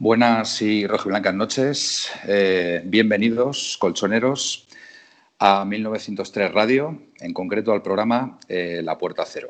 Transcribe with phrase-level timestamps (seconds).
[0.00, 2.08] Buenas y rojiblancas noches.
[2.22, 4.68] Eh, bienvenidos, colchoneros,
[5.40, 9.48] a 1903 Radio, en concreto al programa eh, La Puerta Cero.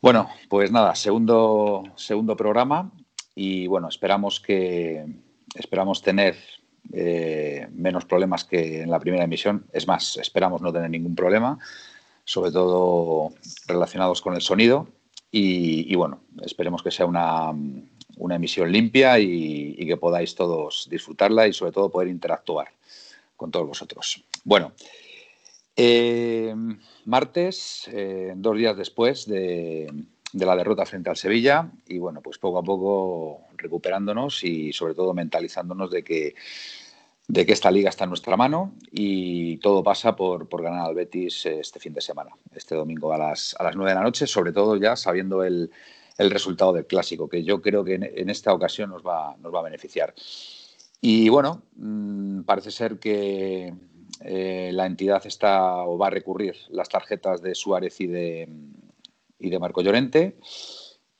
[0.00, 2.90] Bueno, pues nada, segundo, segundo programa
[3.34, 5.04] y bueno, esperamos que
[5.54, 6.38] esperamos tener
[6.90, 9.66] eh, menos problemas que en la primera emisión.
[9.74, 11.58] Es más, esperamos no tener ningún problema,
[12.24, 13.34] sobre todo
[13.66, 14.88] relacionados con el sonido.
[15.30, 17.52] y bueno, esperemos que sea una,
[18.22, 22.68] una emisión limpia y, que podáis todos disfrutarla y sobre todo poder interactuar
[23.36, 24.24] con todos vosotros.
[24.44, 24.72] Bueno,
[25.76, 26.54] eh,
[27.04, 29.92] martes, eh, dos días después de,
[30.32, 35.12] la derrota frente al Sevilla y bueno, pues poco a poco recuperándonos y sobre todo
[35.14, 36.34] mentalizándonos de que,
[37.26, 41.44] de que esta liga está en nuestra mano y todo pasa por, ganar al Betis
[41.46, 44.52] este fin de semana, este domingo a las, a las 9 de la noche, sobre
[44.52, 45.70] todo ya sabiendo el,
[46.22, 49.60] el resultado del clásico, que yo creo que en, esta ocasión nos va, nos va
[49.60, 50.14] a beneficiar.
[51.00, 53.74] Y bueno, mm, parece ser que
[54.20, 58.48] eh, la entidad está o va a recurrir las tarjetas de Suárez y de,
[59.38, 60.36] y de Marco Llorente.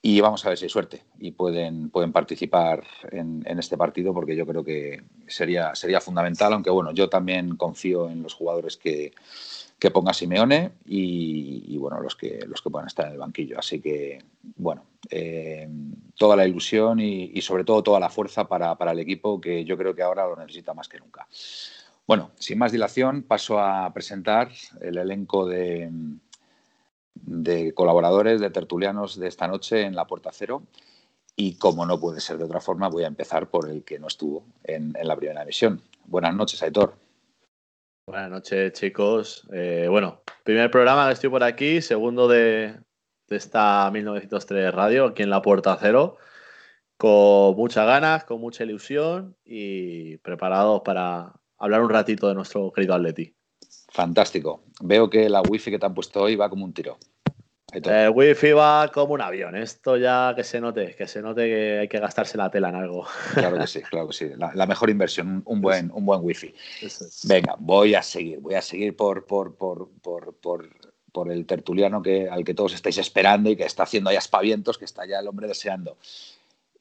[0.05, 2.82] Y vamos a ver si hay suerte y pueden, pueden participar
[3.12, 8.10] en, este partido porque yo creo que sería, sería fundamental, aunque bueno, yo también confío
[8.10, 9.12] en los jugadores que,
[9.82, 13.59] que ponga Simeone y, bueno, los que, los que puedan estar en el banquillo.
[13.59, 14.22] Así que,
[14.56, 15.69] bueno, eh,
[16.16, 19.93] toda la ilusión y, sobre todo toda la fuerza para, el equipo que yo creo
[19.94, 21.27] que ahora lo necesita más que nunca.
[22.06, 24.50] Bueno, sin más dilación, paso a presentar
[24.81, 25.91] el elenco de,
[27.15, 30.62] de colaboradores, de tertulianos de esta noche en la Puerta Cero.
[31.37, 34.06] Y como no puede ser de otra forma, voy a empezar por el que no
[34.06, 35.81] estuvo en, la primera emisión.
[36.05, 36.95] Buenas noches, Aitor.
[38.06, 39.49] Buenas noches, chicos.
[39.53, 42.81] Eh, bueno, primer programa que estoy por aquí, segundo de,
[43.28, 46.19] esta 1903 Radio, aquí en la Puerta Cero,
[46.99, 52.95] con muchas ganas, con mucha ilusión y preparados para hablar un ratito de nuestro querido
[52.95, 53.34] Atleti.
[53.92, 54.62] Fantástico.
[54.80, 56.98] Veo que la wifi que te han puesto hoy va como un tiro.
[57.72, 59.54] El wifi va como un avión.
[59.54, 62.76] Esto ya que se note, que se note que hay que gastarse la tela en
[62.76, 63.06] algo.
[63.34, 64.30] Claro que sí, claro que sí.
[64.36, 66.54] La, mejor inversión, un buen, un buen wifi.
[67.25, 72.44] Venga, voy a seguir, voy a seguir por, por, por, por, el tertuliano que, al
[72.44, 75.47] que todos estáis esperando y que está haciendo ahí aspavientos, que está ya el hombre
[75.47, 75.98] deseando.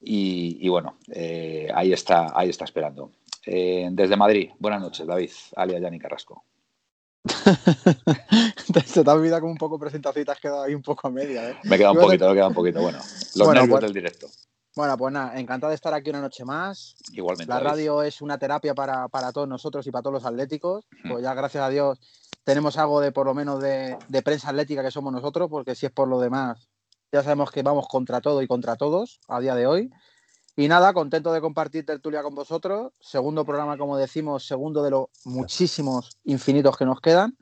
[0.02, 3.12] Y, bueno, eh, ahí está, ahí está esperando.
[3.46, 6.44] Eh, desde Madrid, buenas noches, David, alia Yanni Carrasco.
[8.86, 11.08] Se te ha olvidado como un poco presentación y te has quedado ahí un poco
[11.08, 11.52] a media.
[11.52, 11.56] ¿eh?
[11.64, 12.82] Me queda un poquito, me queda un poquito.
[12.82, 13.00] Bueno,
[13.36, 14.28] los nervios pues del directo.
[14.76, 16.96] Bueno, pues nada, encantado de estar aquí una noche más.
[17.12, 17.52] Igualmente.
[17.52, 20.86] La radio es una terapia para, todos nosotros y para todos los atléticos.
[21.08, 22.00] Pues ya, gracias a Dios,
[22.44, 25.86] tenemos algo de por lo menos de, de, prensa atlética que somos nosotros, porque si
[25.86, 26.70] es por lo demás,
[27.12, 29.92] ya sabemos que vamos contra todo y contra todos a día de hoy.
[30.62, 32.92] Y nada, contento de compartir tertulia con vosotros.
[33.00, 37.36] Segundo programa, como decimos, segundo de los muchísimos infinitos que nos quedan.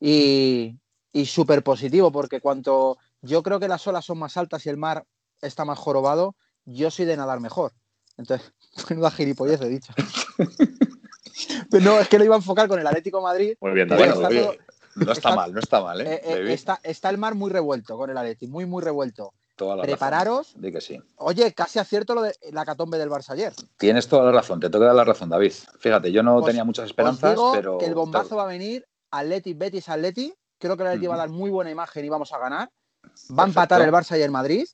[0.00, 0.78] Y,
[1.12, 4.78] y súper positivo, porque cuanto yo creo que las olas son más altas y el
[4.78, 5.04] mar
[5.42, 7.72] está más jorobado, yo soy de nadar mejor.
[8.16, 8.50] Entonces,
[8.96, 9.92] la gilipollez he dicho.
[11.82, 13.58] no, es que lo iba a enfocar con el Atlético Madrid.
[13.60, 14.06] Muy bien, David.
[14.94, 16.14] no está, mal, no está mal, ¿eh?
[16.14, 19.34] eh, eh está, está, el mar muy revuelto con el Atlético, muy, muy revuelto.
[19.56, 20.54] Prepararos.
[20.60, 21.00] que sí.
[21.16, 23.52] Oye, casi acierto lo de la catombe del Barça ayer.
[23.78, 25.52] Tienes toda la razón, te toca dar la razón, David.
[25.78, 27.78] Fíjate, yo no tenía muchas esperanzas, pero.
[27.78, 30.34] Que el bombazo va a venir Atleti, Betis, Atleti.
[30.58, 32.70] Creo que el Atleti va a dar muy buena imagen y vamos a ganar.
[33.38, 34.66] Va a empatar el Barça y el Madrid.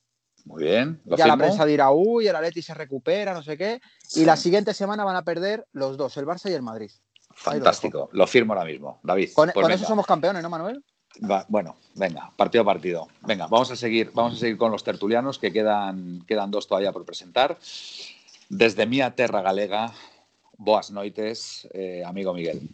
[0.45, 1.03] Muy bien.
[1.05, 3.81] ya la prensa dirá, uy, el Atleti se recupera, no sé qué.
[4.15, 6.91] Y la siguiente semana van a perder los dos, el Barça y el Madrid.
[7.35, 9.31] Fantástico, lo, firmo ahora mismo, David.
[9.35, 10.85] Con, pues eso somos campeones, ¿no, Manuel?
[11.49, 13.09] Bueno, venga, partido a partido.
[13.23, 16.93] Venga, vamos a seguir, vamos a seguir con los tertulianos, que quedan, quedan dos todavía
[16.93, 17.59] por presentar.
[18.49, 19.93] Desde mi terra galega,
[20.57, 22.69] boas noites, eh, amigo Miguel.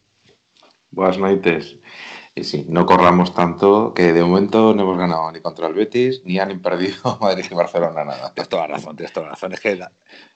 [0.91, 1.77] Boas noites.
[2.35, 6.23] Y sí, no corramos tanto, que de momento no hemos ganado ni contra el Betis,
[6.25, 8.33] ni han perdido Madrid y Barcelona nada.
[8.33, 9.53] Tienes toda la razón, tienes toda la razón.
[9.53, 9.81] Es que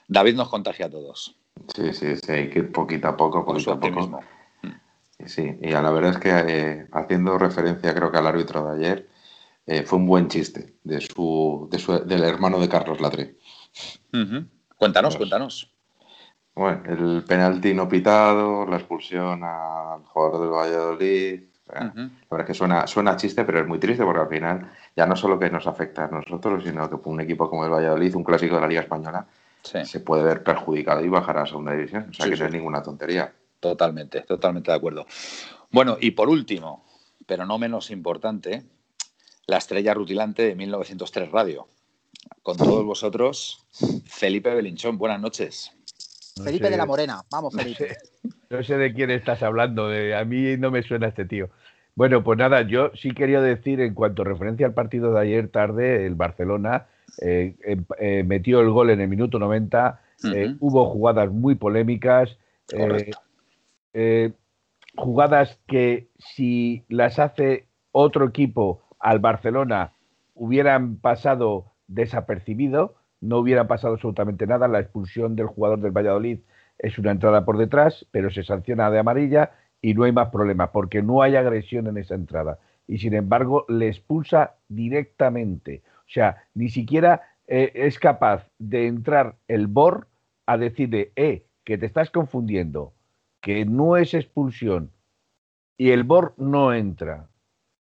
[0.07, 1.35] David nos contagia a todos.
[1.75, 4.19] Sí, sí, sí, hay que ir poquito a poco, poquito a poco.
[5.27, 8.77] Sí, y a la verdad es que eh, haciendo referencia creo que al árbitro de
[8.77, 9.09] ayer,
[9.65, 13.35] eh, fue un buen chiste de su, de su, del hermano de Carlos Latre.
[14.77, 15.73] Cuéntanos, cuéntanos.
[16.55, 21.41] Bueno, el penalti no pitado, la expulsión al jugador del Valladolid,
[21.73, 21.93] la
[22.29, 25.15] verdad es que suena, suena chiste, pero es muy triste porque al final ya no
[25.15, 28.55] solo que nos afecta a nosotros, sino que un equipo como el Valladolid, un clásico
[28.55, 29.25] de la Liga Española,
[29.61, 32.07] se puede ver perjudicado y bajar a la segunda división.
[32.09, 33.31] O sea que no es ninguna tontería.
[33.61, 35.05] Totalmente, totalmente de acuerdo.
[35.71, 36.83] Bueno, y por último,
[37.25, 38.63] pero no menos importante,
[39.45, 41.67] la estrella rutilante de 1903 Radio.
[42.43, 43.65] Con todos vosotros,
[44.05, 44.97] Felipe Belinchón.
[44.97, 45.71] Buenas noches.
[46.43, 47.21] Felipe de la Morena.
[47.31, 47.95] Vamos, Felipe.
[48.49, 49.87] No sé de quién estás hablando.
[49.87, 51.49] De, a mí no me suena este tío.
[51.95, 55.47] Bueno, pues nada, yo sí quería decir en cuanto a referencia al partido de ayer
[55.47, 56.87] tarde, el Barcelona
[57.21, 60.01] eh, em, eh, metió el gol en el minuto 90,
[60.33, 62.37] eh, hubo jugadas muy polémicas,
[64.95, 69.93] jugadas que si las hace otro equipo al Barcelona
[70.33, 76.39] hubieran pasado desapercibido, no hubiera pasado absolutamente nada, la expulsión del jugador del Valladolid
[76.79, 79.51] es una entrada por detrás, pero se sanciona de amarilla
[79.81, 82.59] y no hay más problema porque no hay agresión en esa entrada.
[82.87, 85.83] Y sin embargo, le expulsa directamente.
[86.07, 90.07] O sea, ni siquiera eh, es capaz de entrar el BOR
[90.47, 92.93] a decirle, eh, que te estás confundiendo,
[93.41, 94.91] que no es expulsión
[95.77, 97.27] y el BOR no entra.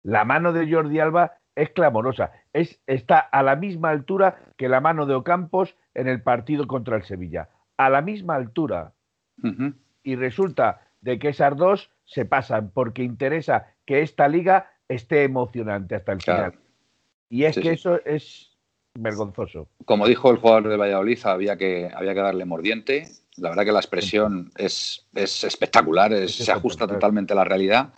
[0.02, 2.32] La mano de Jordi Alba es clamorosa.
[2.52, 6.98] Es, está a la misma altura que la mano de Ocampos en el partido contra
[6.98, 7.50] el Sevilla.
[7.78, 8.94] A la misma altura.
[10.04, 15.96] Y resulta de que esas dos se pasan porque interesa que esta liga esté emocionante
[15.96, 16.56] hasta el final.
[17.30, 18.53] Y es que eso es
[18.95, 19.68] vergonzoso.
[19.86, 23.07] Como dijo el jugador de Valladolid, había que, había que darle mordiente.
[23.38, 27.94] La verdad que la expresión es, es espectacular, se ajusta totalmente a la realidad.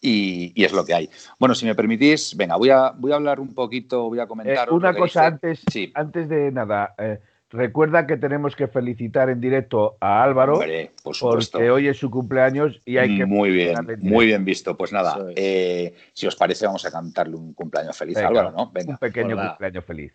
[0.00, 1.10] Y, es lo que hay.
[1.38, 4.68] Bueno, si me permitís, venga, voy a, voy a hablar un poquito, voy a comentar.
[4.68, 5.62] Eh, una cosa antes,
[5.94, 6.94] antes de nada.
[6.98, 7.20] Eh,
[7.52, 10.58] Recuerda que tenemos que felicitar en directo a Álvaro
[11.02, 14.74] porque hoy es su cumpleaños y hay que muy bien, muy bien visto.
[14.74, 18.70] Pues nada, eh, si os parece vamos a cantarle un cumpleaños feliz a Álvaro, ¿no?
[18.72, 18.92] Venga.
[18.92, 20.14] Un pequeño cumpleaños feliz.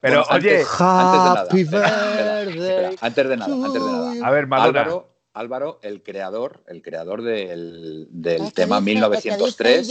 [0.00, 4.26] Pero oye, antes, de nada, antes de nada, antes de nada.
[4.26, 4.80] A ver, Madonna.
[4.80, 5.08] Álvaro,
[5.38, 9.88] Álvaro, el creador, el creador del, del tema 1903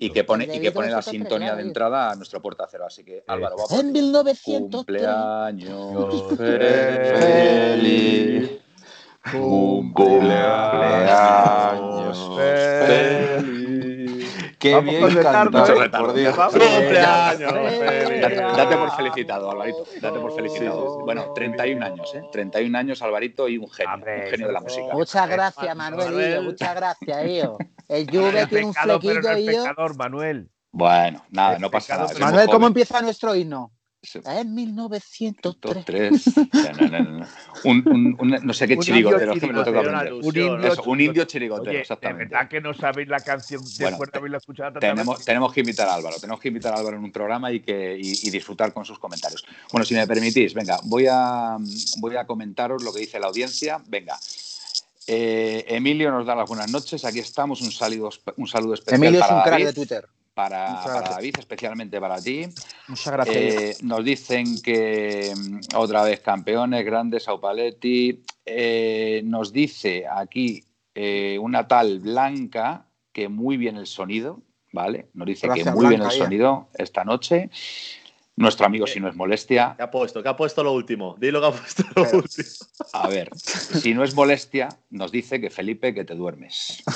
[0.00, 2.86] y que pone, y que pone la sintonía de entrada a nuestro portacero.
[2.86, 4.82] Así que Álvaro, va En 1903.
[4.82, 6.36] Cumpleaños
[7.16, 8.50] feliz.
[9.30, 13.91] Cumpleaños feliz.
[14.62, 15.50] Qué bien cantado,
[15.90, 16.36] por Dios.
[16.36, 17.52] Cumpleaños
[18.56, 19.84] Date por felicitado, Alvarito.
[20.00, 21.00] Date por felicitado.
[21.00, 22.22] Bueno, 31 años, ¿eh?
[22.30, 24.92] 31 años, Alvarito, y un genio, un genio de la música.
[24.92, 26.42] Muchas gracias, Manuel.
[26.42, 27.58] Muchas gracias, hijo.
[27.88, 29.94] El Juve tiene un flequillo, hijo.
[29.96, 30.48] Manuel.
[30.70, 32.14] Bueno, nada, no pasa nada.
[32.20, 33.72] Manuel, ¿cómo empieza nuestro hino?
[34.24, 36.36] En 1903.
[36.36, 37.26] No, no, no,
[37.64, 40.12] un, un, no sé qué chirigotero que me lo toca aprender.
[40.14, 42.24] Un indio, Eso, un indio chirigotero, Oye, exactamente.
[42.24, 45.88] ¿De verdad que no sabéis la canción después de haberla escuchado tenemos, tenemos que invitar
[45.88, 48.72] a Álvaro, tenemos que invitar a Álvaro en un programa y, que, y, y, disfrutar
[48.72, 49.44] con sus comentarios.
[49.70, 51.56] Bueno, si me permitís, venga, voy a,
[51.98, 53.80] voy a comentaros lo que dice la audiencia.
[53.86, 54.18] Venga.
[55.06, 57.04] Eh, Emilio nos da las buenas noches.
[57.04, 57.60] Aquí estamos.
[57.62, 59.00] Un saludo, un saludo especial.
[59.00, 62.46] Emilio es un crack de Twitter para, David, especialmente para ti.
[62.88, 63.36] Muchas gracias.
[63.36, 68.22] Eh, nos dicen que mm, otra vez campeones, grandes, Aupaletti.
[68.44, 74.40] Eh, nos dice aquí eh, una tal Blanca que muy bien el sonido,
[74.72, 75.08] ¿vale?
[75.14, 77.50] Nos dice que muy bien el sonido esta noche.
[78.34, 79.74] Nuestro amigo, si no es molestia.
[79.76, 80.22] ¿Qué ha puesto?
[80.22, 81.14] ¿Qué ha puesto lo último?
[81.18, 82.48] Dilo que ha puesto lo último.
[82.94, 86.82] A ver, si no es molestia, nos dice que Felipe, que te duermes.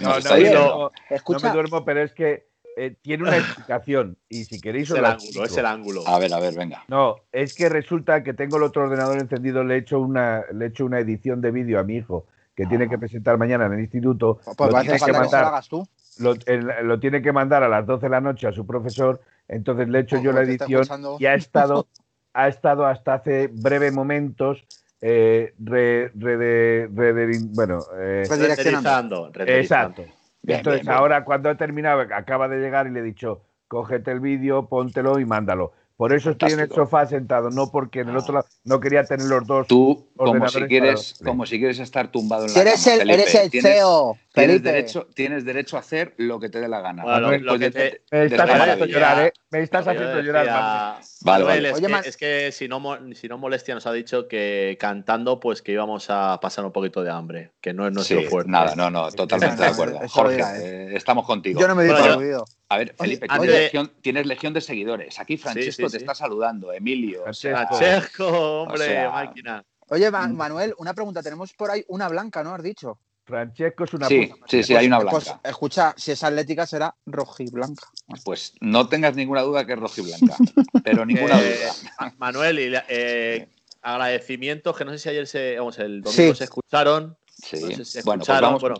[0.00, 0.90] No, no,
[1.28, 2.48] no, me duermo, pero es que
[2.78, 4.16] eh, tiene una explicación.
[4.28, 4.90] Y si queréis.
[4.90, 6.06] Es el ángulo, es el ángulo.
[6.06, 6.84] A ver, a ver, venga.
[6.88, 10.66] No, es que resulta que tengo el otro ordenador encendido, le he hecho una, le
[10.66, 12.98] he hecho una edición de vídeo a mi hijo que tiene que ah.
[12.98, 14.40] presentar mañana en el instituto.
[14.56, 15.88] Pues lo, tiene que mandar, tú.
[16.18, 19.20] Lo, tiene que mandar a las 12 de la noche a su profesor.
[19.48, 20.84] Entonces le he hecho yo la edición
[21.18, 21.88] y ha estado,
[22.32, 24.64] ha estado hasta hace breve momentos
[25.00, 29.30] eh, re, bueno, eh, redireccionando.
[29.34, 30.04] Exacto.
[30.46, 34.66] Entonces, ahora cuando ha terminado, acaba de llegar y le he dicho, cógete el vídeo,
[34.68, 35.72] póntelo y mándalo.
[35.98, 39.02] Por eso estoy en el sofá sentado, no porque en el otro lado no quería
[39.02, 39.66] tener los dos.
[39.66, 43.34] Tú, como si quieres, como si quieres estar tumbado en la eres cama, el, eres
[43.34, 44.16] el CEO.
[44.38, 47.02] Tienes derecho, tienes derecho a hacer lo que te dé la gana.
[47.02, 49.32] Bueno, Manuel, lo que de- te- Me estás haciendo llorar, ¿eh?
[49.50, 50.46] Me estás haciendo decía- llorar.
[50.46, 51.68] Vale, Manuel, vale.
[51.70, 54.28] Es, Oye, que, Man- es que si no, mo- si no molestia nos ha dicho
[54.28, 58.20] que cantando pues que íbamos a pasar un poquito de hambre, que no es nuestro
[58.20, 58.50] Sí, fuerte.
[58.50, 59.98] nada, no, no, totalmente de acuerdo.
[60.08, 61.60] Jorge, eh, estamos contigo.
[61.60, 62.44] Yo no me di Bueno, yo-.
[62.70, 65.18] A ver, Felipe, Oye, tienes, de- legión, tienes legión de seguidores.
[65.18, 66.04] Aquí Francesco sí, te sí.
[66.04, 67.24] está saludando, Emilio.
[67.26, 69.64] o sea, Francesco, hombre, O sea, máquina.
[69.90, 71.22] Oye, Ma- Manuel, una pregunta.
[71.22, 72.54] Tenemos por ahí una blanca, ¿no?
[72.54, 72.98] Has dicho.
[73.28, 75.40] Francesco es una sí, puta sí, sí, hay una Pues, blanca.
[75.48, 77.86] escucha, si es atlética será rojiblanca.
[78.24, 80.34] Pues no tengas ninguna duda que es rojiblanca,
[80.84, 81.92] pero ninguna Eh, duda.
[82.00, 83.48] Ma- Manuel, y, eh,
[83.82, 86.38] agradecimientos que no sé si ayer se, vamos, el domingo Sí.
[86.38, 87.16] se escucharon.
[87.30, 87.56] Sí.
[87.60, 88.76] No sé si bueno, pues escucharon, vamos, bueno,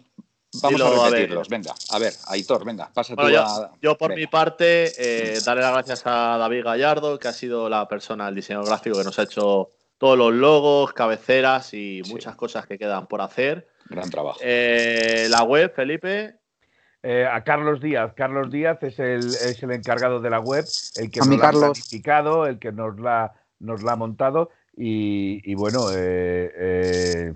[0.62, 1.12] vamos dilo, a a ver.
[1.12, 1.48] repetirlos.
[1.48, 3.72] Venga, a ver, Aitor, venga, pasa Bueno, tú yo, a.
[3.82, 4.20] yo por venga.
[4.20, 4.92] mi parte,
[5.34, 8.96] eh, darle las gracias a David Gallardo, que ha sido la persona, el diseñador gráfico
[8.98, 12.12] que nos ha hecho todos los logos, cabeceras y Sí.
[12.12, 13.68] muchas cosas que quedan por hacer.
[13.90, 14.38] Gran trabajo.
[14.42, 16.34] Eh, la web, Felipe,
[17.00, 18.12] Eh, a Carlos Díaz.
[18.14, 20.64] Carlos Díaz es el, es el encargado de la web,
[20.96, 24.50] el que A nos la ha planificado, el que nos la, nos la ha montado.
[24.76, 27.32] Y, y bueno, eh, eh,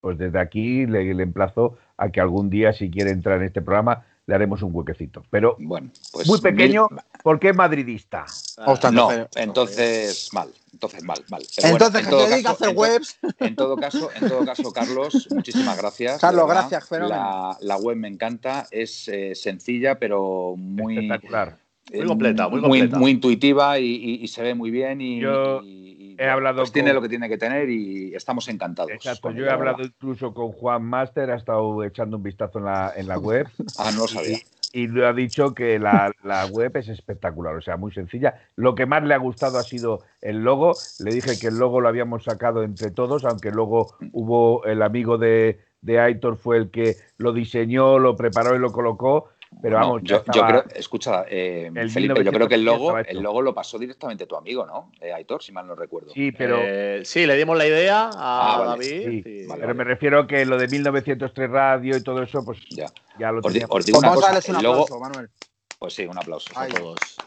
[0.00, 3.62] pues desde aquí le, le emplazo a que algún día, si quiere entrar en este
[3.62, 5.22] programa, le haremos un huequecito.
[5.30, 6.26] Pero Bueno, pues.
[6.26, 8.26] muy pequeño, mil- porque es madridista.
[8.66, 11.42] Ostras, No, entonces- entonces mal, entonces mal, mal.
[11.54, 13.18] Pero bueno, Entonces, en que se caso- hacer en to- webs.
[13.38, 16.20] En todo caso, en todo caso, Carlos, muchísimas gracias.
[16.20, 17.16] Carlos, gracias, fenómeno.
[17.16, 21.58] La, la web me encanta, es eh, sencilla, pero muy Espectacular.
[21.92, 22.98] Muy completa, muy completa.
[22.98, 26.58] muy intuitiva y, y- y se ve muy bien y, Yo y- y, he hablado
[26.58, 28.90] pues tiene con- lo que tiene que tener y estamos encantados.
[28.90, 29.92] Exacto, yo he hablado ¿verdad?
[29.94, 33.46] incluso con Juan Master, ha estado echando un vistazo en la, en la web
[33.78, 34.38] Ah, no lo sabía.
[34.72, 38.34] y, y le ha dicho que la, la web es espectacular, o sea, muy sencilla.
[38.56, 40.76] Lo que más le ha gustado ha sido el logo.
[40.98, 45.16] Le dije que el logo lo habíamos sacado entre todos, aunque luego hubo el amigo
[45.18, 49.28] de, de Aitor fue el que lo diseñó, lo preparó y lo colocó.
[49.62, 53.22] Pero vamos, yo, creo, escucha, eh, el Felipe, yo creo que el 1900 logo, el
[53.22, 54.92] logo lo pasó directamente tu amigo, ¿no?
[55.00, 56.10] Eh, Aitor, si mal no recuerdo.
[56.12, 58.70] Sí, pero, Eh, sí, le dimos la idea a Ah, vale.
[59.00, 59.22] David.
[59.24, 62.58] sí, y- vale, pero me refiero que lo de 1903 Radio y todo eso, pues
[62.70, 62.86] Ya.
[63.18, 63.66] ya lo tenía.
[63.70, 65.30] os digo Pues una vamos a cosa, darles un logo, aplauso, Manuel.
[65.78, 66.52] pues sí, un aplauso.
[66.58, 67.22] a todos.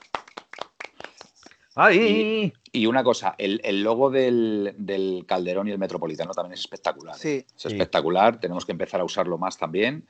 [1.75, 2.53] ¡Ay!
[2.71, 7.15] Y una cosa, el, el logo del, del Calderón y el Metropolitano también es espectacular.
[7.15, 7.19] ¿eh?
[7.19, 7.45] Sí.
[7.48, 7.67] Es Sí.
[7.69, 10.05] espectacular, tenemos que empezar a usarlo más también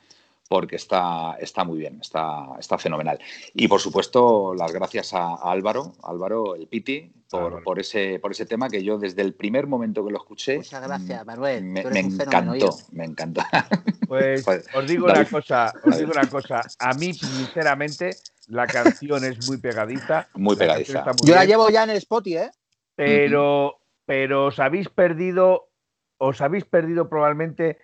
[0.50, 3.20] porque está, está muy bien, está, está fenomenal.
[3.54, 7.64] Y por supuesto, las gracias a, a Álvaro, Álvaro, el Piti, por, Álvaro.
[7.64, 10.82] por ese, por ese tema que yo desde el primer momento que lo escuché Muchas
[10.82, 11.64] gracias, mm, Manuel.
[11.66, 13.42] me, eres me fenómeno, encantó, me encantó.
[14.08, 15.20] Pues Pues, os digo David.
[15.22, 16.62] una cosa, os digo una cosa.
[16.80, 18.16] A mí, sinceramente,
[18.48, 20.28] la canción es muy pegadiza.
[20.34, 21.04] Muy pegadiza.
[21.06, 22.52] muy Yo la llevo ya en el Spotify, ¿eh?
[22.96, 25.70] pero, pero os habéis perdido,
[26.18, 27.78] os habéis perdido probablemente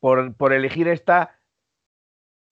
[0.00, 1.35] por, por elegir esta,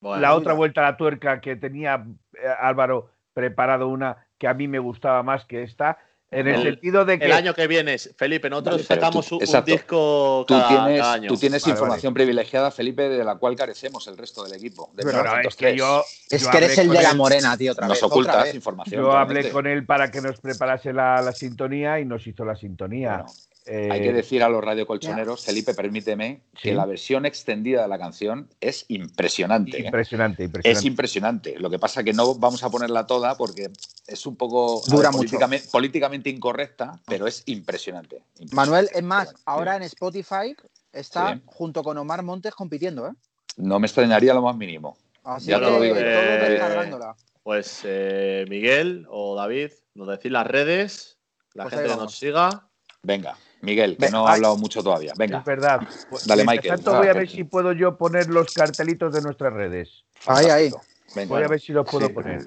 [0.05, 4.55] Bueno, la otra vuelta a la tuerca que tenía eh, Álvaro preparado una que a
[4.55, 5.99] mí me gustaba más que esta,
[6.31, 9.37] en el, El- sentido de que El año que viene, Felipe, nosotros Vale, sacamos tú-
[9.37, 9.71] un, exacto.
[9.73, 11.29] disco Tú cada, tienes, cada año.
[11.29, 14.91] tú tienes Vale, información privilegiada, Felipe, de la cual carecemos el resto del equipo.
[14.95, 15.57] de Pero no, es 1903.
[15.57, 18.03] que yo, Es yo que eres el de la morena, tío, otra Nos vez.
[18.03, 18.55] otra ocultas vez.
[18.57, 19.01] información.
[19.01, 19.53] Yo hablé claramente.
[19.53, 23.19] con él para que nos preparase la, la sintonía y nos hizo la sintonía.
[23.19, 23.33] Bueno,
[23.67, 26.69] Eh, Hay que decir a los radiocolchoneros, Felipe, permíteme, Sí.
[26.69, 29.79] que la versión extendida de la canción es impresionante.
[29.79, 29.87] ¿eh?
[29.87, 30.79] impresionante, impresionante.
[30.79, 31.59] Es impresionante.
[31.59, 33.71] Lo que pasa es que no vamos a ponerla toda porque
[34.07, 38.17] es un poco Dura ver, políticamente, políticamente incorrecta, pero es impresionante.
[38.39, 38.55] impresionante.
[38.55, 40.55] Manuel, es más, ahora en Spotify
[40.93, 41.43] está Sí.
[41.47, 43.13] junto con Omar Montes compitiendo, ¿eh?
[43.57, 44.99] No me extrañaría lo más mínimo.
[45.23, 46.01] Así Ya que te lo digo yo.
[46.03, 47.23] todos Eh.
[47.43, 51.19] Pues eh, Miguel o David, nos decís las redes,
[51.55, 52.69] la Pues gente que nos siga.
[53.03, 55.13] Venga, Miguel, que no ha hablado mucho todavía.
[55.17, 55.81] Venga, Es verdad.
[56.11, 56.75] Pues, Dale, Michael.
[56.77, 60.05] tanto voy a ver si puedo yo poner los cartelitos de nuestras redes.
[60.27, 60.71] Ahí, ahí.
[61.15, 61.35] venga.
[61.35, 62.13] Voy a ver si los puedo Sí.
[62.13, 62.39] poner.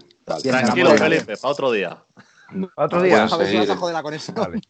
[0.43, 0.91] Bien, Tranquilo.
[0.97, 2.03] Felipe, para otro día.
[2.77, 3.24] Otro Ah, día.
[3.25, 3.95] A ver si vas a joder.
[4.36, 4.62] Vale.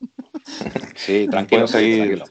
[0.95, 2.17] Sí, tranquilo, seguir.
[2.23, 2.25] tranquilo.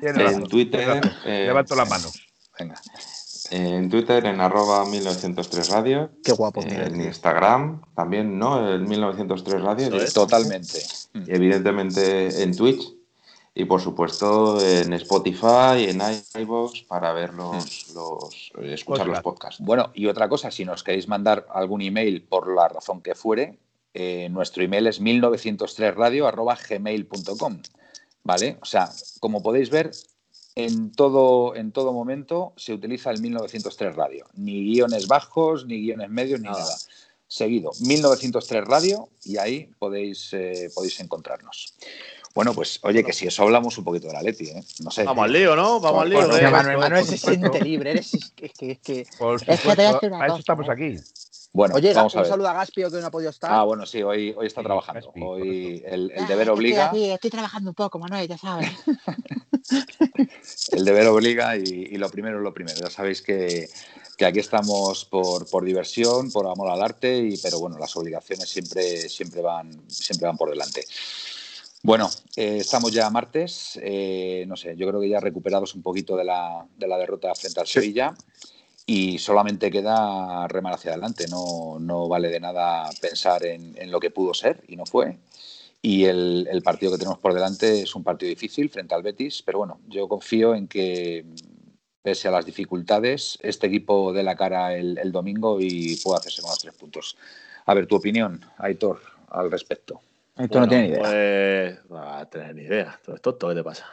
[0.00, 2.12] En razón, Twitter, eh, Levanto las manos.
[2.58, 2.74] Venga.
[3.50, 6.10] En Twitter, en arroba 1903 Radio.
[6.22, 7.06] Qué guapo, En Miguel.
[7.06, 8.68] Instagram también, ¿no?
[8.68, 9.96] El 1903 Radio.
[9.96, 10.12] Es.
[10.12, 10.78] Totalmente.
[11.14, 12.92] Y evidentemente en Twitch.
[13.58, 16.00] Y por supuesto en Spotify, en
[16.40, 19.56] iVoox para ver los, los eh, escuchar los Podcast.
[19.58, 19.64] podcasts.
[19.64, 23.58] Bueno, y otra cosa, si nos queréis mandar algún email por la razón que fuere,
[23.94, 27.62] eh, nuestro email es 1903radio.gmail.com.
[28.22, 28.58] ¿Vale?
[28.62, 29.90] O sea, como podéis ver,
[30.54, 34.26] en todo, en todo momento se utiliza el 1903 Radio.
[34.34, 36.60] Ni guiones bajos, ni guiones medios, ni Nada.
[36.60, 36.76] nada.
[37.26, 41.74] Seguido, 1903 Radio y ahí podéis, eh, podéis encontrarnos.
[42.38, 44.62] Bueno, pues oye, que si eso hablamos un poquito de la Leti, ¿eh?
[44.78, 45.02] No sé.
[45.02, 45.80] Vamos al lío, ¿no?
[45.80, 46.18] Vamos al lío.
[46.20, 46.48] Bueno, ¿eh?
[46.48, 47.90] Manuel, Manuel se siente libre.
[47.90, 50.26] Eres, es que, es que, es que- Por Es que te voy a una para
[50.28, 50.70] eso estamos ¿eh?
[50.70, 50.94] aquí.
[51.52, 52.30] Bueno, Oye, vamos a un ver.
[52.30, 53.50] saludo a Gaspio que no ha podido estar.
[53.52, 55.06] Ah, bueno, sí, hoy, hoy está Sí, trabajando.
[55.06, 56.86] Gaspi, Hoy el, el deber estoy obliga.
[56.90, 58.68] aquí, estoy trabajando un poco, Manuel, ya sabes.
[60.70, 62.78] El deber obliga y, y lo primero es lo primero.
[62.80, 63.68] Ya sabéis que,
[64.16, 68.48] que aquí estamos por, por diversión, por amor al arte, y, pero bueno, las obligaciones
[68.48, 70.84] siempre, siempre, van, siempre van por delante.
[71.82, 73.78] Bueno, eh, estamos ya martes.
[73.82, 77.34] eh, no sé, yo creo que ya recuperados un poquito de la, de la derrota
[77.34, 78.14] frente al Sevilla.
[78.84, 81.26] Y solamente queda remar hacia adelante.
[81.28, 85.18] No, no vale de nada pensar en, en lo que pudo ser y no fue.
[85.82, 89.42] Y el, el partido que tenemos por delante es un partido difícil frente al Betis,
[89.44, 91.24] pero bueno, yo confío en que,
[92.02, 96.42] pese a las dificultades, este equipo dé la cara el, el domingo y pueda hacerse
[96.42, 97.16] con los tres puntos.
[97.66, 100.00] A ver, tu opinión, Aitor, al respecto.
[100.38, 101.00] Esto no tiene ni idea.
[101.00, 102.98] Pues, no va a tener ni idea.
[103.04, 103.86] Tú eres tonto, ¿qué te pasa?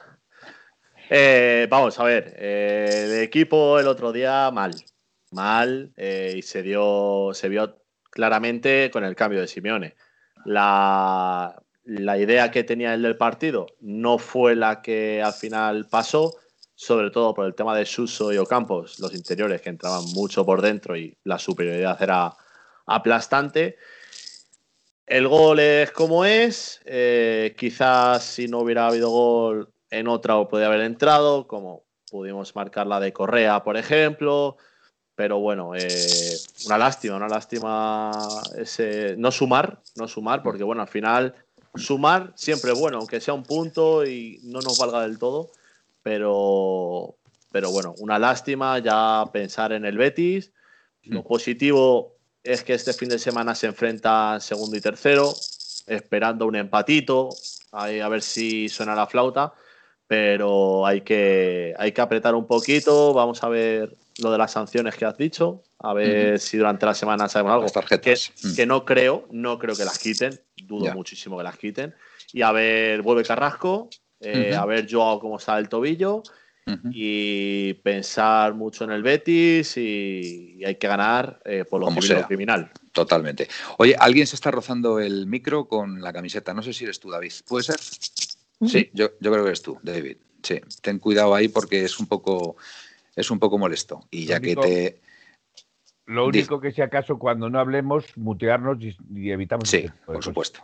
[1.09, 2.33] Eh, vamos a ver.
[2.37, 4.73] eh, el equipo el otro día mal.
[5.31, 5.91] Mal.
[5.97, 7.31] eh, y se dio.
[7.33, 9.95] Se vio claramente con el cambio de Simeone.
[10.45, 16.33] La, la idea que tenía él del partido no fue la que al final pasó.
[16.77, 20.61] Sobre todo por el tema de Suso y Ocampos, los interiores que entraban mucho por
[20.61, 22.33] dentro y la superioridad era
[22.85, 23.77] aplastante.
[25.05, 26.81] El gol es como es.
[26.85, 32.55] eh, quizás si no hubiera habido gol en otra o podría haber entrado, como pudimos
[32.55, 34.57] marcar la de Correa, por ejemplo.
[35.15, 36.35] Pero bueno, eh,
[36.65, 38.11] una lástima, una lástima
[38.57, 41.35] ese, no sumar, no sumar, porque bueno, al final
[41.75, 45.51] sumar siempre es bueno, aunque sea un punto y no nos valga del todo.
[46.03, 47.15] Pero,
[47.51, 50.51] pero bueno, una lástima ya pensar en el Betis.
[51.03, 52.14] Lo positivo
[52.45, 55.33] es que este fin de semana se enfrentan segundo y tercero,
[55.87, 57.29] esperando un empatito,
[57.71, 59.53] ahí a ver si suena la flauta,
[60.07, 64.95] pero hay que, hay que apretar un poquito, vamos a ver lo de las sanciones
[64.95, 67.63] que has dicho, a ver si durante la semana sabemos algo.
[67.63, 68.31] Las Que, tarjetas.
[68.43, 68.55] Mm.
[68.55, 70.93] que no creo, no creo que las quiten, dudo Ya.
[70.93, 71.95] muchísimo que las quiten.
[72.31, 74.61] Y a ver, vuelve Carrasco, eh, Ujú.
[74.61, 76.21] a ver Joao cómo está el tobillo
[76.91, 82.01] Y pensar mucho en el Betis y, y hay que ganar eh, por lo Como
[82.01, 82.25] sea.
[82.25, 82.71] criminal.
[82.91, 83.47] Totalmente.
[83.77, 86.53] Oye, alguien se está rozando el micro con la camiseta.
[86.55, 87.31] No sé si eres tú, David.
[87.47, 87.79] ¿Puede ser?
[87.79, 90.17] Sí, yo, yo creo que eres tú, David.
[90.41, 92.55] Sí, ten cuidado ahí porque es un poco,
[93.15, 94.07] es un poco molesto.
[94.09, 95.01] Y ya Lo que único- te.
[96.07, 99.69] Lo único que si acaso cuando no hablemos, mutearnos y, y evitamos.
[99.69, 100.25] Sí, por cosas.
[100.25, 100.59] supuesto.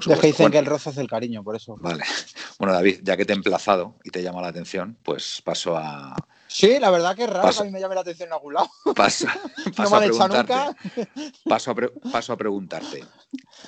[0.00, 1.76] Por Es que dicen que el roce hace el cariño, por eso.
[1.80, 2.04] Vale.
[2.58, 6.14] Bueno, David, ya que te he emplazado y te llama la atención, pues paso a,
[6.46, 7.62] Sí, la verdad que es raro Paso.
[7.62, 8.68] que a mí me llame la atención en algún lado.
[8.96, 9.26] paso,
[9.66, 10.54] No paso me a preguntarte.
[10.54, 10.76] nunca.
[11.48, 13.04] Paso a, pre- paso a preguntarte.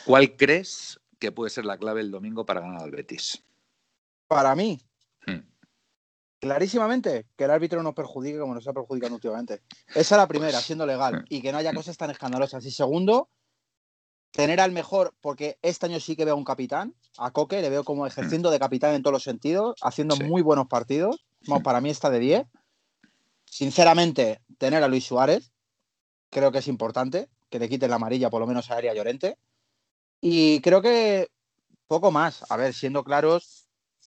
[0.04, 3.42] ¿Cuál crees que puede ser la clave el domingo para ganar al Betis?
[4.28, 4.80] Para mí,
[5.26, 5.40] Hmm.
[6.40, 9.62] clarísimamente, que el árbitro no perjudique como nos ha perjudicado últimamente.
[9.88, 11.24] Esa es la primera, siendo legal.
[11.28, 12.64] Y que no haya cosas tan escandalosas.
[12.64, 13.28] Y segundo,
[14.36, 17.70] tener al mejor, porque este año sí que veo a un capitán, a Coque, le
[17.70, 20.24] veo como ejerciendo de capitán en todos los sentidos, haciendo Sí.
[20.24, 21.24] muy buenos partidos.
[21.48, 22.46] Vamos, para mí está de 10.
[23.44, 25.52] Sinceramente, tener a Luis Suárez,
[26.30, 29.38] creo que es importante, que le quiten la amarilla por lo menos a Aria Llorente.
[30.20, 31.30] Y creo que
[31.86, 32.44] poco más.
[32.50, 33.68] A ver, siendo claros,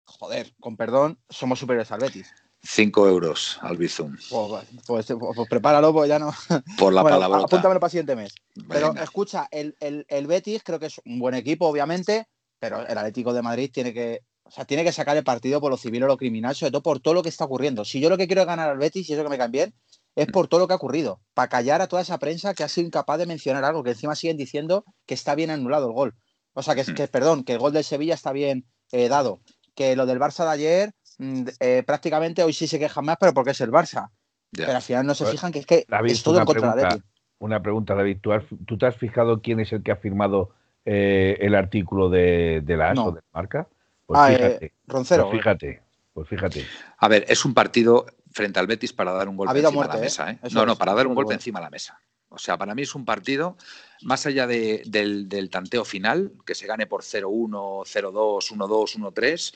[0.04, 2.32] joder, con perdón, somos superiores al Betis.
[2.68, 4.16] Cinco euros al Bizum.
[4.30, 6.32] Pues, pues- pues prepáralo, pues ya no.
[6.78, 7.44] Por la Bueno, palabrota.
[7.46, 8.34] apúntamelo para el siguiente mes.
[8.68, 12.26] Pero escucha, el, el- el Betis creo que es un buen equipo, obviamente,
[12.58, 15.70] pero el Atlético de Madrid tiene que, o sea, tiene que sacar el partido por
[15.70, 17.84] lo civil o lo criminal, sobre todo por todo lo que está ocurriendo.
[17.84, 19.74] Si yo lo que quiero es ganar al Betis, y eso que me cae bien,
[20.16, 22.68] es por todo lo que ha ocurrido, para callar a toda esa prensa que ha
[22.68, 26.14] sido incapaz de mencionar algo, que encima siguen diciendo que está bien anulado el gol.
[26.54, 26.94] O sea, que, es- Mm.
[26.94, 29.40] que perdón, que el gol del Sevilla está bien eh, dado,
[29.74, 33.50] que lo del Barça de ayer, eh, prácticamente hoy sí se quejan más, pero porque
[33.52, 34.10] es el Barça.
[34.52, 34.66] Ya.
[34.66, 36.60] Pero al final no se Pues, fijan que es que David, es todo en contra
[36.62, 36.94] de la pregunta.
[36.96, 37.10] Betis.
[37.38, 38.18] Una pregunta, David.
[38.20, 40.50] ¿Tú, has- tú te has fijado quién es el que ha firmado
[40.84, 43.10] eh, el artículo de, de la ASO No.
[43.12, 43.66] de marca?
[44.06, 44.72] Pues Ah, eh, fíjate.
[44.86, 45.24] Roncero.
[45.28, 45.82] pues fíjate.
[46.14, 46.64] Pues fíjate.
[46.98, 49.96] A ver, es un partido frente al Betis para dar un golpe habido encima muerte,
[49.96, 50.06] de la ¿eh?
[50.06, 50.30] mesa.
[50.30, 50.38] ¿eh?
[50.42, 51.38] Eso No, no, para dar un golpe bueno.
[51.38, 52.00] encima de la mesa.
[52.28, 53.56] O sea, para mí es un partido,
[54.02, 59.54] más allá de- del, del tanteo final, que se gane por 0-1, 0-2, 1-2, 1-3,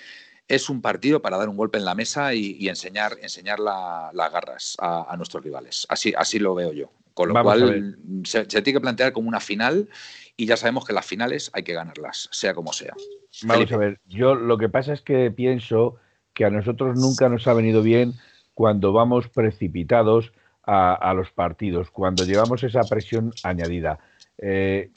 [0.51, 4.11] es un partido para dar un golpe en la mesa y, y enseñar, enseñar la-
[4.13, 5.87] las garras a, a nuestros rivales.
[5.89, 6.91] Así, así lo veo yo.
[7.15, 9.89] Con lo Vamos cual, se, se tiene que plantear como una final
[10.37, 12.95] y ya sabemos que las finales hay que ganarlas, sea como sea.
[13.43, 13.75] Vamos Felipe.
[13.75, 15.97] a ver, yo lo que pasa es que pienso
[16.35, 18.15] que a nosotros nunca nos ha venido bien
[18.55, 20.33] cuando vamos precipitados
[20.63, 23.99] a, a los partidos, cuando llevamos esa presión añadida.
[24.39, 24.91] Eh,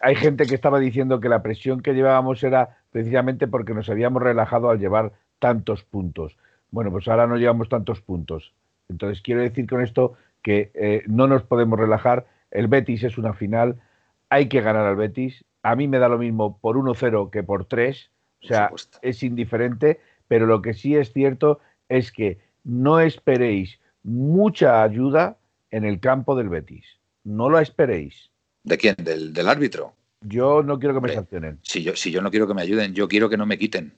[0.00, 4.22] hay gente que estaba diciendo que la presión que llevábamos era precisamente porque nos habíamos
[4.22, 6.36] relajado al llevar tantos puntos.
[6.70, 8.52] Bueno, pues ahora no llevamos tantos puntos.
[8.88, 12.26] Entonces quiero decir con esto que eh, no nos podemos relajar.
[12.50, 13.80] El Betis es una final,
[14.28, 15.44] hay que ganar al Betis.
[15.62, 18.10] A mí me da lo mismo por 1-0 que por 3,
[18.42, 24.82] o sea, es indiferente, pero lo que sí es cierto es que no esperéis mucha
[24.82, 25.36] ayuda
[25.70, 26.84] en el campo del Betis.
[27.24, 28.30] No lo esperéis.
[28.64, 28.94] ¿De quién?
[28.98, 29.92] ¿Del, árbitro?
[30.22, 31.58] Yo no quiero que me sancionen.
[31.62, 33.94] Si yo, si yo no quiero que me ayuden, yo quiero que no me quiten.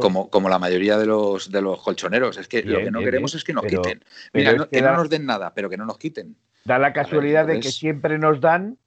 [0.00, 2.38] Como, como la mayoría de los, de los colchoneros.
[2.38, 4.02] Es que lo que no queremos es que nos quiten.
[4.32, 6.36] Mira, que no nos den nada, pero que no nos quiten.
[6.64, 8.78] Da la casualidad de que siempre nos dan,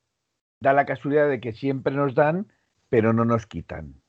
[0.60, 2.52] da la casualidad de que siempre nos dan,
[2.90, 4.02] pero no nos quitan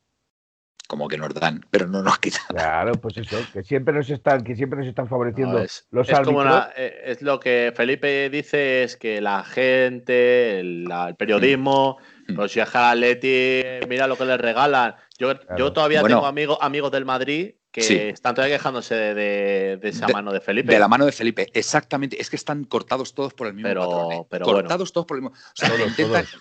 [0.89, 2.41] como que nos dan, pero no nos quitan.
[2.49, 5.59] Claro, pues eso, que siempre nos están, que siempre nos están favoreciendo
[5.91, 6.43] los es Como
[6.75, 12.18] eh, es lo que Felipe dice, es que la gente, el, periodismo, mm.
[12.29, 14.95] Los viaja Leti, mira lo que les regalan.
[15.17, 20.31] Yo, yo todavía tengo amigos, amigos del Madrid que están todavía quejándose de, esa mano
[20.31, 20.73] de Felipe.
[20.73, 22.19] De la mano de Felipe, exactamente.
[22.19, 24.49] Es que están cortados todos por el mismo pero, patrón.
[24.49, 24.51] ¿eh?
[24.51, 25.37] cortados todos por el mismo.
[25.37, 25.71] O sea,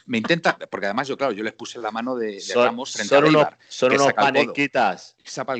[0.07, 3.25] me, intenta, porque además yo, claro, yo les puse la mano de, Ramos frente son
[3.25, 5.17] a unos, Son unos panenquitas.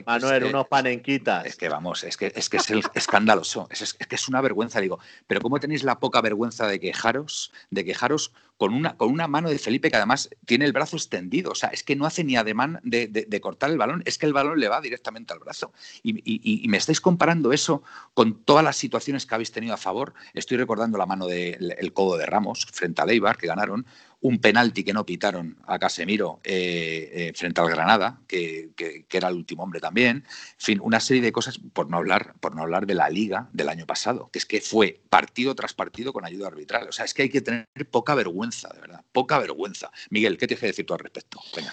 [0.07, 1.45] Manuel, unos panenquitas.
[1.45, 3.69] Es que vamos, es que es, que es el escandaloso.
[3.71, 4.99] Es, es, que es una vergüenza, digo.
[5.27, 9.51] Pero ¿cómo tenéis la poca vergüenza de quejaros, de quejaros con una, con una mano
[9.51, 11.53] de Felipe que además tiene el brazo extendido?
[11.53, 14.25] O sea, es que no hace ni ademán de, de cortar el balón, es que
[14.25, 15.58] el balón le va directamente al brazo.
[16.03, 17.83] Y, me estáis comparando eso
[18.15, 20.15] con todas las situaciones que habéis tenido a favor.
[20.35, 23.87] Estoy recordando la mano del codo de Ramos frente a Leibar, que ganaron,
[24.21, 28.71] un penalti que no pitaron a Casemiro eh, eh, frente al Granada, que,
[29.11, 30.19] era el último hombre también.
[30.19, 30.25] En
[30.57, 33.69] fin, una serie de cosas, por no hablar, por no hablar de la liga del
[33.69, 36.89] año pasado, que es que fue partido tras partido con ayuda arbitral.
[36.89, 39.91] O sea, es que hay que tener poca vergüenza, de verdad, poca vergüenza.
[40.11, 41.41] Miguel, ¿qué tienes que decir tú al respecto?
[41.55, 41.73] Venga.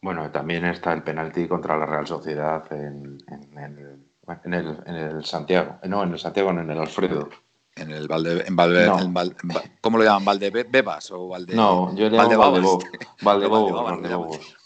[0.00, 4.06] Bueno, también está el penalti contra la Real Sociedad en, el,
[4.44, 5.78] en, el, en el Santiago.
[5.84, 7.28] No, en el Santiago, no, en el Alfredo.
[7.74, 8.90] En el Valde, en Valde,
[9.80, 10.24] ¿Cómo lo llaman?
[10.24, 11.54] ¿Valdebebas o Valde?
[11.54, 12.84] No, yo le llamo Valdebobos.
[13.22, 14.56] Valdebobos.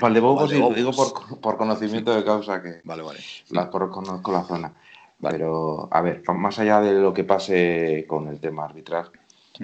[0.00, 3.20] Valdebobos, y lo digo por, por, conocimiento de causa que vale, vale.
[3.50, 4.72] La, conozco la zona.
[5.20, 9.10] Pero, a ver, más allá de lo que pase con el tema arbitral,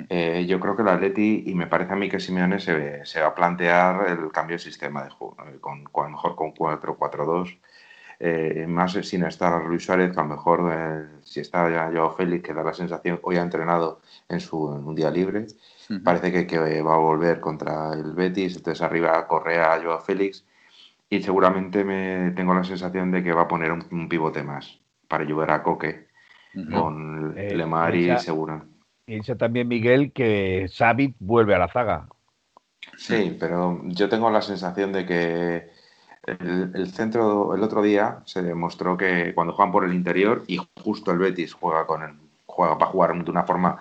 [0.09, 3.21] eh, yo creo que el Atleti, y me parece a mí que Simeone se, se
[3.21, 6.37] va a plantear el cambio de sistema de juego, eh, con, con, a lo mejor
[6.37, 7.59] con 4-4-2,
[8.21, 12.45] eh, más sin estar Luis Suárez, que a lo mejor si está ya Joao Félix,
[12.45, 15.47] que da la sensación, hoy ha entrenado en, su, un día libre,
[16.05, 20.45] parece que, que, va a volver contra el Betis, entonces arriba Correa, Joao Félix,
[21.11, 24.79] y seguramente me tengo la sensación de que va a poner un, pivote más
[25.09, 26.07] para ayudar a Coque,
[26.71, 28.65] con Lemar y Segura.
[29.05, 32.09] Piensa también Miguel que Xavi vuelve a la zaga.
[32.97, 35.71] Sí, pero yo tengo la sensación de que
[36.27, 41.11] el, centro el otro día se demostró que cuando juegan por el interior y justo
[41.11, 42.11] el Betis juega con el,
[42.47, 43.79] juega para jugar de una forma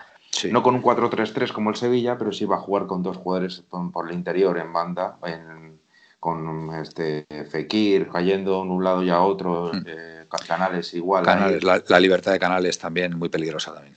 [0.50, 3.64] no con un 4-3-3 como el Sevilla, pero sí va a jugar con dos jugadores
[3.70, 5.18] por el interior en banda,
[6.20, 9.84] con este Fekir cayendo de un lado y a otro, hmm.
[9.86, 11.26] eh, Canales igual.
[11.26, 13.96] la, libertad de Canales también muy peligrosa también.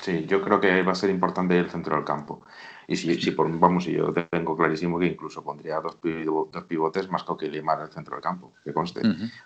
[0.00, 2.42] Sí, yo creo que va a ser importante el centro del campo.
[2.86, 7.10] Y si, si por, vamos, y yo tengo clarísimo que incluso pondría dos, dos pivotes
[7.10, 9.02] más que Limar en el centro del campo, que conste.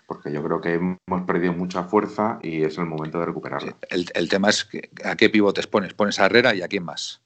[0.07, 3.75] Porque yo creo que hemos perdido mucha fuerza y es el momento de recuperarla.
[3.89, 5.93] El, el, tema es que, a qué pivotes pones.
[5.93, 7.21] Pones a Herrera y a quién más.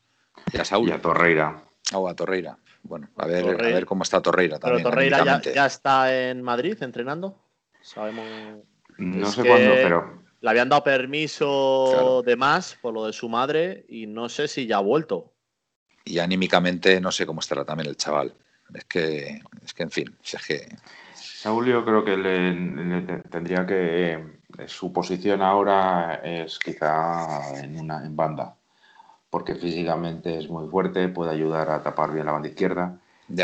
[0.52, 0.90] Y a Saúl.
[0.90, 1.64] Y a Torreira.
[1.94, 2.58] Oh, a Torreira.
[2.82, 4.84] Bueno, a ver, a ver cómo está Torreira también.
[4.84, 7.38] Pero Torreira ya, ya, está en Madrid entrenando.
[7.82, 8.26] Sabemos.
[8.98, 13.86] No sé cuándo, pero le habían dado permiso de más por lo de su madre
[13.90, 15.34] y no sé si ya ha vuelto.
[16.06, 18.34] Y anímicamente no sé cómo estará también el chaval.
[18.74, 20.74] Es que, es que en fin, es que...
[21.14, 24.14] Saúl yo creo que le, tendría que...
[24.14, 28.56] Eh, su posición ahora es quizá en, una, en banda,
[29.30, 32.98] porque físicamente es muy fuerte, puede ayudar a tapar bien la banda izquierda.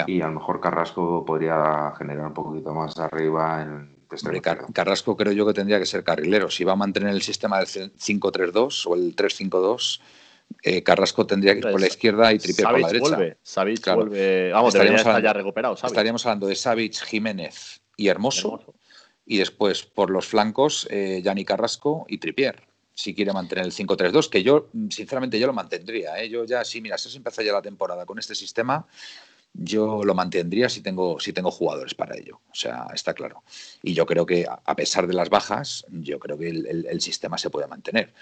[0.07, 3.92] Y a lo mejor Carrasco podría generar un poquito más arriba en,
[4.73, 6.49] Carrasco creo yo que tendría que ser carrilero.
[6.49, 9.99] Si va a mantener el sistema del 5-3-2 o el 3-5-2,
[10.61, 13.15] eh, Carrasco tendría que ir por la izquierda y Tripier por la derecha.
[13.15, 13.37] Vuelve.
[13.41, 14.51] Savic vuelve.
[14.51, 15.75] Vamos, estaríamos estar ya recuperado.
[15.75, 18.73] Estaríamos hablando de Savic, Jiménez y Hermoso,
[19.25, 22.61] Y después por los flancos, eh, Yanni Carrasco y Tripier.
[22.95, 26.21] Si quiere mantener el 5-3-2, que yo, sinceramente, yo lo mantendría.
[26.21, 26.29] ¿eh?
[26.29, 28.85] Yo ya, sí, mira, si se empezó ya la temporada con este sistema,
[29.53, 32.41] yo lo mantendría si tengo, si tengo jugadores para ello.
[32.51, 33.43] O sea, está claro.
[33.81, 37.49] Y yo creo que, a pesar de las bajas, yo creo que el, sistema se
[37.49, 38.13] puede mantener.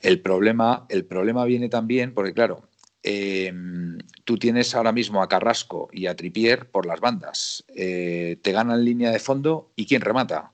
[0.00, 2.68] El problema, el problema viene también porque, claro,
[3.02, 7.64] em, tú tienes ahora mismo a Carrasco y a Tripier por las bandas.
[7.74, 10.52] Eh, te ganan línea de fondo y ¿quién remata?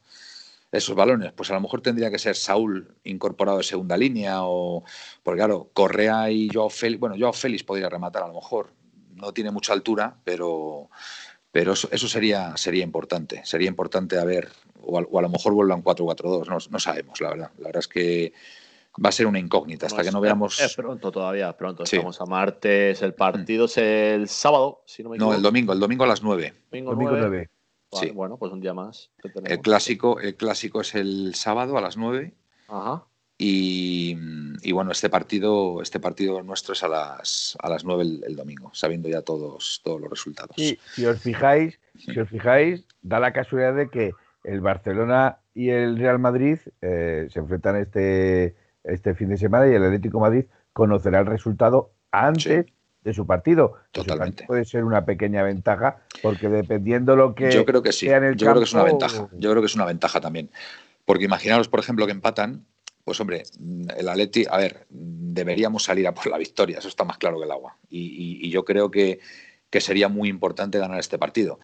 [0.73, 1.33] esos balones.
[1.33, 4.85] Pues a lo mejor tendría que ser Saúl incorporado de segunda línea o,
[5.23, 8.73] porque claro, Correa y Joao Félix, bueno, Joao Félix podría rematar a lo mejor,
[9.14, 10.90] no tiene mucha altura, pero,
[11.53, 14.49] pero eso, sería, sería importante, sería importante a ver,
[14.83, 17.51] o a, lo mejor vuelvan 4-4-2, no, no sabemos, la verdad.
[17.59, 18.33] La verdad es que
[19.05, 20.61] va a ser una incógnita hasta que no veamos.
[20.61, 21.85] Es pronto todavía, pronto.
[21.85, 25.33] Estamos a martes, el partido es el sábado, si no me equivoco.
[25.33, 26.55] No, el domingo, el domingo a las 9.
[26.70, 27.51] Domingo, 9.
[27.92, 28.11] Sí.
[28.11, 29.11] Bueno, pues un día más.
[29.44, 32.35] El clásico, el clásico es el sábado a las 9.
[32.68, 33.05] Ajá.
[33.42, 38.70] Y, bueno, este partido, este partido nuestro es a las, a las 9 el, domingo,
[38.74, 40.55] sabiendo ya todos, todos los resultados.
[40.57, 44.12] Si os fijáis, si os fijáis, da la casualidad de que
[44.44, 49.74] el Barcelona y el Real Madrid eh, se enfrentan este, este fin de semana y
[49.74, 52.66] el Atlético Madrid conocerá el resultado antes
[53.05, 53.76] de su partido.
[53.90, 54.44] Totalmente.
[54.44, 57.50] puede ser una pequeña ventaja, porque dependiendo lo que.
[57.50, 58.05] Yo creo que sí.
[58.07, 59.29] Yo creo que es una ventaja.
[59.33, 60.50] Yo creo que es una ventaja también.
[61.07, 62.66] Porque imaginaros, por ejemplo, que empatan.
[63.05, 63.43] Pues hombre,
[63.97, 67.45] el Atleti, a ver, deberíamos salir a por la victoria, eso está más claro que
[67.45, 67.77] el agua.
[67.89, 69.21] Y, yo creo que,
[69.71, 71.59] que sería muy importante ganar este partido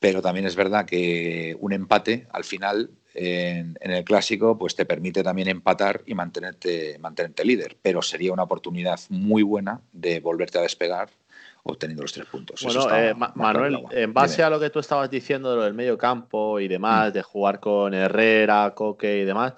[0.00, 5.22] pero también es verdad que un empate al final en, el clásico pues te permite
[5.22, 10.62] también empatar y mantenerte, mantenerte líder, pero sería una oportunidad muy buena de volverte a
[10.62, 11.10] despegar
[11.64, 12.62] obteniendo los tres puntos.
[12.62, 15.98] Bueno, eh, Manuel, en base a lo que tú estabas diciendo de lo del medio
[15.98, 17.12] campo y demás, mm.
[17.12, 19.54] de jugar con Herrera, Coque y demás,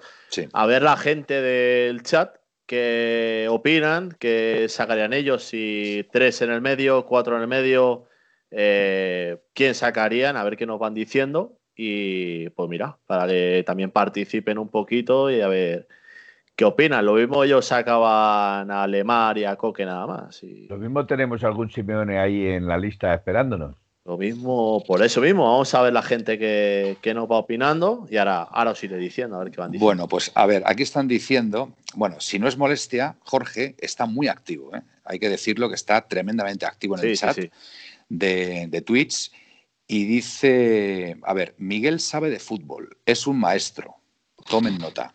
[0.51, 2.35] a ver la gente del chat
[2.65, 8.05] que opinan, que sacarían ellos si tres en el medio, cuatro en el medio,
[8.51, 11.59] eh, quién sacarían, a ver qué nos van diciendo.
[11.75, 15.87] Y pues mira, para que también participen un poquito y a ver
[16.55, 17.05] qué opinan.
[17.05, 20.43] Lo mismo ellos sacaban a Lemar y a Coque nada más.
[20.43, 20.67] Y...
[20.67, 23.75] Lo mismo tenemos algún Simeone ahí en la lista esperándonos.
[24.05, 28.17] Lo mismo, por eso mismo, vamos a ver la gente que, nos va opinando y
[28.17, 29.85] ahora, ahora os iré diciendo, a ver qué van diciendo.
[29.85, 34.27] Bueno, pues a ver, aquí están diciendo, bueno, si no es molestia, Jorge está muy
[34.27, 34.81] activo, ¿eh?
[35.05, 37.37] hay que decirlo que está tremendamente activo en el chat
[38.09, 39.31] De, de Twitch
[39.87, 43.95] y dice, a ver, Miguel sabe de fútbol, es un maestro,
[44.49, 45.13] tomen nota.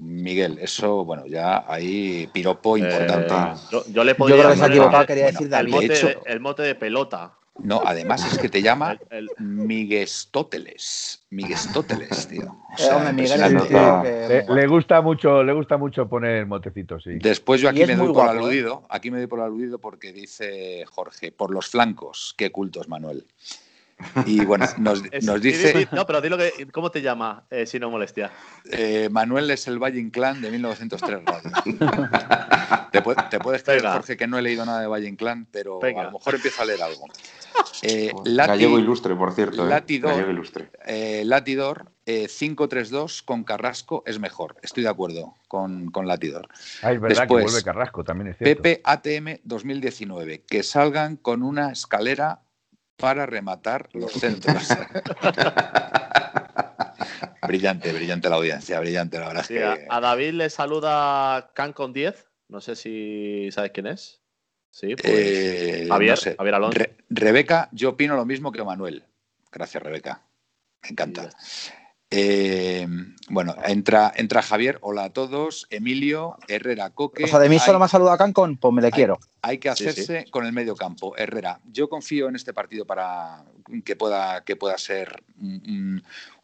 [0.00, 3.34] Miguel, eso, bueno, ya ahí piropo eh, importante.
[3.92, 7.34] yo, le podría yo creo que quería decir el, mote de, el mote de pelota.
[7.62, 8.98] No, además es que te llama
[9.38, 11.26] Miguestóteles.
[11.28, 12.56] Miguestóteles, tío.
[14.48, 17.18] le, gusta mucho, le gusta mucho poner motecitos, sí.
[17.20, 18.30] Después yo aquí me doy por ¿eh?
[18.30, 23.26] aludido, aquí me doy por aludido porque dice Jorge, por los flancos, qué cultos, Manuel.
[24.26, 25.02] Y bueno, nos,
[25.40, 25.88] dice.
[25.92, 26.68] no, pero dilo que.
[26.72, 28.30] ¿Cómo te llama, eh, si no molestia?
[28.70, 31.20] Eh, Manuel es el Valle Inclán de 1903
[32.92, 36.12] te, puedes creer, Jorge, que no he leído nada de Valle Inclán, pero a lo
[36.12, 37.06] mejor empiezo a leer algo.
[37.82, 39.64] Eh, Gallego ilustre, por cierto.
[39.64, 40.70] Latidor, Gallego ilustre.
[41.24, 44.56] Latidor 5-3-2 con Carrasco es mejor.
[44.62, 46.48] Estoy de acuerdo con, con Latidor.
[46.82, 48.62] Ah, es verdad que vuelve Carrasco, también es cierto.
[48.62, 50.44] Pepe ATM 2019.
[50.46, 52.42] Que salgan con una escalera
[53.00, 54.68] para rematar los centros.
[57.46, 59.78] brillante, brillante la audiencia, brillante, la verdad.
[59.88, 62.28] a, David le saluda Can con 10.
[62.48, 64.20] No sé si sabes quién es.
[64.70, 65.12] Sí, pues.
[65.12, 66.80] Eh, Javier, Javier Alonso.
[67.08, 69.04] Rebeca, yo opino lo mismo que Manuel.
[69.50, 70.22] Gracias, Rebeca.
[70.82, 71.30] Me encanta.
[72.12, 72.88] Eh,
[73.28, 77.22] bueno, entra, entra Javier, hola a todos, Emilio, Herrera, Coque.
[77.22, 79.20] O sea, de mí solo me ha saludado a Cancon, pues me le quiero.
[79.42, 81.16] Hay que hacerse con el medio campo.
[81.16, 83.44] Herrera, yo confío en este partido para
[83.84, 86.02] que pueda, que pueda ser un,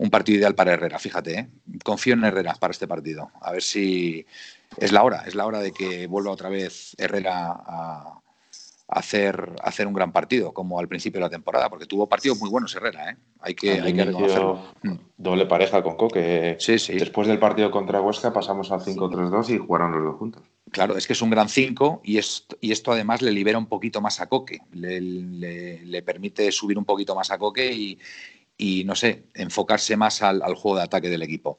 [0.09, 1.49] partido ideal para Herrera, fíjate, ¿eh?
[1.83, 3.33] confío en Herrera para este partido.
[3.41, 4.25] A ver si
[4.79, 8.21] es la hora, es la hora de que vuelva otra vez Herrera a,
[8.89, 12.49] hacer, hacer un gran partido, como al principio de la temporada, porque tuvo partidos muy
[12.49, 13.17] buenos Herrera, ¿eh?
[13.41, 14.61] hay que, hay que reconocerlo.
[14.83, 14.95] Mm.
[15.17, 16.57] Doble pareja con Coque.
[16.61, 16.95] Sí, sí.
[16.95, 20.43] Después del partido contra Huesca pasamos al 5-3-2 y jugaron los dos juntos.
[20.71, 22.19] Claro, es que es un gran 5 y,
[22.61, 27.15] y esto además le libera un poquito más a Coque, le, permite subir un poquito
[27.15, 27.99] más a Coque
[28.59, 31.59] y, no sé, enfocarse más al, juego de ataque del equipo.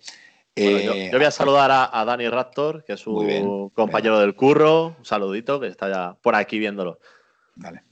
[0.56, 4.96] Eh, yo, voy a saludar a, Dani Raptor, que es un compañero del curro.
[4.98, 7.00] Un saludito, que está ya por aquí viéndolo.
[7.58, 7.84] Vale.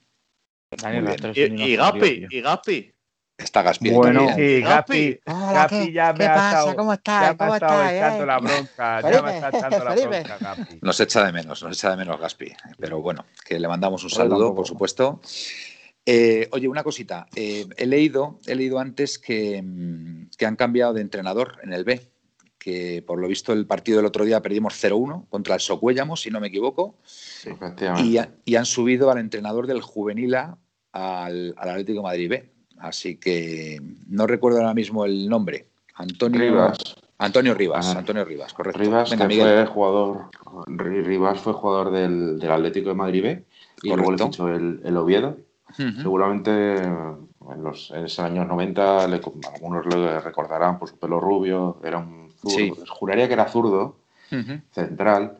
[1.34, 2.92] Y, y Gaspi, y Gaspi.
[3.38, 3.90] Está Gaspi.
[3.90, 7.36] Bueno, sí, Gaspi, Gaspi ya me ha estado, ¿Cómo estás?
[7.36, 7.92] ¿Cómo estás?
[7.92, 10.68] echando la bronca, ya me está echando la bronca.
[10.82, 12.54] Nos echa de menos, nos echa de menos Gaspi.
[12.80, 15.20] Pero bueno, que le mandamos un saludo, por supuesto.
[16.06, 17.28] Eh, oye, una cosita.
[17.36, 21.84] Eh, he, leído, he leído antes que, mm, que han cambiado de entrenador en el
[21.84, 22.15] B
[22.66, 26.32] que por lo visto el partido del otro día perdimos 0-1 contra el Socuéllamos, si
[26.32, 26.96] no me equivoco.
[28.02, 30.58] y, y, han subido al entrenador del Juvenil al,
[30.92, 32.52] al Atlético Madrid B.
[32.80, 35.68] Así que no recuerdo ahora mismo el nombre.
[35.94, 36.80] Antonio Rivas.
[37.20, 38.80] Antonio Rivas, Antonio Rivas, correcto.
[38.80, 40.30] Rivas fue jugador,
[40.66, 43.46] Rivas fue jugador del, Atlético de Madrid B
[43.84, 45.38] y luego le fichó el, el Oviedo.
[45.78, 52.84] Seguramente en los, años 90 algunos le recordarán por su pelo rubio, era un zurdo,
[52.88, 53.98] juraría que era zurdo,
[54.72, 55.38] central.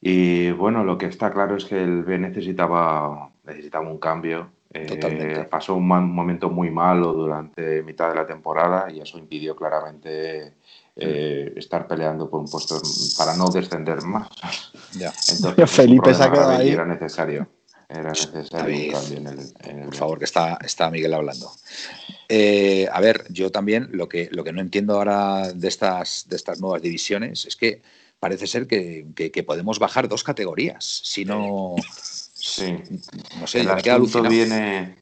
[0.00, 5.46] Y bueno, lo que está claro es que el B necesitaba, necesitaba un cambio eh,
[5.48, 10.54] pasó un, momento muy malo durante mitad de la temporada y eso impidió claramente
[10.96, 12.80] eh, estar peleando por un puesto
[13.16, 14.28] para no descender más.
[14.98, 15.12] Ya.
[15.30, 16.70] Entonces, Felipe se ha quedado ahí.
[16.70, 17.46] Era necesario.
[17.88, 21.50] Era necesario en el, Por favor, que está, está Miguel hablando.
[22.28, 26.36] Eh, a ver, yo también lo que, lo que no entiendo ahora de estas, de
[26.36, 27.82] estas nuevas divisiones es que
[28.18, 30.84] parece ser que, que podemos bajar dos categorías.
[31.04, 31.74] Si no.
[32.34, 32.78] Sí.
[33.38, 34.96] No sé, el asunto viene.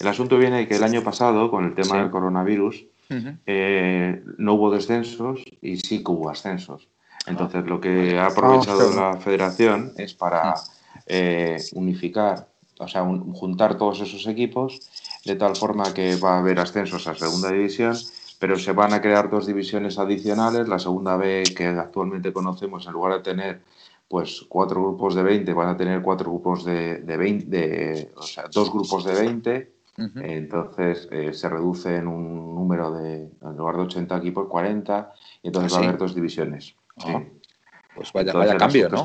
[0.00, 2.86] El asunto viene que el año pasado, con el tema del coronavirus,
[3.46, 6.88] eh, no hubo descensos y sí que hubo ascensos.
[7.26, 10.54] Entonces, lo que ha aprovechado la federación es para
[11.06, 14.80] eh, unificar, o sea, juntar todos esos equipos
[15.24, 17.96] de tal forma que va a haber ascensos a segunda división,
[18.38, 20.68] pero se van a crear dos divisiones adicionales.
[20.68, 23.60] La segunda B, que actualmente conocemos, en lugar de tener
[24.06, 28.44] pues cuatro grupos de 20 van a tener cuatro grupos de, de 20, o sea,
[28.52, 29.74] dos grupos de 20.
[29.96, 35.12] Entonces eh, se reduce en un número de, en lugar de 80 equipos, 40,
[35.42, 36.74] y entonces ¿Ah, va a haber dos divisiones.
[37.94, 39.04] Pues vaya, vaya cambio, ¿no?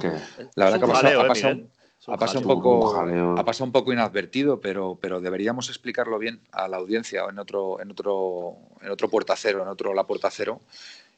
[0.55, 1.59] La verdad que ha pasado, ha pasado,
[2.07, 2.95] un poco,
[3.37, 7.81] ha pasado un poco inadvertido, pero, pero deberíamos explicarlo bien a la audiencia en otro,
[7.81, 10.61] en otro, en otro puerta cero, en otro la puerta cero,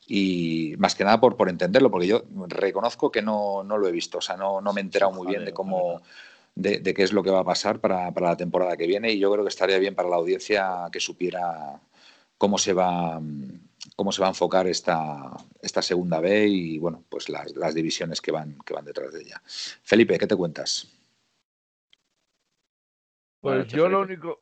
[0.08, 3.91] y más que nada por, por entenderlo, porque yo reconozco que no, no lo he
[3.91, 6.02] visto, o sea, no, no me he enterado muy bien de cómo,
[6.56, 9.20] de, qué es lo que va a pasar para, para, la temporada que viene y
[9.20, 11.80] yo creo que estaría bien para la audiencia que supiera
[12.38, 13.22] cómo se va
[13.96, 18.22] cómo se va a enfocar esta, esta segunda B y bueno, pues las, las divisiones
[18.22, 19.41] que van, que van detrás de ella.
[19.46, 20.91] Felipe, ¿qué te cuentas?
[23.41, 24.39] Pues yo lo único,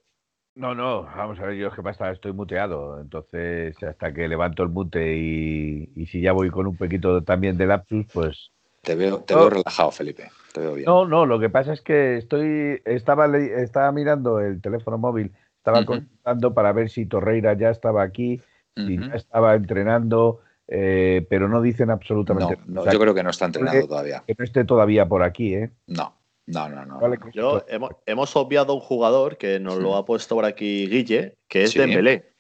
[0.60, 4.62] no, no, vamos a ver, yo es que pasa, estoy muteado, entonces hasta que levanto
[4.62, 8.52] el mute y, si ya voy con un poquito también de lapsus, pues...
[8.82, 10.86] Te veo, te veo relajado, Felipe, te veo bien.
[10.86, 15.86] No, no, lo que pasa es que estoy, estaba, estaba mirando el teléfono móvil, estaba
[15.86, 18.42] contando para ver si Torreira ya estaba aquí,
[18.86, 23.32] si ya estaba entrenando, eh, pero no dicen absolutamente no, no yo creo que no
[23.32, 24.24] está entrenando todavía.
[24.28, 25.72] Que no esté todavía por aquí, ¿eh?
[25.88, 26.16] No.
[26.46, 27.00] No, no, no.
[27.32, 27.64] Yo,
[28.08, 32.34] hemos, obviado un jugador que nos lo ha puesto por aquí Guille, que es Dembélé.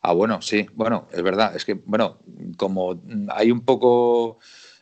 [0.00, 1.54] Ah, bueno, sí, bueno, es verdad.
[1.54, 2.18] Es que, bueno,
[2.56, 4.38] como hay un poco,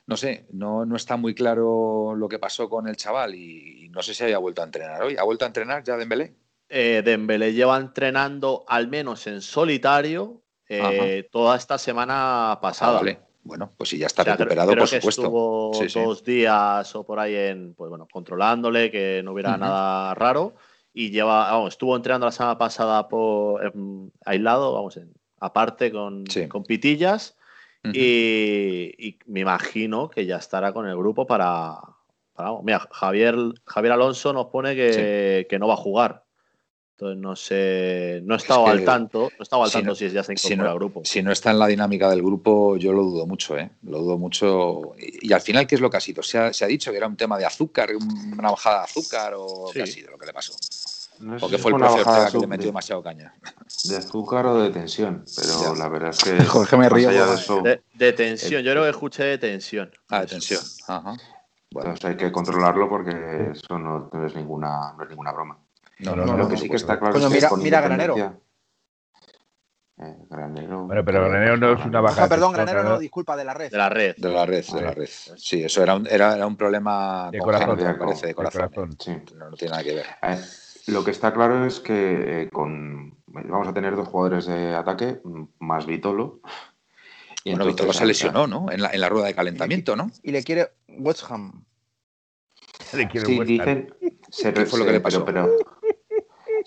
[0.06, 4.02] no sé, no, no está muy claro lo que pasó con el chaval y, no
[4.02, 5.16] sé si había vuelto a entrenar hoy.
[5.16, 6.32] ¿Ha vuelto a entrenar ya Dembélé?
[6.68, 12.92] Eh, Dembélé lleva entrenando al menos en solitario eh, toda esta semana pasada.
[12.92, 13.20] Ah, vale.
[13.42, 15.72] Bueno, pues si ya está recuperado, por supuesto.
[15.82, 20.54] Estuvo dos días o por ahí en, pues bueno, controlándole, que no hubiera nada raro.
[20.92, 26.24] Y lleva, vamos, estuvo entrenando la semana pasada por, em, aislado, vamos, en, aparte con,
[26.48, 27.36] con pitillas.
[27.82, 31.78] y, me imagino que ya estará con el grupo para.
[32.62, 36.24] mira, Javier, Javier Alonso nos pone que, que no va a jugar.
[37.00, 40.32] Entonces no sé, no he estado al tanto, no estaba al tanto si ya se
[40.32, 41.00] incorpora si al grupo.
[41.02, 43.70] Si no está en la dinámica del grupo, yo lo dudo mucho, ¿eh?
[43.84, 44.92] Lo dudo mucho.
[44.98, 46.22] Y, al final, ¿qué es lo que ha sido?
[46.22, 49.80] Se ha, dicho que era un tema de azúcar, una bajada de azúcar o qué
[49.82, 50.52] ha sido lo que le pasó.
[51.20, 53.34] No sé fue el profe Ortega que le metió demasiado caña.
[53.84, 56.44] De azúcar o de tensión, pero la verdad es que.
[56.44, 57.10] Jorge me río.
[57.94, 59.90] De, tensión, yo creo que escuché de tensión.
[60.10, 60.60] Ah, de tensión.
[60.86, 61.16] Ajá.
[61.72, 61.90] Bueno.
[61.90, 65.56] Entonces hay que controlarlo porque eso no, es, ninguna, no es ninguna broma.
[66.00, 68.16] No, no, no, lo que sí que está claro es que mira, mira Granero.
[70.02, 70.86] Eh, granero.
[70.86, 72.24] Bueno, pero Granero no es una baja.
[72.24, 73.70] Ah, perdón, Granero no, disculpa, de la red.
[73.70, 74.14] De la red.
[74.16, 75.08] De la red, de la red.
[75.36, 78.96] Sí, eso era un, era, era un problema de corazón, me parece, de corazón.
[78.98, 79.14] Sí.
[79.36, 80.06] No, tiene nada que ver.
[80.22, 80.40] Eh,
[80.86, 85.20] lo que está claro es que eh, con vamos a tener dos jugadores de ataque,
[85.58, 86.40] más Vitolo.
[87.44, 88.70] Y bueno, Vitolo se lesionó, ¿no?
[88.70, 90.10] En la, en la rueda de calentamiento, ¿no?
[90.22, 91.64] Y le quiere West Ham.
[92.94, 93.94] Le quiere sí, dicen.
[94.30, 95.24] Se, ¿Qué fue lo que le pasó?
[95.24, 95.48] pero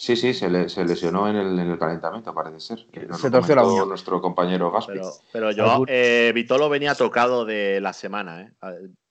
[0.03, 2.85] Sí, sí, se, le, se lesionó en el, en el, calentamiento, parece ser.
[3.17, 3.85] se torció la uña.
[3.85, 4.95] Nuestro compañero Gaspi.
[4.95, 8.41] Pero, pero yo, eh, Vitolo venía tocado de la semana.
[8.41, 8.51] ¿eh?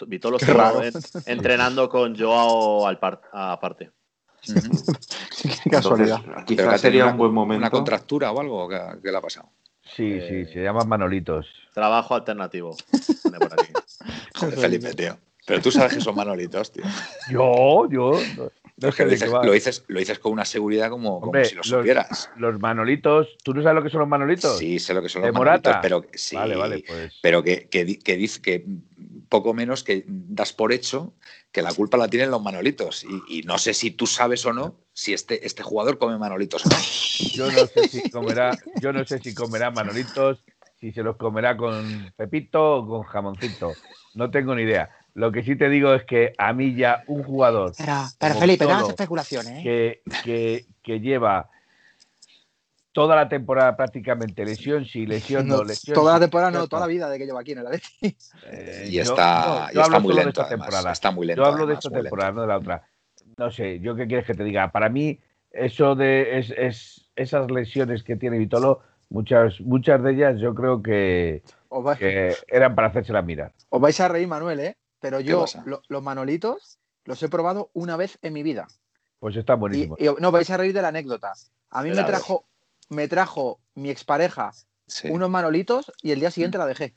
[0.07, 0.83] Vitolo estaba
[1.25, 2.99] entrenando con Joao al
[3.33, 3.91] aparte.
[4.45, 6.21] Qué casualidad.
[6.45, 7.63] quizás sería un buen momento.
[7.63, 9.49] ¿Una contractura o algo que, le ha pasado?
[9.83, 11.47] Sí, sí, se llaman Manolitos.
[11.73, 12.77] Trabajo alternativo.
[13.23, 13.73] Pone por aquí.
[14.35, 15.17] Joder, Felipe, tío.
[15.47, 16.85] Pero tú sabes que son Manolitos, tío.
[17.31, 18.13] Yo, yo.
[18.83, 21.33] No, no Es sé que lo dices, lo, dices, lo dices con una seguridad como,
[21.45, 22.29] si lo supieras.
[22.37, 24.59] Los Manolitos, ¿tú no sabes lo que son los Manolitos?
[24.59, 25.81] Sí, sé lo que son ¿De los Manolitos, Morata?
[25.83, 27.13] pero sí, Vale, vale, pues.
[27.23, 28.65] pero que, que, di- que dice que
[29.29, 31.15] poco menos que das por hecho
[31.53, 33.05] que la culpa la tienen los Manolitos.
[33.05, 36.67] Y, y no sé si tú sabes o no si este, este jugador come Manolitos
[36.67, 36.73] no.
[37.35, 40.45] Yo no sé si comerá, yo no sé si comerá Manolitos,
[40.81, 43.79] si se los comerá con Pepito o con jamoncito.
[44.15, 44.91] No tengo ni idea.
[45.15, 47.75] Lo que sí te digo es que a mí ya un jugador
[48.19, 49.63] Pero, Felipe, no especulaciones, ¿eh?
[49.63, 51.51] que, que, que lleva
[52.93, 55.95] toda la temporada prácticamente lesión, sí, lesión, no, No, lesión.
[55.95, 58.17] toda la temporada, no, toda la vida de que llevo aquí en el Atleti.
[58.45, 60.67] Eh, Y yo- está, no, y yo está hablo muy solo de lento, esta además.
[60.67, 60.93] temporada.
[60.93, 61.43] Está muy lento.
[61.43, 62.03] Yo hablo de esta lento.
[62.03, 62.83] temporada, no de la otra.
[63.39, 64.71] No sé, ¿yo qué quieres que te diga?
[64.73, 65.19] Para mí,
[65.51, 70.83] eso de es, es- esas lesiones que tiene Vitolo, muchas, muchas de ellas yo creo
[70.83, 73.53] que, vais, que eran para hacérselas mirar.
[73.71, 74.77] os vais a reír, Manuel, ¿eh?
[75.03, 78.69] Pero yo, lo- los manolitos, los he probado una vez en mi vida.
[79.19, 79.97] Pues está Y, buenísimo.
[79.99, 81.33] y- no, vais a reír de la anécdota.
[81.71, 82.47] A mí me trajo,
[82.89, 84.53] me trajo mi expareja
[84.87, 85.09] Sí.
[85.11, 86.95] unos manolitos y el día siguiente la dejé.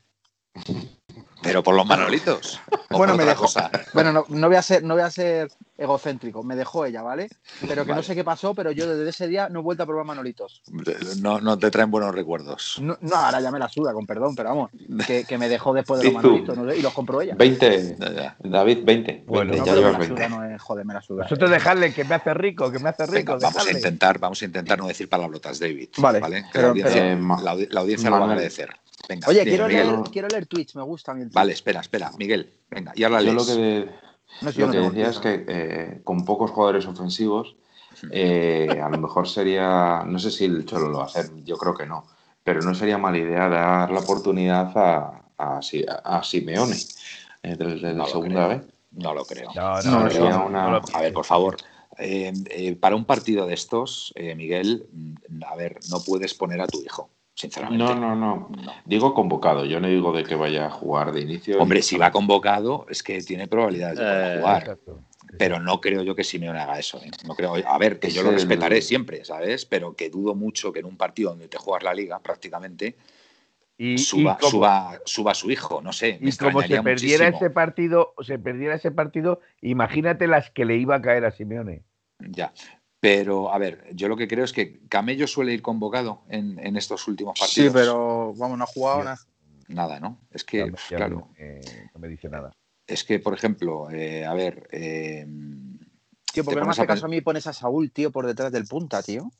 [1.45, 2.59] Pero por los Manolitos.
[2.95, 3.41] Bueno, me dejó.
[3.41, 3.69] cosa.
[3.93, 7.27] Bueno, no, no voy a ser, no voy a ser egocéntrico, me dejó ella, ¿vale?
[7.67, 8.03] Pero que no Vale.
[8.07, 10.61] sé qué pasó, pero yo desde ese día no he vuelto a probar manolitos.
[11.19, 12.77] No, no te traen buenos recuerdos.
[12.79, 14.71] No, no, ahora ya me la suda, con perdón, pero vamos,
[15.05, 17.35] que, que me dejó después de los manolitos no y los compró ella.
[17.35, 18.35] 20, Ya, ya.
[18.39, 19.23] David, 20.
[19.27, 20.15] Bueno, 20, No, ya llevas la 20.
[20.15, 21.23] suda, no es, joder, me la suda.
[21.23, 23.33] Vosotros dejadle que me hace rico, que me hace rico.
[23.33, 25.89] Venga, vamos a intentar, vamos a intentar no decir palabrotas, David.
[25.97, 28.69] Vale, Que pero- la audiencia, pero- Eh, la la audiencia lo va a agradecer.
[29.07, 29.87] Venga, Oye, quiero Miguel.
[29.87, 31.35] leer, quiero leer tweets, me gusta a mí el tweet.
[31.35, 32.51] Vale, espera, espera, Miguel.
[32.69, 33.47] Venga, y ahora Yo lees.
[33.47, 33.89] lo que,
[34.41, 37.55] No lo no que decía es que eh, con pocos jugadores ofensivos,
[38.11, 41.57] eh, a lo mejor sería, no sé si el Cholo lo va a hacer, yo
[41.57, 42.05] creo que no,
[42.43, 46.77] pero no sería mala idea dar la oportunidad a, a, Si- a Simeone
[47.43, 48.59] eh, desde No la lo segunda creo.
[48.59, 48.73] vez.
[48.91, 49.51] No lo creo.
[49.55, 51.57] No, No, no, no, sería no, una- no lo A ver, por favor.
[51.97, 56.59] eh, eh, para un partido de estos, eh, Miguel, mm, a ver, no puedes poner
[56.61, 57.83] a tu hijo, sinceramente.
[57.83, 58.49] No, no, no.
[58.49, 58.73] No.
[58.85, 61.59] Digo convocado, yo no digo de que vaya a jugar de inicio.
[61.61, 64.61] Hombre, si va convocado, es que tiene probabilidades de poder Eh, jugar.
[64.63, 64.99] Exacto.
[65.37, 66.97] Pero no creo yo que Simeone haga eso.
[67.03, 67.11] ¿eh?
[67.27, 69.65] No creo, a ver, que yo lo el- respetaré siempre, ¿sabes?
[69.65, 72.95] Pero que dudo mucho que en un partido donde te juegas la liga prácticamente
[73.77, 75.81] Y, suba, y como, suba, su hijo.
[75.81, 76.17] No sé.
[76.21, 77.27] me y como se perdiera muchísimo.
[77.45, 81.83] ese partido, se perdiera ese partido, imagínate las que le iba a caer a Simeone.
[82.19, 82.53] Ya.
[83.05, 86.75] Pero, a ver, yo lo que creo es que Camello suele ir convocado en, en
[86.75, 87.73] estos últimos Sí, partidos.
[87.73, 89.19] pero vamos, no ha jugado nada.
[89.67, 90.17] Nada, ¿no?
[90.31, 91.61] Es que, Ya- ya claro, no, me-
[91.93, 92.51] no me dice nada.
[92.87, 95.23] es que, por ejemplo, eh, a ver, eh,
[96.33, 98.25] Tío, ¿por qué no me hace caso a mí y pones a Saúl, tío, por
[98.25, 99.31] detrás del punta, tío?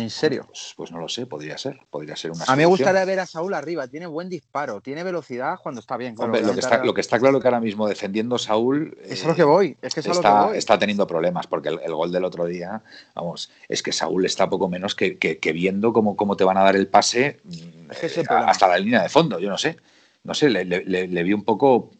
[0.00, 0.44] En serio.
[0.46, 3.20] pues, pues no lo sé, podría ser, podría ser una A mí me gustaría ver
[3.20, 6.14] a Saúl arriba, tiene buen disparo, tiene velocidad cuando está bien.
[6.18, 8.96] Hombre, lo, que está, lo que está claro que ahora mismo defendiendo Saúl.
[9.04, 10.56] Es eh, lo que voy, es que es a lo que está, voy.
[10.58, 12.82] está teniendo problemas porque el, el gol del otro día,
[13.14, 16.56] vamos, es que Saúl está poco menos que, que- que viendo cómo, cómo te van
[16.56, 17.40] a dar el pase
[17.90, 19.76] Es eh, hasta la línea de fondo, yo no sé.
[20.22, 21.92] No sé, le, le- le- le vi un poco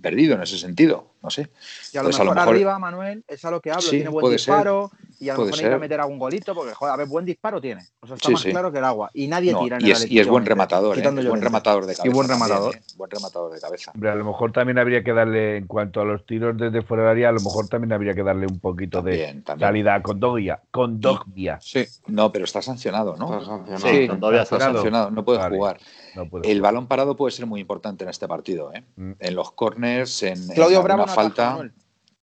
[0.00, 1.50] perdido en ese sentido, no sé.
[1.92, 3.90] y a lo, pues a lo mejor arriba, Manuel, es a lo que hablo, Sí,
[3.96, 6.96] tiene buen ser, disparo y a lo mejor necesita meter algún golito porque, joder, a
[6.96, 7.82] ver, buen disparo tiene.
[8.00, 8.50] O sea, está Sí, más sí.
[8.50, 9.10] claro que el agua.
[9.14, 11.00] Y nadie No, tira en y, el es, y es buen rematador, ¿eh?
[11.00, 11.44] es buen Llorente.
[11.44, 12.14] rematador de cabeza.
[12.14, 12.76] buen también, rematador.
[12.76, 12.80] ¿eh?
[12.96, 13.90] Buen rematador de cabeza.
[13.94, 17.02] Hombre, a lo mejor también habría que darle, en cuanto a los tiros desde fuera
[17.04, 20.20] del área, a lo mejor también habría que darle un poquito de También, salida con
[20.20, 20.60] Dogbia.
[20.70, 21.58] Con Dogbia.
[21.60, 21.84] Sí.
[22.06, 23.26] No, pero está sancionado, ¿no?
[23.38, 23.86] Está sancionado.
[23.88, 24.74] Sí, con está Sancionado.
[24.74, 25.56] sancionado, no puede Vale.
[25.56, 25.80] jugar.
[26.14, 28.84] No puede El balón parado puede ser muy importante en este partido, ¿eh?
[28.96, 29.12] Mm.
[29.18, 31.52] En los corners, en, Claudio en Bravo alguna no falta.
[31.54, 31.70] ataja.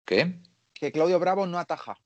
[0.05, 0.39] ¿Qué?
[0.75, 1.99] Que Claudio Bravo no ataja.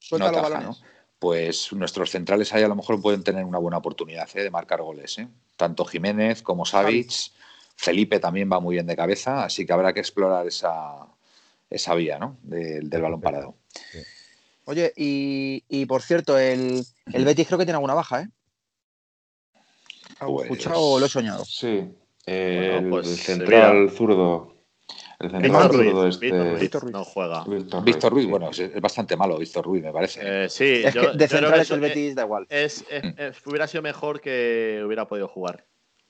[0.00, 0.66] Suelta No los balones.
[0.80, 0.86] ¿no?
[1.20, 4.42] Pues nuestros centrales ahí a lo mejor pueden tener una buena oportunidad ¿eh?
[4.42, 5.18] de marcar goles.
[5.18, 5.28] ¿eh?
[5.56, 7.12] Tanto Jiménez como Savic.
[7.76, 11.06] Felipe también va muy bien de cabeza, así que habrá que explorar esa,
[11.70, 12.36] esa vía ¿no?
[12.42, 13.54] del, del balón parado.
[14.66, 18.28] Oye, y, y por cierto, el, el Betis creo que tiene alguna baja, ¿eh?
[20.18, 21.44] ¿Algo Pues- escuchado o lo he soñado?
[21.46, 21.90] Sí.
[22.26, 24.49] Eh, Bueno, pues, el se central zurdo.
[25.20, 26.26] El central Víctor Ruiz, este.
[26.26, 26.92] Víctor Ruiz Víctor Ruiz.
[26.94, 27.44] no juega.
[27.44, 28.30] Víctor Víctor Ruiz, sí.
[28.30, 30.20] bueno, es, bastante malo Víctor Ruiz, me parece.
[30.44, 32.46] Eh, sí, Es yo- que yo de centrales el Betis da igual.
[32.48, 33.14] es, es- Mm.
[33.18, 35.66] es- hubiera sido mejor que hubiera podido jugar.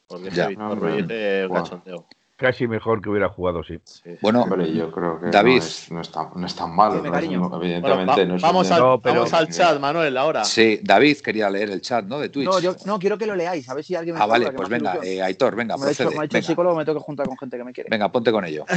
[0.07, 0.47] Porque Ya.
[0.49, 1.63] Víctor Ruiz es un guau.
[1.65, 2.07] cachondeo.
[2.41, 3.79] Casi mejor que hubiera jugado, sí.
[3.85, 4.17] Sí.
[4.23, 5.59] bueno, Hombre, yo creo que David.
[5.59, 6.95] no, es, no, es tan, no es tan malo.
[6.95, 7.43] Dime, no es cariño.
[7.43, 10.17] un- Bueno, evidentemente va- no es vamos, un- al, No, pero- vamos al chat, Manuel,
[10.17, 10.43] ahora.
[10.45, 12.19] sí, David quería leer el chat ¿no?
[12.19, 12.47] de Twitch.
[12.47, 14.69] No, yo no quiero que lo leáis, a ver si alguien me ah, vale, pues
[14.71, 16.17] venga, eh, Aitor, venga, me ha dicho, procede.
[16.17, 17.91] me ha dicho el Venga, psicólogo, me tengo que juntar con gente que me quiere.
[17.91, 18.65] venga, ponte con ello.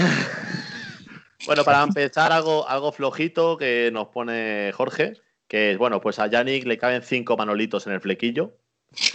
[1.46, 5.14] Bueno, para empezar, algo, algo flojito que nos pone Jorge,
[5.48, 8.56] que es, bueno, pues a Yannick le caben cinco manolitos en el flequillo.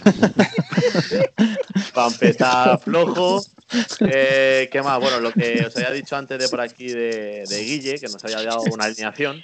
[1.93, 3.41] Para empezar flojo.
[4.01, 4.99] Eh, ¿Qué más?
[4.99, 8.23] Bueno, lo que os había dicho antes de por aquí de, de Guille, que nos
[8.23, 9.43] había dado una alineación,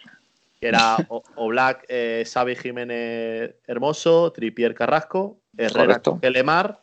[0.60, 0.98] que era
[1.36, 6.80] Oblak, eh, Xavi Jiménez Hermoso, Tripier Carrasco, Herrera Kelemar,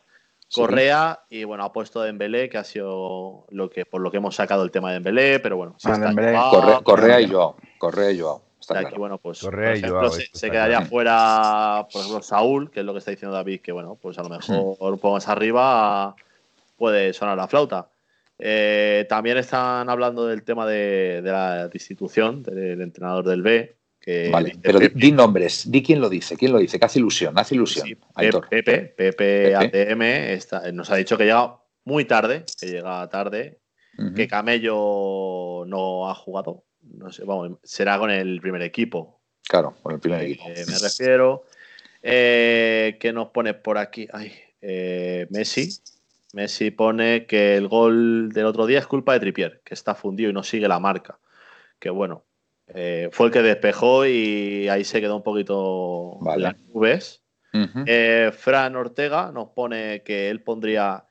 [0.53, 4.35] Correa y bueno, ha puesto Dembélé, que ha sido lo que por lo que hemos
[4.35, 8.41] sacado el tema de Dembélé, pero bueno, si ah, Correa, y Joao, Correa y Joao.
[8.69, 12.93] Aquí, bueno, pues Correa por ejemplo, se, quedaría fuera, por ejemplo, Saúl, que es lo
[12.93, 16.15] que está diciendo David, que bueno, pues a lo mejor un poco más arriba
[16.77, 17.89] puede sonar la flauta.
[18.39, 23.75] Eh, también están hablando del tema de, la destitución del entrenador del B.
[23.99, 27.39] Que vale, pero di, nombres, di quién lo dice, quién lo dice, que hace ilusión,
[27.39, 27.87] hace ilusión.
[28.49, 33.61] Pepe, Pepe, ATM nos ha dicho que llega muy tarde, que llega tarde,
[34.13, 39.19] que Camello no ha jugado, no sé, vamos, será con el primer equipo.
[39.47, 40.47] Claro, con el primer equipo.
[40.47, 41.45] Me refiero.
[42.01, 44.07] Eh, ¿Qué nos pone por aquí?
[44.11, 45.69] Ay, eh, Messi,
[46.33, 50.29] Messi pone que el gol del otro día es culpa de Tripier, que está fundido
[50.29, 51.19] y no sigue la marca.
[51.79, 52.25] Que bueno,
[52.67, 57.21] eh, fue el que despejó y ahí se quedó un poquito las nubes.
[57.85, 61.05] Eh, Fran Ortega nos pone que él pondría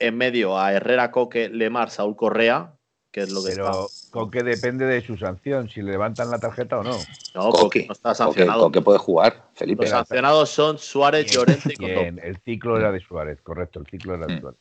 [0.00, 2.74] en medio a Herrera Coque, Lemar, Saúl Correa,
[3.16, 6.80] que es lo que Pero Coque depende de su sanción, si le levantan la tarjeta
[6.80, 6.98] o no.
[7.34, 8.64] No, Coque no está sancionado.
[8.64, 9.84] Coque, puede jugar, Felipe.
[9.84, 14.16] Los sancionados son Suárez, Llorente y Bien, el ciclo era de Suárez, correcto, el ciclo
[14.16, 14.40] era de mm.
[14.42, 14.60] Suárez.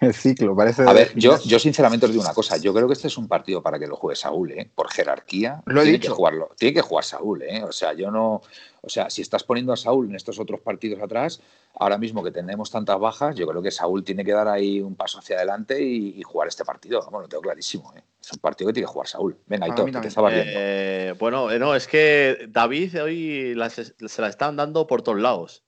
[0.00, 0.82] El ciclo, parece.
[0.82, 2.56] A ver, yo, yo sinceramente os digo una cosa.
[2.56, 4.70] Yo creo que este es un partido para que lo juegue Saúl, ¿eh?
[4.74, 5.62] Por jerarquía.
[5.66, 6.12] Lo he tiene dicho.
[6.12, 7.62] Que jugarlo, tiene que jugar Saúl, ¿eh?
[7.64, 8.42] O sea, yo no.
[8.82, 11.40] O sea, si estás poniendo a Saúl en estos otros partidos atrás,
[11.74, 14.94] ahora mismo que tenemos tantas bajas, yo creo que Saúl tiene que dar ahí un
[14.94, 17.00] paso hacia adelante y, jugar este partido.
[17.04, 18.02] Vamos, lo tengo clarísimo, ¿eh?
[18.20, 19.36] Es un partido que tiene que jugar Saúl.
[19.46, 20.52] Venga, Aitor, que te estaba viendo.
[20.54, 23.56] Eh, bueno, eh, no, es que David hoy
[24.06, 25.65] se la están dando por todos lados.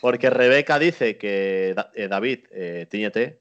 [0.00, 3.40] Porque Rebeca dice que eh, David, eh, tíñete.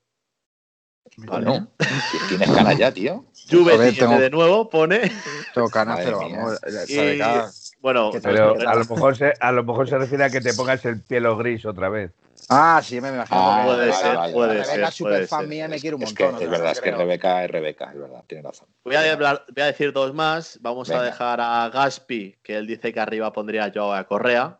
[1.18, 1.68] Vale.
[2.30, 3.26] Tienes ganas ya, tío.
[3.50, 5.12] Juve de nuevo, pone.
[5.54, 7.74] Tengo ganas, pero vamos.
[7.80, 10.84] bueno, pero a lo, mejor se, a lo mejor se refiere a que te pongas
[10.86, 12.12] el pelo gris otra vez.
[12.50, 13.40] Ah, sí, me imagino.
[13.40, 14.92] Ah, puede ser, puede Rebeca, ser.
[14.92, 16.36] super fan mía, me quiere un montón.
[16.36, 18.68] Es, es verdad, es que Rebeca es Rebeca, es verdad, tiene razón.
[18.84, 20.60] Voy a, voy a decir dos más.
[20.62, 24.60] Vamos a dejar a Gaspi, que él dice que arriba pondría yo a Correa.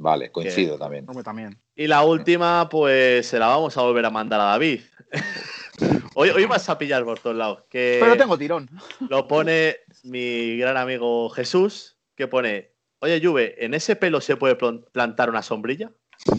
[0.00, 1.04] Vale, coincido también.
[1.22, 1.58] también.
[1.76, 4.80] Y la última, pues se la vamos a volver a mandar a David.
[6.14, 7.64] hoy, hoy vas a pillar por todos lados.
[7.68, 8.70] Que Pero tengo tirón.
[9.10, 12.70] Lo pone mi gran amigo Jesús, que pone,
[13.00, 15.92] oye Juve, ¿en ese pelo se puede plantar una sombrilla?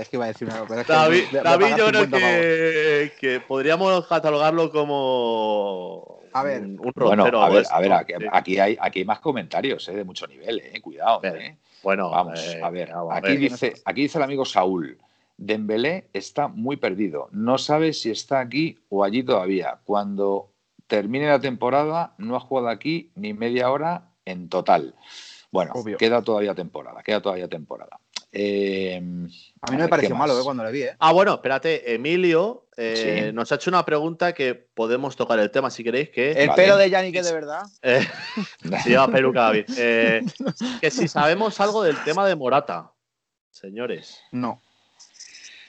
[0.00, 4.72] es que iba a decir una pero David, David yo creo que, que podríamos catalogarlo
[4.72, 7.92] como a ver, un, bueno, a ver, a ver
[8.32, 9.92] aquí, hay, aquí más comentarios ¿eh?
[9.92, 10.80] de mucho nivel, ¿eh?
[10.80, 11.20] cuidado.
[11.24, 11.56] ¿eh?
[11.82, 14.98] Bueno, vamos, a ver, aquí, Dice, aquí dice el amigo Saúl,
[15.36, 19.78] Dembélé está muy perdido, no sabe si está aquí o allí todavía.
[19.84, 20.50] Cuando
[20.86, 24.94] termine la temporada no ha jugado aquí ni media hora en total.
[25.50, 27.98] Bueno, queda todavía temporada, queda todavía temporada.
[28.34, 30.42] Eh, a mí no me pareció malo ¿eh?
[30.42, 30.82] cuando le vi.
[30.82, 30.96] ¿eh?
[30.98, 35.70] Ah, bueno, espérate, Emilio eh, nos ha hecho una pregunta que podemos tocar el tema
[35.70, 36.08] si queréis.
[36.08, 37.62] Que, ¿El pelo de Yannick es de verdad?
[37.82, 39.66] se lleva peluca David.
[40.80, 42.92] que si sabemos algo del tema de Morata,
[43.50, 44.18] señores.
[44.32, 44.62] No.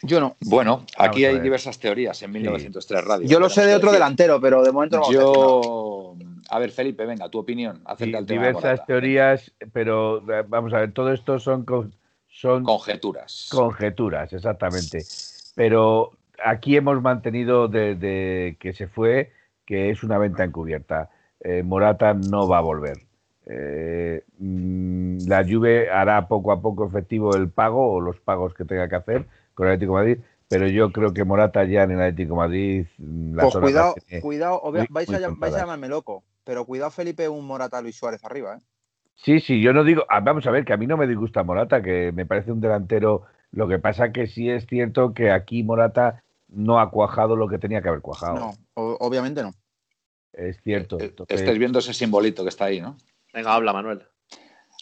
[0.01, 0.35] Yo no.
[0.41, 3.27] Bueno, aquí hay diversas teorías en 1903 Radio.
[3.27, 5.11] Yo lo sé de otro delantero, pero de momento no.
[5.11, 6.15] Yo.
[6.49, 8.47] A ver, Felipe, venga, tu opinión acerca del tema.
[8.47, 11.65] Diversas teorías, pero vamos a ver, todo esto son
[12.33, 13.47] son conjeturas.
[13.51, 15.05] Conjeturas, exactamente.
[15.55, 16.11] Pero
[16.43, 19.31] aquí hemos mantenido desde que se fue
[19.65, 21.11] que es una venta encubierta.
[21.39, 22.97] Eh, Morata no va a volver.
[23.45, 28.65] Eh, mm, la Juve hará poco a poco efectivo el pago o los pagos que
[28.65, 31.91] tenga que hacer con el Atlético de Madrid, pero yo creo que Morata ya en
[31.91, 32.85] el Atlético de Madrid.
[32.97, 37.81] Mm, pues cuidado, cuidado, vais, a, vais, a, llamarme loco, pero cuidado Felipe un Morata
[37.81, 38.61] Luis Suárez arriba, ¿eh?
[39.15, 41.43] Sí, sí, yo no digo, ah, vamos a ver, que a mí no me disgusta
[41.43, 45.63] Morata, que me parece un delantero, lo que pasa que sí es cierto que aquí
[45.63, 48.35] Morata no ha cuajado lo que tenía que haber cuajado.
[48.35, 49.53] No, obviamente no.
[50.33, 50.99] Es cierto.
[50.99, 52.97] Eh, eh, estáis viendo ese simbolito que está ahí, ¿no?
[53.33, 54.03] Venga, habla, Manuel.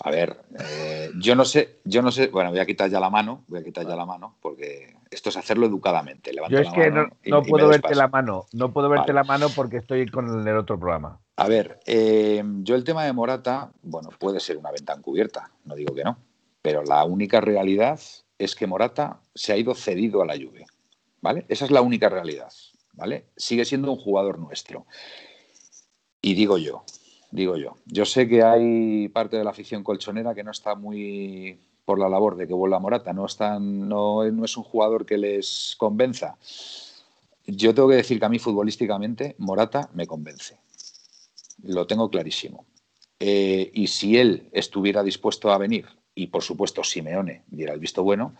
[0.03, 3.11] A ver, eh, yo no sé, yo no sé, bueno, voy a quitar ya la
[3.11, 6.31] mano, voy a quitar ya la mano, porque esto es hacerlo educadamente.
[6.49, 10.07] yo es que no, puedo verte la mano, no puedo verte la mano porque estoy
[10.07, 11.19] con el otro programa.
[11.35, 15.75] A ver, eh, yo el tema de Morata, bueno, puede ser una venta encubierta, no
[15.75, 16.17] digo que no,
[16.63, 17.99] pero la única realidad
[18.39, 20.65] es que Morata se ha ido cedido a la lluvia,
[21.21, 21.45] ¿vale?
[21.47, 22.51] Esa es la única realidad,
[22.93, 23.27] ¿vale?
[23.37, 24.87] Sigue siendo un jugador nuestro.
[26.23, 26.85] Y digo yo,
[27.31, 27.77] digo yo.
[27.85, 32.09] Yo sé que hay parte de la afición colchonera que no está muy por la
[32.09, 36.37] labor de que vuelva Morata, no, están, no, no es un jugador que les convenza.
[37.45, 40.57] Yo tengo que decir que a mí futbolísticamente Morata me convence.
[41.63, 42.65] Lo tengo clarísimo.
[43.19, 48.03] Eh, y si él estuviera dispuesto a venir, y por supuesto Simeone diera el visto
[48.03, 48.35] bueno,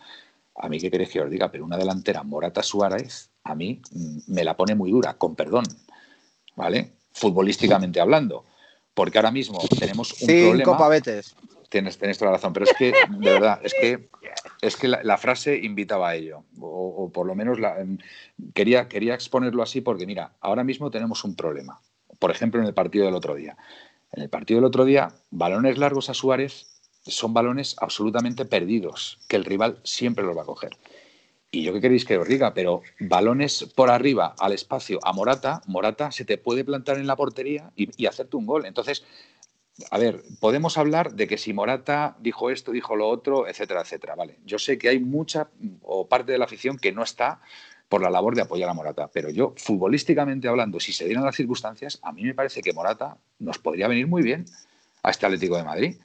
[0.56, 4.18] a mí qué queréis que os diga, pero una delantera Morata Suárez, a mí mm,
[4.28, 5.64] me la pone muy dura, con perdón,
[6.56, 6.92] ¿vale?
[7.12, 8.44] Futbolísticamente hablando.
[8.94, 11.34] Porque ahora mismo tenemos un Cinco pavetes.
[11.68, 14.10] Tienes, tienes toda la razón, pero es que, de verdad, es que,
[14.60, 17.76] es que la, frase invitaba a ello, o, por lo menos la,
[18.52, 21.80] quería, quería exponerlo así porque, mira, ahora mismo tenemos un problema.
[22.18, 23.56] Por ejemplo, en el partido del otro día.
[24.12, 26.66] En el partido del otro día, balones largos a Suárez
[27.06, 30.76] son balones absolutamente perdidos, que el rival siempre los va a coger.
[31.54, 35.60] Y yo qué queréis que os diga, pero balones por arriba al espacio a Morata,
[35.66, 38.64] Morata se te puede plantar en la portería y, hacerte un gol.
[38.64, 39.04] Entonces,
[39.90, 44.14] a ver, podemos hablar de que si Morata dijo esto, dijo lo otro, etcétera, etcétera.
[44.14, 45.50] Vale, yo sé que hay mucha
[45.82, 47.42] o parte de la afición que no está
[47.90, 51.36] por la labor de apoyar a Morata, pero yo, futbolísticamente hablando, si se dieran las
[51.36, 54.46] circunstancias, a mí me parece que Morata nos podría venir muy bien
[55.02, 55.96] a este Atlético de Madrid.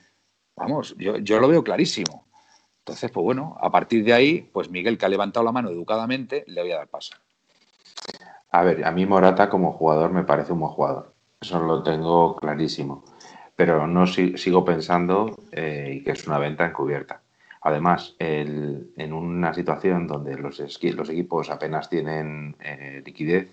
[0.58, 2.27] Vamos, yo, yo lo veo clarísimo.
[2.88, 6.44] Entonces, pues bueno, a partir de ahí, pues Miguel, que ha levantado la mano educadamente,
[6.48, 7.16] le voy a dar paso.
[8.52, 11.14] A ver, a mí Morata como jugador me parece un buen jugador.
[11.42, 13.04] Eso lo tengo clarísimo
[13.58, 17.22] pero no sigo pensando eh, que es una venta encubierta.
[17.62, 23.50] Además, en una situación donde los, los equipos apenas tienen eh, liquidez,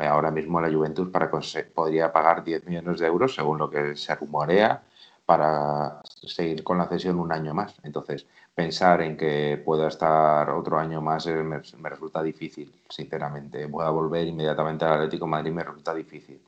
[0.00, 1.30] ahora mismo la Juventus para
[1.74, 4.82] podría pagar 10 millones de euros, según lo que se rumorea,
[5.26, 7.74] para seguir con la cesión un año más.
[7.82, 13.68] Entonces, pensar en que pueda estar otro año más eh, me, resulta difícil, sinceramente.
[13.68, 16.40] Pueda volver inmediatamente al Atlético de Madrid me resulta difícil.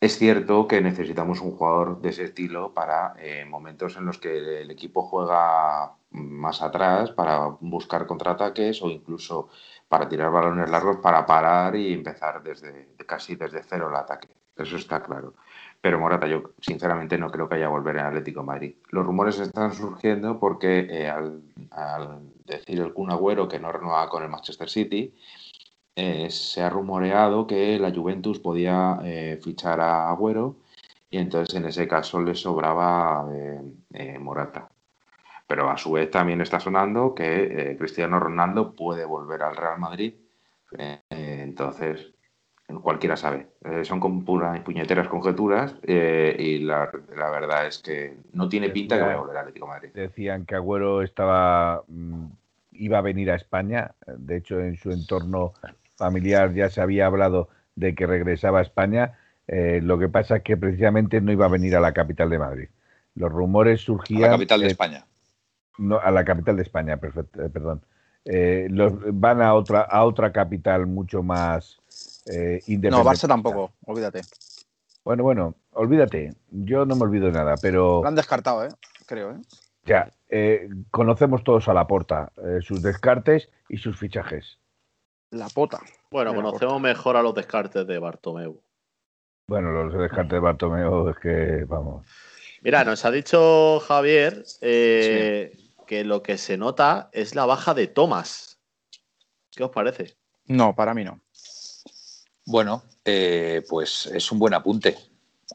[0.00, 4.62] Es cierto que necesitamos un jugador de ese estilo para eh, momentos en los que
[4.62, 9.48] el equipo juega más atrás, para buscar contraataques o incluso
[9.88, 14.28] para tirar balones largos para parar y empezar desde casi desde cero el ataque.
[14.56, 15.34] Eso está claro.
[15.84, 18.74] Pero Morata, yo sinceramente no creo que haya volver en Atlético Madrid.
[18.88, 24.08] Los rumores están surgiendo porque eh, al, al, decir el Kun Agüero que no renueva
[24.08, 25.14] con el Manchester City,
[25.94, 30.56] eh, se ha rumoreado que la Juventus podía eh, fichar a Agüero
[31.10, 33.28] y entonces en ese caso le sobraba
[34.20, 34.70] Morata.
[35.46, 40.14] Pero a su vez también está sonando que Cristiano Ronaldo puede volver al Real Madrid.
[41.10, 42.14] entonces,
[42.82, 43.48] cualquiera sabe.
[43.82, 46.90] son con puras puñeteras conjeturas y la,
[47.30, 49.90] verdad es que no tiene pinta que vaya a volver al Atlético Madrid.
[49.94, 52.26] Decían que Agüero estaba mm,
[52.74, 53.92] iba a venir a España.
[54.06, 55.54] De hecho, en su entorno
[55.96, 59.18] familiar ya se había hablado de que regresaba a España.
[59.46, 62.38] Eh, lo que pasa es que precisamente no iba a venir a la capital de
[62.38, 62.68] Madrid.
[63.14, 64.24] Los rumores surgían.
[64.24, 65.06] A la capital de España.
[65.78, 67.82] No, a la capital de España, perfecto, eh, perdón.
[68.24, 71.78] Eh, los, van a otra, a otra capital mucho más
[72.26, 72.90] eh, independiente.
[72.90, 74.22] No, Barça tampoco, olvídate.
[75.04, 76.34] Bueno, bueno, olvídate.
[76.50, 78.02] Yo no me olvido de nada, pero.
[78.02, 78.70] Lo han descartado, ¿eh?
[79.06, 79.40] Creo, ¿eh?
[79.84, 80.10] Ya,
[80.90, 84.58] conocemos todos a la porta, sus descartes y sus fichajes
[85.34, 85.80] la pota.
[86.10, 88.60] Bueno, conocemos mejor a los descartes de Bartomeu.
[89.46, 92.06] Bueno, los descartes de Bartomeu es que, vamos.
[92.62, 95.56] Mira, nos ha dicho Javier eh,
[95.86, 98.58] que lo que se nota es la baja de Tomás.
[99.50, 100.16] ¿Qué os parece?
[100.46, 101.20] No, para mí no.
[102.46, 104.96] Bueno, eh, pues es un buen apunte.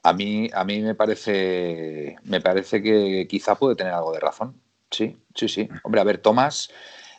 [0.03, 4.61] A mí, a mí me parece, me parece que quizá puede tener algo de razón.
[4.89, 5.69] Sí, sí, sí.
[5.83, 6.69] Hombre, a ver, Tomás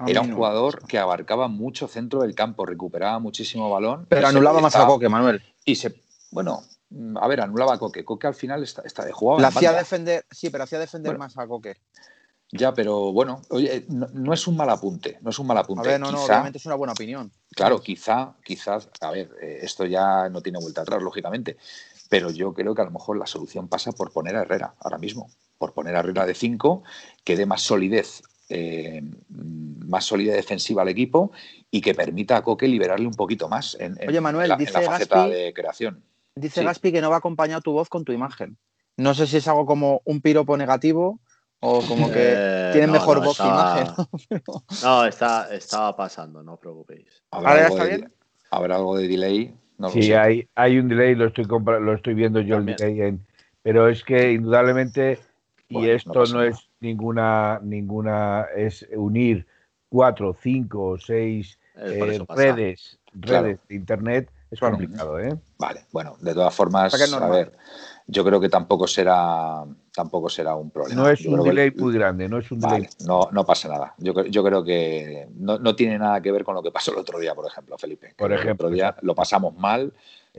[0.07, 4.07] era un jugador que abarcaba mucho centro del campo, recuperaba muchísimo balón.
[4.09, 5.43] Pero anulaba más a Coque, Manuel.
[5.65, 5.95] Y se,
[6.31, 6.63] bueno,
[7.21, 8.05] a ver, anulaba a Coque.
[8.05, 9.43] Coque al final está, está de jugador.
[9.43, 11.77] La hacía defender, sí, pero hacía defender más a Coque.
[12.53, 15.89] Ya, pero bueno, oye, no, es un mal apunte, no es un mal apunte.
[15.89, 17.31] A ver, no, no, obviamente es una buena opinión.
[17.55, 21.57] Claro, quizá, quizás, a ver, eh, esto ya no tiene vuelta atrás, lógicamente,
[22.09, 24.99] pero yo creo que a lo mejor la solución pasa por poner a Herrera ahora
[24.99, 26.83] mismo, por poner a Herrera de 5,
[27.23, 31.31] que dé más solidez eh, más sólida defensiva al equipo
[31.71, 35.29] y que permita a Coque liberarle un poquito más en, Oye, Manuel, la, dice faceta
[35.29, 36.03] de creación.
[36.35, 38.59] Dice Gaspi que no va a acompañar tu voz con tu imagen.
[38.97, 41.21] No sé si es algo como un piropo negativo
[41.61, 43.89] o como que eh, tiene mejor voz que imagen.
[44.83, 47.23] no, está, estaba pasando, no os preocupéis.
[47.31, 48.09] ¿Habrá, algo, de,
[48.51, 49.55] ¿habrá algo de delay?
[49.93, 53.19] sí, hay, hay un delay, lo estoy, lo estoy viendo yo el delay,
[53.63, 55.19] pero es que indudablemente,
[55.69, 59.47] y esto no es ninguna, ninguna es unir
[59.89, 65.39] cuatro, cinco o seis eh, redes, redes de internet Es complicado, ¿eh?
[65.59, 67.53] Vale, bueno, de todas formas, a ver,
[68.07, 71.03] yo creo que tampoco será tampoco será un problema.
[71.03, 72.89] No es un delay muy grande, no es un delay.
[73.07, 73.95] No, no pasa nada.
[73.99, 77.19] Yo, yo creo que no, tiene nada que ver con lo que pasó el otro
[77.19, 78.15] día, por ejemplo, Felipe.
[78.17, 78.51] Por ejemplo.
[78.51, 79.93] El otro día lo pasamos mal,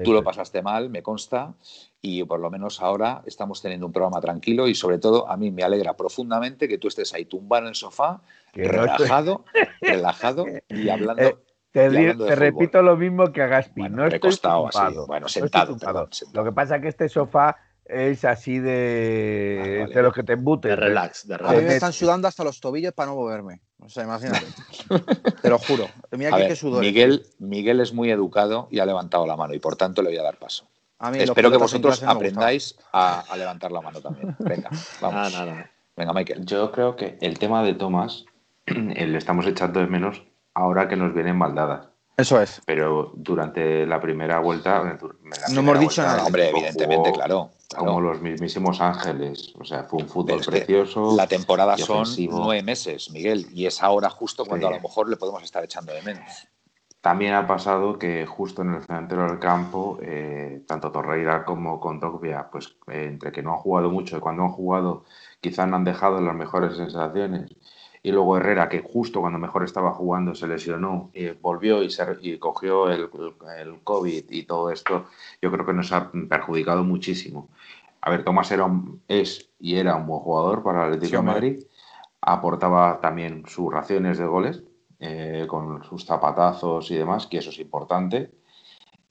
[0.03, 1.53] tú lo pasaste mal, me consta,
[2.01, 5.51] y por lo menos ahora estamos teniendo un programa tranquilo y sobre todo a mí
[5.51, 8.21] me alegra profundamente que tú estés ahí tumbado en el sofá,
[8.53, 9.45] relajado,
[9.81, 11.39] relajado y hablando.
[11.71, 11.89] Te,
[12.35, 13.83] repito lo mismo que a Gaspi.
[13.83, 14.97] no estoy costado así.
[15.07, 15.77] Bueno, sentado,
[16.33, 20.71] Lo que pasa es que este sofá es así de, de los que te embuten.
[20.71, 21.55] De relax, de relax.
[21.55, 23.61] A mí me están sudando hasta los tobillos para no moverme.
[23.79, 24.45] O sea, imagínate.
[25.41, 25.87] te lo juro.
[26.11, 26.81] Mira que sudor.
[26.81, 30.17] Miguel, Miguel es muy educado y ha levantado la mano y por tanto le voy
[30.17, 30.67] a dar paso.
[31.13, 34.35] Espero que vosotros aprendáis a, levantar la mano también.
[34.39, 34.69] Venga,
[35.01, 35.33] vamos.
[35.97, 36.45] Venga, Michael.
[36.45, 38.25] Yo creo que el tema de Tomás
[38.65, 40.23] le estamos echando de menos
[40.53, 41.87] ahora que nos vienen maldadas.
[42.17, 42.61] Eso es.
[42.65, 44.97] Pero durante la primera vuelta.
[45.51, 46.23] no hemos dicho nada.
[46.25, 49.53] Hombre, evidentemente, claro, Como los mismísimos ángeles.
[49.59, 51.15] O sea, fue un fútbol precioso.
[51.15, 53.47] La temporada son nueve meses, Miguel.
[53.51, 56.47] Y es ahora justo cuando a lo mejor le podemos estar echando de menos.
[57.01, 62.49] También ha pasado que justo en el centro del campo, eh, tanto Torreira como Condogbia,
[62.51, 65.05] pues eh, entre que no han jugado mucho y cuando han jugado
[65.39, 67.49] quizá no han dejado las mejores sensaciones.
[68.03, 72.03] Y luego Herrera, que justo cuando mejor estaba jugando se lesionó y volvió y, se,
[72.21, 73.09] y cogió el,
[73.59, 75.05] el, COVID y todo esto,
[75.41, 77.49] yo creo que nos ha perjudicado muchísimo.
[78.01, 78.67] A ver, Tomás era
[79.07, 81.63] es y era un buen jugador para el Atlético de Madrid.
[82.21, 84.63] Aportaba también sus raciones de goles,
[84.99, 88.31] eh, con sus zapatazos y demás, que eso es importante.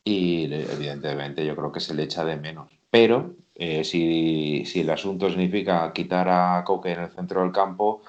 [0.02, 2.68] Y evidentemente yo creo que se le echa de menos.
[2.90, 8.02] Pero eh, si, si, el asunto significa quitar a Coque en el centro del campo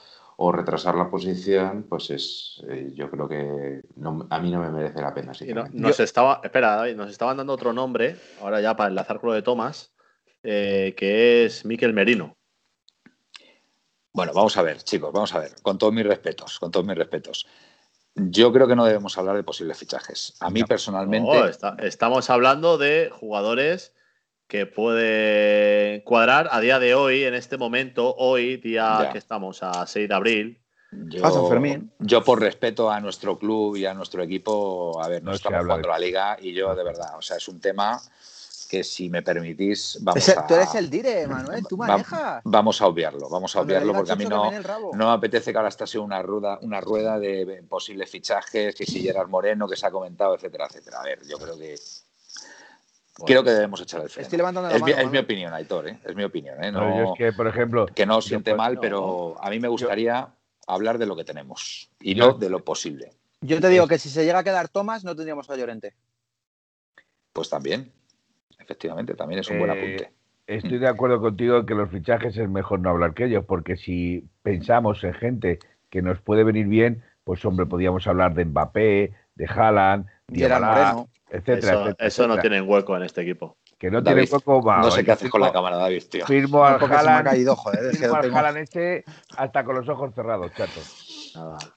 [0.44, 3.82] o retrasar la posición, pues es eh, yo creo que
[4.30, 5.34] a mí no me merece la pena.
[5.72, 9.44] nos estaba, espera, nos estaban dando otro nombre, ahora ya para enlazar con lo de
[9.44, 9.94] Tomás,
[10.42, 12.36] que es Miquel Merino.
[14.14, 16.98] Bueno, vamos a ver, chicos, vamos a ver, con todos mis respetos, con todos mis
[16.98, 17.46] respetos.
[18.16, 20.36] Yo creo que no debemos hablar de posibles fichajes.
[20.39, 21.52] A mí personalmente.
[21.84, 23.94] estamos hablando de jugadores
[24.52, 29.88] que puede cuadrar a día de hoy, en este momento, hoy, día que estamos a
[29.88, 30.62] 6 de abril.
[30.91, 31.22] Yo,
[31.99, 35.88] yo, por respeto a nuestro club y a nuestro equipo, a ver, no, estamos jugando
[35.88, 37.97] la liga y yo de verdad, o sea, es un tema
[38.70, 40.45] que si me permitís, vamos a.
[40.45, 42.41] Tú eres el dire, Manuel, tú manejas.
[42.43, 45.70] vamos a obviarlo, vamos a obviarlo porque a mí no, no me apetece que ahora
[45.70, 49.88] está siendo una rueda, una rueda de posibles fichajes, que si Gerard Moreno, que se
[49.88, 50.99] ha comentado, etcétera, etcétera.
[50.99, 51.76] A ver, yo creo que.
[53.26, 54.24] Creo que debemos echar el freno.
[54.24, 55.99] Estoy levantando la es, mano, es mi opinión, Aitor, ¿eh?
[56.03, 56.64] es mi opinión.
[56.64, 56.72] ¿eh?
[56.72, 57.86] No, es que, por ejemplo.
[57.88, 60.30] Que no siente mal, pero a mí me gustaría
[60.68, 63.12] hablar de lo que tenemos y no de lo posible.
[63.41, 65.95] Yo te digo que si se llega a quedar Tomás, no tendríamos a Llorente.
[67.34, 67.91] Pues también
[68.72, 70.12] efectivamente, también es un buen eh, apunte.
[70.47, 73.78] Estoy de acuerdo contigo en que los fichajes es mejor no hablar que ellos, porque
[73.78, 75.59] si pensamos en gente
[75.89, 81.09] que nos puede venir bien, pues hombre, podríamos hablar de Mbappé, de Haaland, de Moreno,
[81.32, 81.96] etcétera.
[81.98, 83.58] Eso, no tiene hueco en este equipo.
[83.78, 86.26] Que no tiene hueco, va, No sé qué haces con la cámara, David, tío.
[86.26, 89.04] Firmo al Haaland, caído, joder, firmo al Haaland este
[89.38, 90.82] hasta con los ojos cerrados, chato.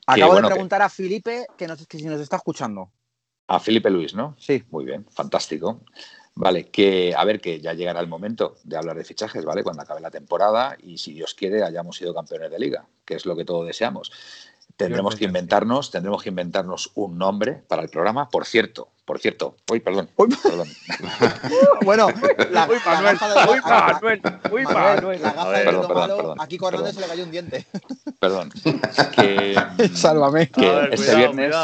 [0.06, 2.90] Acabo de preguntar a Felipe que, que si nos está escuchando.
[3.46, 4.34] A Felipe Luis, ¿no?
[4.38, 4.64] Sí.
[4.70, 5.80] Muy bien, fantástico.
[6.36, 9.62] Vale, que a ver, que ya llegará el momento de hablar de fichajes, ¿vale?
[9.62, 13.24] Cuando acabe la temporada y si Dios quiere hayamos sido campeones de liga, que es
[13.24, 14.10] lo que todos deseamos.
[14.76, 18.28] Tendremos que inventarnos, tendremos que inventarnos un nombre para el programa.
[18.28, 20.08] Por cierto, por cierto, uy, perdón,
[20.42, 20.68] perdón.
[21.84, 22.08] bueno,
[22.50, 23.18] la, uy, Manuel,
[23.48, 24.20] uy, Manuel,
[24.50, 25.22] uy, Manuel.
[25.22, 27.66] La gafa de perdón, perdón, perdón, aquí corriendo se le cayó un diente.
[28.20, 28.50] Perdón.
[29.14, 29.54] Que,
[29.94, 30.48] Sálvame.
[30.48, 31.54] Que este viernes,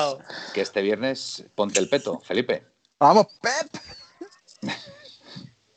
[0.52, 2.64] que este viernes ponte el peto, Felipe.
[2.98, 4.72] Vamos, Pep.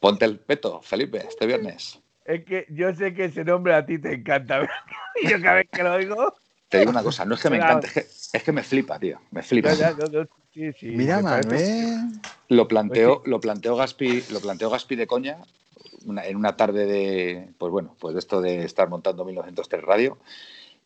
[0.01, 1.99] Ponte el peto, Felipe, este viernes.
[2.25, 4.67] Es que yo sé que ese nombre a ti te encanta.
[5.21, 6.33] y yo cada vez que lo oigo.
[6.73, 9.19] Te digo una cosa, no es que me encante, es que, me flipa, tío.
[9.29, 9.69] Me flipa.
[10.81, 11.99] Mira, Manuel.
[12.49, 15.37] Lo planteó, lo planteó Gaspi, lo planteó Gaspi de coña
[16.23, 20.17] en una tarde de, pues bueno, pues de esto de estar montando 1903 Radio.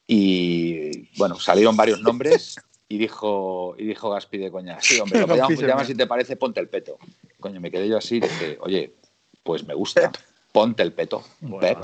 [0.08, 2.58] Y bueno, salieron varios nombres
[2.90, 6.36] y dijo, y dijo Gaspi de coña, sí, hombre, lo podíamos llamar si te parece,
[6.36, 6.98] ponte el peto.
[7.40, 8.94] Coño, me quedé yo así, dije, oye,
[9.42, 10.12] pues me gusta,
[10.52, 11.24] ponte el peto.
[11.62, 11.78] pep.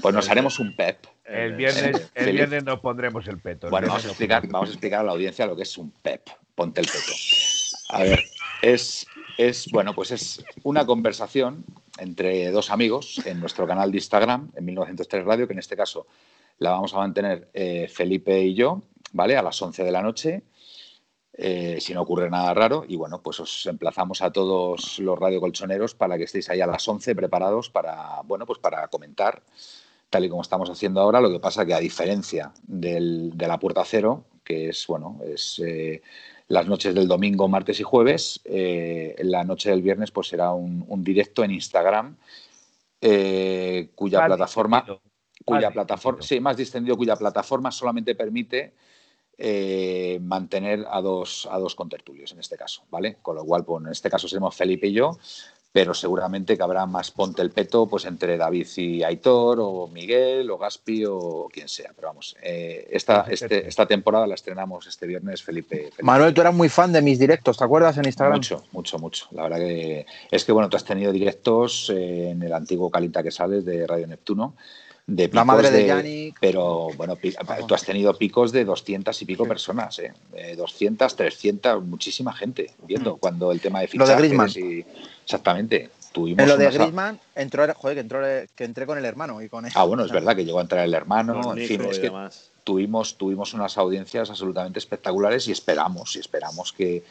[0.00, 1.06] Pues nos haremos un pep.
[1.24, 3.70] El viernes, el viernes nos pondremos el peto.
[3.70, 6.28] Bueno, vamos a, explicar, vamos a explicar a la audiencia lo que es un pep,
[6.54, 7.12] ponte el peto.
[7.90, 8.20] A ver,
[8.60, 9.06] es,
[9.38, 11.64] es, bueno, pues es una conversación
[11.98, 16.06] entre dos amigos en nuestro canal de Instagram, en 1903 Radio, que en este caso
[16.58, 19.36] la vamos a mantener eh, Felipe y yo, ¿vale?
[19.36, 20.42] A las 11 de la noche.
[21.34, 22.84] eh, si no ocurre nada raro.
[22.86, 26.86] Y bueno, pues os emplazamos a todos los radiocolchoneros para que estéis ahí a las
[26.86, 29.42] 11 preparados para, bueno, pues para comentar,
[30.12, 31.22] tal y como estamos haciendo ahora.
[31.22, 35.58] Lo que pasa que a diferencia del, de la puerta cero, que es, bueno, es
[35.64, 36.02] eh,
[36.48, 40.84] las noches del domingo, martes y jueves, eh, la noche del viernes pues será un,
[40.86, 42.16] un directo en Instagram,
[43.00, 44.80] eh, cuya plataforma...
[44.80, 45.12] distendido.
[45.44, 46.38] Cuya plataforma, distendido.
[46.38, 48.74] sí, más distendido, cuya plataforma solamente permite
[49.38, 53.16] eh, mantener a dos, a dos contertulios en este caso, ¿vale?
[53.22, 55.18] Con lo cual, pues, en este caso seremos Felipe y yo,
[55.72, 60.50] pero seguramente que habrá más ponte el peto pues entre David y Aitor, o Miguel,
[60.50, 61.92] o Gaspi, o quien sea.
[61.96, 65.76] Pero vamos, eh, esta, este- esta temporada la estrenamos este viernes, Felipe.
[65.76, 66.02] Felipe.
[66.02, 68.36] Manuel, tú eras muy fan de mis directos, ¿te acuerdas en Instagram?
[68.36, 69.26] Mucho, mucho, mucho.
[69.30, 73.22] La verdad que es que, bueno, tú has tenido directos eh, en el antiguo Calita
[73.22, 74.54] que sales de Radio Neptuno.
[75.04, 76.36] De La madre de Yannick.
[76.40, 77.16] Pero, bueno,
[77.66, 80.12] tú has tenido picos de 200 y pico personas, ¿eh?
[80.32, 83.98] Eh, 200, 300, muchísima gente viendo cuando el tema de Mm.
[83.98, 84.78] Lo de fichajes Griezmann.
[84.78, 84.84] y...
[85.24, 85.90] Exactamente.
[86.12, 88.20] Tuvimos En lo de Griezmann, entró, joder, que, entró,
[88.54, 89.72] que entré con el hermano y con él.
[89.74, 91.56] Ah, bueno, es verdad que llegó a entrar el hermano.
[91.56, 92.50] En fin, es que demás.
[92.64, 97.02] tuvimos, tuvimos unas audiencias absolutamente espectaculares y esperamos, y esperamos que,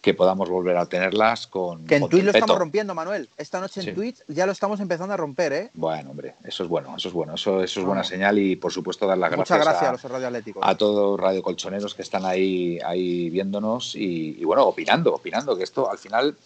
[0.00, 1.84] que podamos volver a tenerlas con.
[1.84, 3.28] Que en Twitch lo estamos rompiendo, Manuel.
[3.36, 3.92] Esta noche en Sí.
[3.92, 5.70] Twitch ya lo estamos empezando a romper, ¿eh?
[5.74, 8.08] Bueno, hombre, eso es bueno, eso es bueno, eso, eso es buena Vamos.
[8.08, 10.62] señal y por supuesto dar las Muchas gracias, gracias a, a, los radioatléticos.
[10.64, 15.64] a todos los radiocolchoneros que están ahí, ahí viéndonos y, y, bueno, opinando, opinando, que
[15.64, 16.36] esto al final,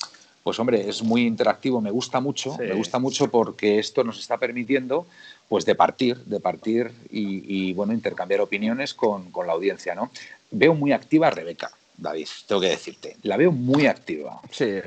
[0.48, 2.62] pues hombre, es muy interactivo, me gusta mucho, Sí.
[2.62, 5.06] me gusta mucho porque esto nos está permitiendo
[5.46, 10.10] pues de partir, de partir y, y, bueno, intercambiar opiniones con, con la audiencia, ¿no?
[10.50, 14.40] Veo muy activa a Rebeca, David, tengo que decirte, la veo muy activa.
[14.50, 14.78] Sí,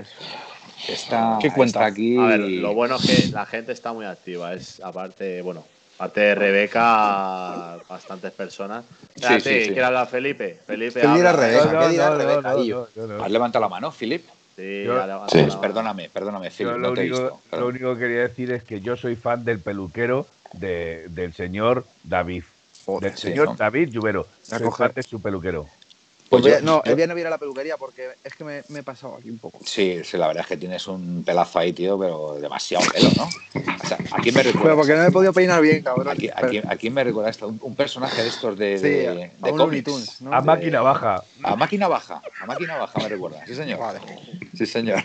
[0.88, 1.82] Está, ¿Qué cuenta?
[1.82, 2.18] está aquí.
[2.18, 4.55] A ver, lo bueno es que la gente está muy activa.
[4.55, 5.64] Es aparte, bueno,
[5.99, 8.84] aparte de Rebeca, bastantes personas.
[9.14, 9.66] Espérate, sí, sí.
[9.68, 10.57] ¿quiere hablar Felipe?
[10.66, 11.34] Felipe, ¿Qué dirá habla.
[11.34, 11.66] Rebeca?
[11.72, 12.89] No, ¿Qué dirá no, no, Rebeca, no, tío?
[12.95, 13.24] no, no, no.
[13.24, 14.26] ¿Has levantado la mano, Philip?
[14.56, 14.95] Sí, Yo-
[15.32, 17.30] Pues perdóname, perdóname, lo, no te he único, visto.
[17.36, 17.68] lo Perdón.
[17.70, 22.43] único que quería decir es que yo soy fan del peluquero de- del señor David.
[22.86, 23.56] Joder, del sí, señor ¿no?
[23.56, 24.28] David Lluvero.
[24.41, 24.88] Soy coger.
[24.88, 25.68] fan de su peluquero.
[26.32, 28.09] Pues voy a- yo- no, yo- el viernes voy a ir a la peluquería porque
[28.23, 29.59] es que me, me he pasado aquí un poco.
[29.65, 33.23] Sí, sí, la verdad es que tienes un pelazo ahí, tío, pero demasiado pelo, ¿no?
[33.23, 34.75] O sea, ¿a quién me Pero recuerda?
[34.77, 36.07] porque no me he podido peinar bien, cabrón.
[36.07, 37.49] ¿A quién, a quién- a quién me recuerda esto?
[37.49, 39.84] Un, un personaje de estos de, Sí, de, a de Looney cómics.
[39.84, 40.34] Tunes, ¿no?
[40.34, 41.21] A máquina baja.
[41.43, 43.45] A máquina baja, a máquina baja me recuerda.
[43.45, 43.79] Sí, señor.
[43.79, 43.99] Vale.
[44.53, 45.03] Sí, señor.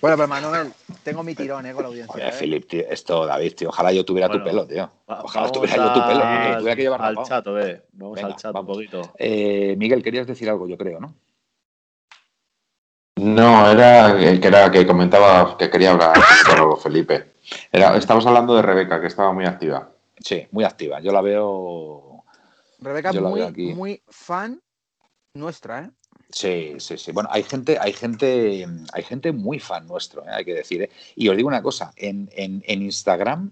[0.00, 0.72] Bueno, pero Manuel,
[1.02, 1.72] tengo mi tirón, ¿eh?
[1.72, 2.14] Con la audiencia.
[2.14, 2.32] Oye, ¿eh?
[2.38, 4.88] Philip, tío, esto, David, tío, ojalá yo tuviera Bueno, tu pelo, tío.
[5.08, 7.28] Ojalá vamos tuviera yo tu pelo, al- que tuviera que llevar al rapado.
[7.28, 7.82] chat, ve.
[7.92, 8.60] Vamos Venga, al vamos.
[8.60, 9.14] un poquito.
[9.18, 11.14] Eh, Miguel, querías decir algo, yo creo, ¿no?
[13.16, 16.14] No, era que, era que comentaba que quería hablar
[16.46, 17.32] con Felipe.
[17.72, 19.90] Era, estamos hablando de Rebeca, que estaba muy activa.
[20.20, 21.00] Sí, muy activa.
[21.00, 22.24] Yo la veo.
[22.78, 23.74] Rebeca es muy, veo aquí.
[23.74, 24.62] muy fan
[25.34, 25.90] nuestra, ¿eh?
[26.30, 27.10] Sí, sí, sí.
[27.10, 30.30] Bueno, hay gente, hay gente, hay gente muy fan nuestro, ¿eh?
[30.30, 30.82] hay que decir.
[30.82, 30.90] ¿eh?
[31.16, 33.50] Y os digo una cosa, en, en- en Instagram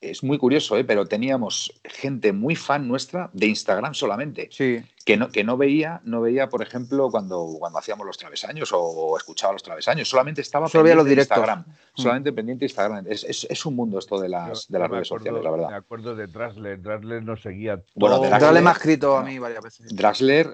[0.00, 0.84] es muy curioso, ¿eh?
[0.84, 4.78] pero teníamos gente muy fan nuestra de Instagram solamente, Sí.
[5.04, 9.16] que no, que no veía, no veía, por ejemplo, cuando, cuando hacíamos los travesaños o
[9.16, 11.38] escuchaba los travesaños, solamente estaba Solo veía los pendiente de directos.
[11.64, 13.06] Instagram, solamente pendiente de Instagram.
[13.08, 15.42] Es, es- es un mundo esto de las, Yo- de las me redes acuerdo- sociales,
[15.44, 15.74] la Me verdad.
[15.76, 16.80] acuerdo de Drasler.
[16.82, 17.82] Drasler nos seguía.
[17.96, 19.92] Bueno, todo- Draxler- Dale me ha escrito a mí varias veces.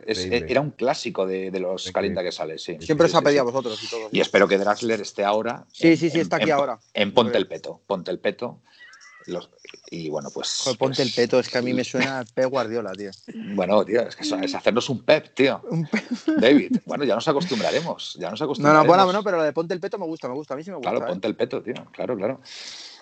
[0.06, 0.50] Es- Increíble.
[0.52, 2.78] era un clásico de, de los calienta que sale, sí.
[2.80, 3.48] Siempre os ha pedido sí.
[3.48, 4.08] a vosotros y todo.
[4.10, 5.64] Y espero que Draxler esté ahora.
[5.70, 6.78] Sí, sí, sí, en- está aquí en- ahora.
[6.94, 7.82] En Ponte el Peto.
[7.86, 8.60] Ponte el Peto.
[9.26, 9.50] Los-
[9.90, 10.60] y bueno, pues.
[10.64, 13.10] Joder, ponte pues, el peto, es que a mí me suena a Pep Guardiola, tío.
[13.54, 15.60] Bueno, tío, es que eso es hacernos un pep, tío.
[15.70, 16.02] Un pe-
[16.38, 18.14] David, bueno, ya nos acostumbraremos.
[18.20, 18.86] Ya nos No, no, acostumbraremos.
[18.86, 20.54] bueno, no, pero lo de ponte el peto me gusta, me gusta.
[20.54, 20.90] A mí sí me gusta.
[20.90, 21.08] Claro, ¿eh?
[21.08, 21.74] ponte el peto, tío.
[21.92, 22.40] Claro, claro.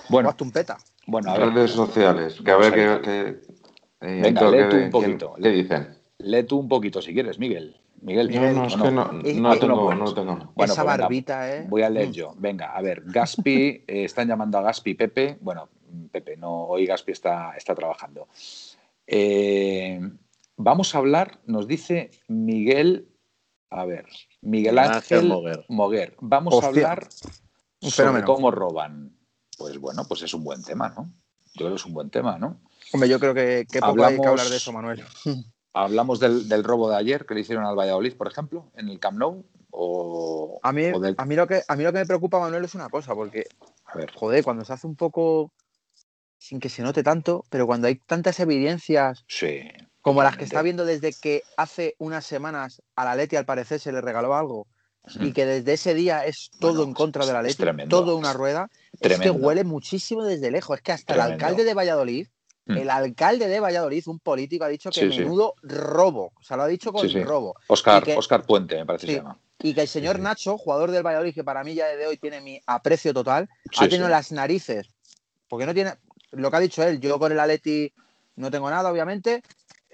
[0.09, 0.79] Bueno, hazte un peta.
[1.07, 3.55] bueno, a ver, Redes sociales, que a ver qué, qué-
[4.07, 5.35] eh, Venga, lee tú un poquito.
[5.43, 5.99] ¿Qué dicen?
[6.19, 7.77] lee tú un poquito si quieres, Miguel.
[8.01, 10.53] Miguel, No, no, es que no, no tengo, no no tengo.
[10.57, 11.67] Bueno, Esa pues venga, barbita, ¿eh?
[11.69, 12.13] Voy a leer Mm.
[12.13, 12.35] yo.
[12.37, 15.39] Venga, a ver, Gaspi, eh, están llamando a Gaspi Pepe.
[15.41, 15.69] Bueno,
[16.11, 18.29] Pepe, no, hoy Gaspi está, está trabajando.
[19.07, 20.01] Eh,
[20.57, 23.09] vamos a hablar, nos dice Miguel,
[23.71, 24.07] a ver,
[24.41, 25.65] Miguel Ángel Ángel Moguer.
[25.69, 26.17] Moguer.
[26.21, 27.09] Vamos Hostia, a hablar
[27.81, 29.17] sobre cómo roban.
[29.59, 31.13] Pues bueno, pues es un buen tema, ¿no?
[31.55, 32.61] Yo creo que es un buen tema, ¿no?
[32.93, 35.05] Hombre, yo creo que, que poco hay que Hablamos- hablar de eso, Manuel.
[35.75, 38.99] Hablamos del, del robo de ayer que le hicieron al Valladolid, por ejemplo, en el
[39.01, 39.45] Camp Nou.
[39.71, 42.39] O, A mí, o del- a, mí lo que, a mí lo que me preocupa,
[42.39, 43.47] Manuel, es una cosa, porque,
[43.87, 45.51] a ver, joder, cuando se hace un poco
[46.43, 49.61] sin que se note tanto, pero cuando hay tantas evidencias sí.
[50.01, 53.79] como las que está viendo desde que hace unas semanas a la Leti al parecer
[53.79, 54.67] se le regaló algo
[55.21, 57.97] y que desde ese día es todo Bueno, en contra de la Leti, tremendo.
[57.97, 58.69] todo una rueda,
[59.01, 60.77] es que huele muchísimo desde lejos.
[60.79, 62.27] Es que hasta el alcalde de Valladolid
[62.65, 62.77] Hmm.
[62.77, 65.19] El alcalde de Valladolid, un político, ha dicho que Sí, sí.
[65.19, 66.33] menudo robo.
[66.39, 67.57] O sea, lo ha dicho con robo.
[67.67, 69.37] Oscar, que- Oscar Puente, me parece que se llama.
[69.59, 70.21] Y que el señor.
[70.21, 73.89] Nacho, jugador del Valladolid, que para mí ya de hoy tiene mi aprecio total, ha
[73.89, 74.87] tenido las narices.
[75.49, 75.95] Porque no tiene.
[76.33, 77.93] Lo que ha dicho él, yo con el Atleti
[78.37, 79.43] no tengo nada, obviamente.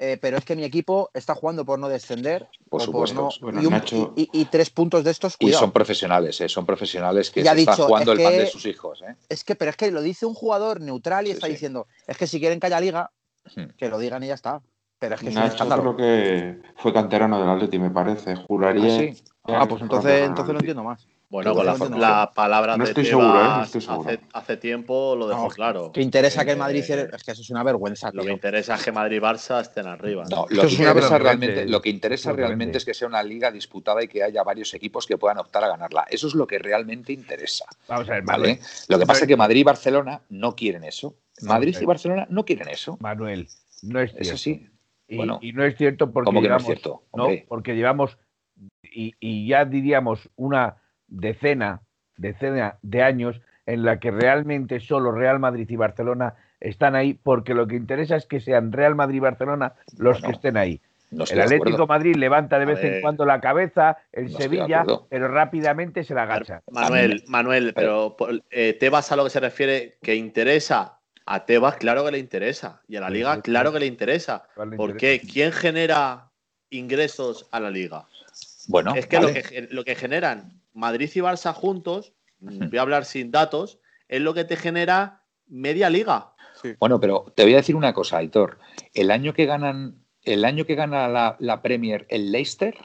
[0.00, 2.46] eh, pero es que mi equipo está jugando por no descender.
[2.70, 3.20] Por supuesto.
[3.22, 6.40] no- Bueno, y, un- Nacho- y- y- y tres puntos de estos, Y son profesionales,
[6.40, 6.48] ¿eh?
[6.48, 9.02] son profesionales que se están jugando es el pan de sus hijos.
[9.02, 9.16] ¿eh?
[9.28, 11.54] Es que, pero es que lo dice un jugador neutral y Sí, está sí.
[11.54, 13.10] diciendo, es que si quieren que haya liga,
[13.56, 13.70] Hmm.
[13.76, 14.62] que lo digan y ya está.
[15.00, 18.36] Pero es que Nacho creo que fue canterano del Atleti, me parece.
[18.36, 18.84] Juraría.
[18.84, 19.22] ¿Ah, sí?
[19.48, 21.08] Ah, pues entonces, entonces lo entiendo más.
[21.30, 23.32] Bueno, con las la palabras No de estoy seguro, ¿eh?
[23.32, 24.08] No Tebas estoy seguro.
[24.08, 25.92] hace, hace tiempo lo dejó No, claro.
[25.92, 28.32] Que interesa que el Eh, Madrid cierre- Es que eso es una vergüenza, Lo que
[28.32, 30.24] interesa es que Madrid y Barça estén arriba.
[30.30, 31.18] No, Eso lo que es una interesa vergüenza.
[31.18, 34.72] realmente, lo que interesa realmente es que sea una liga disputada y que haya varios
[34.72, 36.06] equipos que puedan optar a ganarla.
[36.08, 37.66] Eso es lo que realmente interesa.
[37.88, 38.38] Vamos a ver, ¿vale?
[38.54, 38.60] Manuel.
[38.88, 41.14] Lo que pasa es que Madrid y Barcelona no quieren eso.
[41.42, 42.96] Madrid y Barcelona no quieren eso.
[43.00, 43.48] Manuel,
[43.82, 44.34] no es Es cierto.
[44.34, 44.66] así.
[45.06, 45.38] Y, Bueno.
[45.42, 47.46] y no es cierto porque ¿Cómo que no es llevamos, cierto?
[47.48, 48.16] porque llevamos
[48.82, 50.76] y, y ya diríamos una
[51.08, 51.80] decena,
[52.16, 57.54] decena de años en la que realmente solo Real Madrid y Barcelona están ahí, porque
[57.54, 60.80] lo que interesa es que sean Real Madrid y Barcelona los Bueno, que estén ahí.
[61.10, 61.86] No El de Atlético.
[61.86, 66.24] Madrid levanta de vez en cuando la cabeza, el No Sevilla, pero rápidamente se la
[66.24, 66.62] agacha.
[66.70, 68.14] Manuel, Manuel, pero
[68.50, 72.82] eh, Tebas a lo que se refiere, que interesa a Tebas, claro que le interesa.
[72.88, 74.44] Y a la liga, claro que le interesa.
[74.54, 75.22] ¿Cuál le ¿Por interesa?
[75.26, 75.32] qué?
[75.32, 76.30] ¿Quién genera
[76.70, 78.04] ingresos a la liga?
[78.66, 79.28] Bueno, es que, vale.
[79.28, 83.30] lo que ge- lo que generan Madrid y Barça juntos, mm, voy a hablar sin
[83.30, 86.34] datos, es lo que te genera media liga.
[86.80, 88.58] Bueno, pero te voy a decir una cosa, Aitor.
[88.94, 92.76] El año que ganan, el año que gana la, la Premier el Leicester,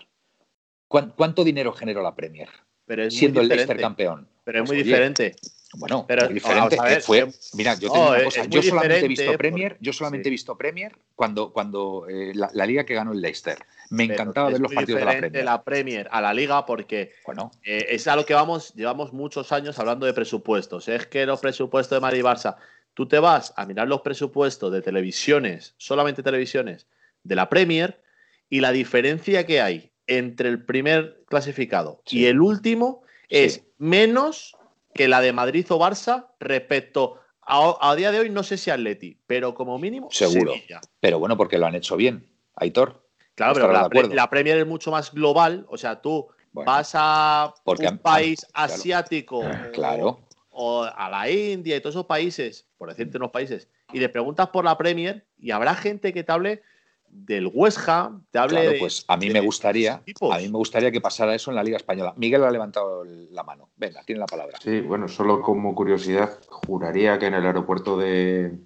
[0.88, 2.50] ¿cuán- ¿cuánto dinero generó la Premier?
[2.86, 3.82] Pero es Siendo muy el Leicester diferente.
[4.04, 4.28] campeón.
[4.44, 5.36] Pero es Pues, muy oye, diferente.
[5.76, 6.60] Bueno, Pero, muy diferente.
[6.76, 8.46] vamos a ver, que fue, mira, yo no, te digo una cosa.
[8.46, 10.28] Yo solamente he diferente visto por- Premier, yo solamente sí.
[10.28, 13.58] he visto Premier cuando, cuando eh, la, la liga que ganó el Leicester.
[13.94, 15.46] Me encantaba ver los partidos de la Premier.
[15.46, 19.52] la Premier a la liga porque Bueno, Eh, es a lo que vamos, llevamos muchos
[19.52, 20.88] años hablando de presupuestos.
[20.88, 22.56] Es que los presupuestos de Madrid y Barça,
[22.94, 26.88] tú te vas a mirar los presupuestos de televisiones, solamente televisiones,
[27.24, 28.02] de la Premier,
[28.50, 32.20] y la diferencia que hay entre el primer clasificado Sí.
[32.20, 33.64] y el último es Sí.
[33.78, 34.56] menos
[34.94, 38.70] que la de Madrid o Barça respecto a, a día de hoy, no sé si
[38.70, 40.54] Atleti, pero como mínimo Seguro.
[40.54, 40.82] Sevilla.
[41.00, 42.28] pero bueno, porque lo han hecho bien.
[42.56, 43.03] Aitor.
[43.36, 47.54] Claro, pero la, la Premier es mucho más global, o sea, tú Bueno, vas a
[47.64, 48.74] porque un país claro.
[48.74, 50.20] asiático o- Claro.
[50.52, 54.50] o a la India y todos esos países, por decirte unos países, y le preguntas
[54.50, 56.62] por la Premier y habrá gente que te hable
[57.10, 59.94] del West Ham, te hable Claro, pues a mí de me gustaría,
[60.32, 62.14] a mí me gustaría que pasara eso en la Liga Española.
[62.18, 63.70] Miguel ha levantado la mano.
[63.78, 64.58] Venga, tiene la palabra.
[64.62, 68.58] Sí, bueno, solo como curiosidad, juraría que en el aeropuerto de,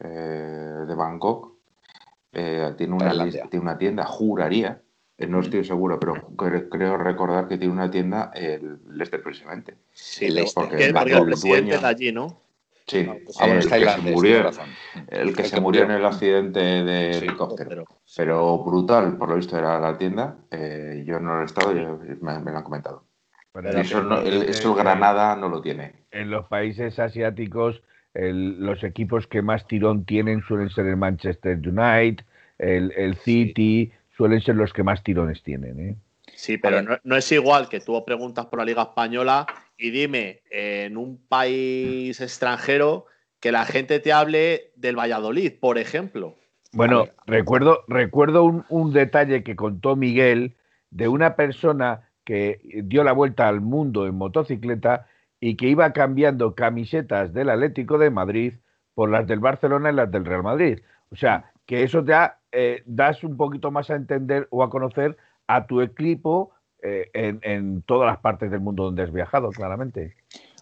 [0.00, 1.53] eh, de Bangkok
[2.34, 3.10] eh, tiene, una,
[3.48, 4.80] tiene una tienda, juraría,
[5.16, 9.76] eh, no estoy seguro, pero cre- creo recordar que tiene una tienda el Leicester precisamente.
[9.92, 12.40] Sí, el pero Leicester, porque, el porque el dueño- presidente de allí, ¿no?
[12.86, 14.38] Sí, Ah, pues Ah, bueno, el que se murió,
[15.08, 17.70] el que El se que murió en el accidente de Sí, helicóptero.
[17.70, 17.84] Pero,
[18.16, 20.36] Pero brutal, por lo visto era la tienda.
[20.50, 23.04] eh, yo no he estado, yo- me, me lo han comentado.
[23.54, 26.04] Bueno, eso, no- el, eso el Granada no lo tiene.
[26.10, 27.82] en los países asiáticos
[28.14, 32.24] el- los equipos que más tirón tienen suelen ser el Manchester United,
[32.58, 35.80] el, el City, suelen ser los que más tirones tienen.
[35.80, 35.96] ¿eh?
[36.34, 39.46] Sí, pero no, no es igual que tú preguntas por la Liga Española
[39.76, 43.06] y dime en un país extranjero
[43.40, 46.36] que la gente te hable del Valladolid, por ejemplo.
[46.72, 50.54] Bueno, recuerdo, recuerdo un, un detalle que contó Miguel
[50.90, 55.06] de una persona que dio la vuelta al mundo en motocicleta
[55.46, 58.54] y que iba cambiando camisetas del Atlético de Madrid
[58.94, 60.78] por las del Barcelona y las del Real Madrid.
[61.10, 65.18] O sea, que eso ya eh, das un poquito más a entender o a conocer
[65.46, 70.16] a tu equipo eh, en, en todas las partes del mundo donde has viajado, claramente.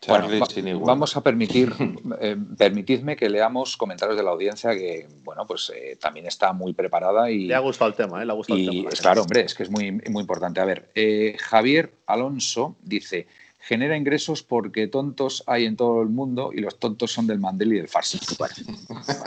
[0.08, 1.72] Bueno, va- vamos a permitir,
[2.20, 6.72] eh, permitidme que leamos comentarios de la audiencia que, bueno, pues eh, también está muy
[6.72, 8.26] preparada y, Le ha gustado el tema, ¿eh?
[8.26, 8.88] Le ha gustado el tema.
[8.90, 10.60] es claro, hombre, es que es muy, muy importante.
[10.60, 13.28] A ver, eh, Javier Alonso dice,
[13.62, 17.72] genera ingresos porque tontos hay en todo el mundo y los tontos son del mandel
[17.72, 18.18] y del farsi.
[18.38, 18.54] Bueno,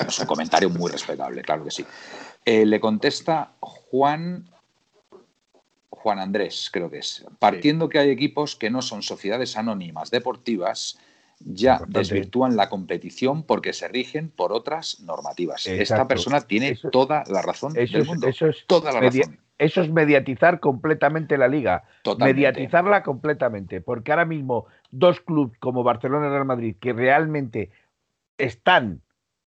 [0.07, 1.85] es un comentario muy respetable, claro que sí.
[2.43, 4.49] Eh, le contesta Juan
[5.89, 7.25] Juan Andrés, creo que es.
[7.39, 10.99] Partiendo que hay equipos que no son sociedades anónimas deportivas,
[11.39, 11.99] ya Importante.
[11.99, 15.65] desvirtúan la competición porque se rigen por otras normativas.
[15.65, 18.27] Esta persona tiene Eso- toda la razón Eso del es, mundo.
[18.27, 19.39] eso es toda la razón.
[19.57, 21.83] Eso es mediatizar completamente la liga.
[22.03, 22.33] Totalmente.
[22.41, 27.71] mediatizarla completamente, porque ahora mismo dos clubes como Barcelona y Real Madrid que realmente
[28.37, 29.01] están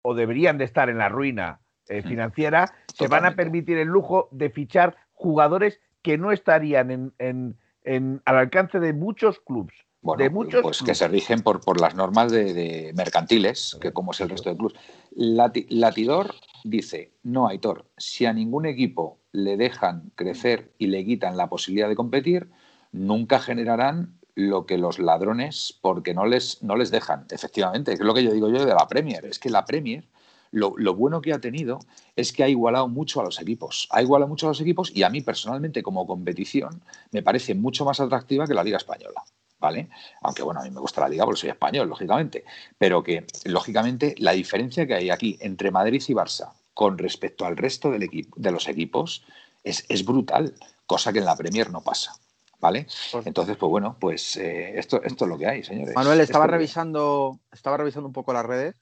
[0.01, 2.07] o deberían de estar en la ruina eh, Mm.
[2.07, 7.57] financiera, se van a permitir el lujo de fichar jugadores que no estarían en, en-
[7.83, 9.75] en- al alcance de muchos clubes.
[10.01, 13.91] Bueno, de muchos pues que se rigen por, por las normas de, de mercantiles, que
[13.91, 14.77] como es el resto de clubes.
[15.15, 21.35] Lati- Latidor dice, no, Aitor, si a ningún equipo le dejan crecer y le quitan
[21.35, 22.49] la posibilidad de competir,
[22.91, 27.25] nunca generarán lo que los ladrones, porque no les, no les dejan.
[27.29, 29.25] Efectivamente, es lo que yo digo yo de la Premier.
[29.25, 30.07] Es que la Premier,
[30.51, 31.79] lo, lo bueno que ha tenido
[32.15, 33.89] es que ha igualado mucho a los equipos.
[33.91, 36.81] Ha igualado mucho a los equipos y a mí personalmente como competición
[37.11, 39.21] me parece mucho más atractiva que la Liga Española.
[39.59, 39.89] ¿Vale?
[40.21, 42.45] Aunque bueno, a mí me gusta la liga porque soy español, lógicamente.
[42.77, 47.57] Pero que, lógicamente, la diferencia que hay aquí entre Madrid y Barça con respecto al
[47.57, 49.25] resto del equipo, de los equipos
[49.63, 50.55] es, es brutal,
[50.85, 52.13] cosa que en la Premier no pasa.
[52.61, 52.87] ¿Vale?
[53.11, 55.95] Pues- Entonces, pues bueno, pues eh, esto, esto es lo que hay, señores.
[55.95, 58.75] Manuel, estaba revisando, estaba revisando un poco las redes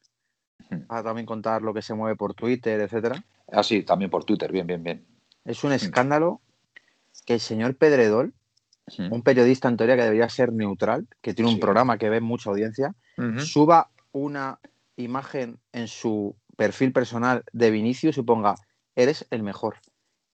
[0.88, 3.24] para también contar lo que se mueve por Twitter, etcétera.
[3.52, 5.06] Ah, sí, también por Twitter, bien, bien, bien.
[5.46, 6.42] Es un escándalo
[7.26, 8.34] que el señor Pedredol,
[9.12, 11.62] Un periodista en teoría que debería ser neutral, que tiene un Sí.
[11.62, 12.96] programa que ve mucha audiencia,
[13.40, 14.60] suba una
[14.96, 18.56] imagen en su perfil personal de Vinicius y ponga,
[18.96, 19.76] eres el mejor.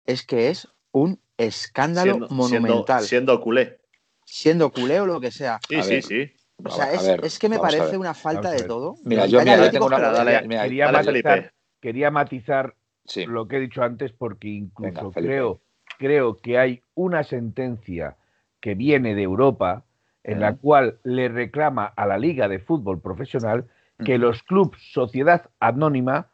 [0.06, 3.04] Es que es un escándalo Siendo, monumental.
[3.04, 3.80] siendo, siendo culé.
[4.26, 5.60] Siendo culé o lo que sea.
[5.68, 6.04] Sí, A sí, ver.
[6.04, 6.32] sí.
[6.64, 8.00] O sea, es, a ver, es que me parece ver.
[8.00, 8.96] una falta de todo.
[9.04, 9.98] Mira, yo, mira, tengo una.
[9.98, 11.54] que- Dale, mira, quería, dale, matizar, Felipe.
[11.82, 12.76] quería matizar
[13.06, 13.26] Sí.
[13.26, 15.62] lo que he dicho antes porque incluso Venga, creo,
[16.00, 18.18] creo que hay una sentencia
[18.68, 19.86] que viene de Europa
[20.26, 23.70] en la cual le reclama a la Liga de Fútbol Profesional
[24.04, 26.32] que los clubes sociedad anónima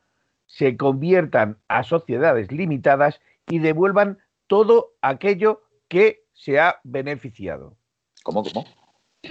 [0.48, 4.18] se conviertan a sociedades limitadas y devuelvan
[4.48, 7.76] todo aquello que se ha beneficiado.
[8.24, 8.66] ¿Cómo, cómo?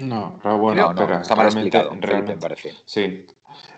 [0.01, 2.73] No, pero bueno, no, no, espera, está mal realmente- explicado, realmente- me parece.
[2.87, 3.27] Sí,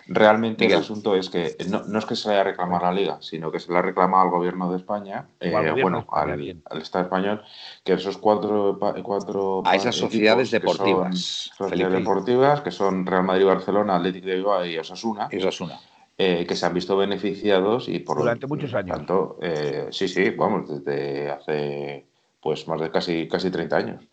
[0.06, 0.78] realmente Miguel.
[0.78, 3.18] el asunto es que no, no es que se le haya reclamado a la Liga,
[3.20, 7.04] sino que se le ha reclamado al gobierno de España, eh, gobierno bueno, al, Estado
[7.04, 7.42] español,
[7.82, 13.46] que esos cuatro, cuatro A esas sociedades son deportivas, sociedades deportivas, que son Real Madrid,
[13.46, 15.80] Barcelona, Atlético de Bilbao y Osasuna, Eso es una.
[16.16, 18.96] eh, que se han visto beneficiados y por lo Durante muchos años.
[18.96, 22.06] tanto, eh, sí, sí, vamos, desde hace
[22.40, 24.04] pues más de casi, casi 30 años.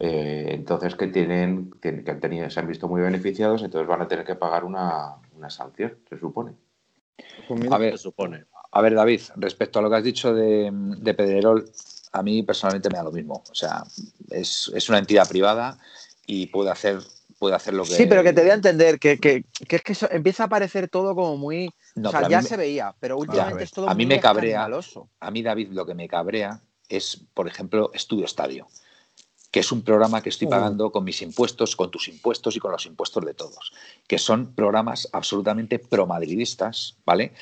[0.00, 4.08] Eh, entonces que tienen, que, han tenido, se han visto muy beneficiados, entonces van a
[4.08, 6.52] tener que pagar una, una sanción, se supone.
[7.70, 8.44] A ver, Se supone.
[8.70, 11.68] A ver, David, respecto a lo que has dicho de, de Pedrerol,
[12.12, 13.42] a mí personalmente me da lo mismo.
[13.50, 13.82] O sea,
[14.30, 15.78] es, es una entidad privada
[16.26, 16.98] y puede hacer,
[17.38, 17.90] puede hacer lo que.
[17.90, 20.48] Sí, pero que te voy a entender, que, que- que es que eso- empieza a
[20.48, 21.70] parecer todo como muy...
[21.96, 24.20] No, o sea, ya me- se veía, pero últimamente es todo a mí muy me
[24.20, 24.68] cabrea-.
[25.20, 28.68] A mí, David, lo que me cabrea es, por ejemplo, Estudio Estadio,
[29.50, 32.72] que es un programa que estoy pagando con mis impuestos, con tus impuestos y con
[32.72, 33.72] los impuestos de todos,
[34.06, 37.32] que son programas absolutamente promadridistas, ¿vale?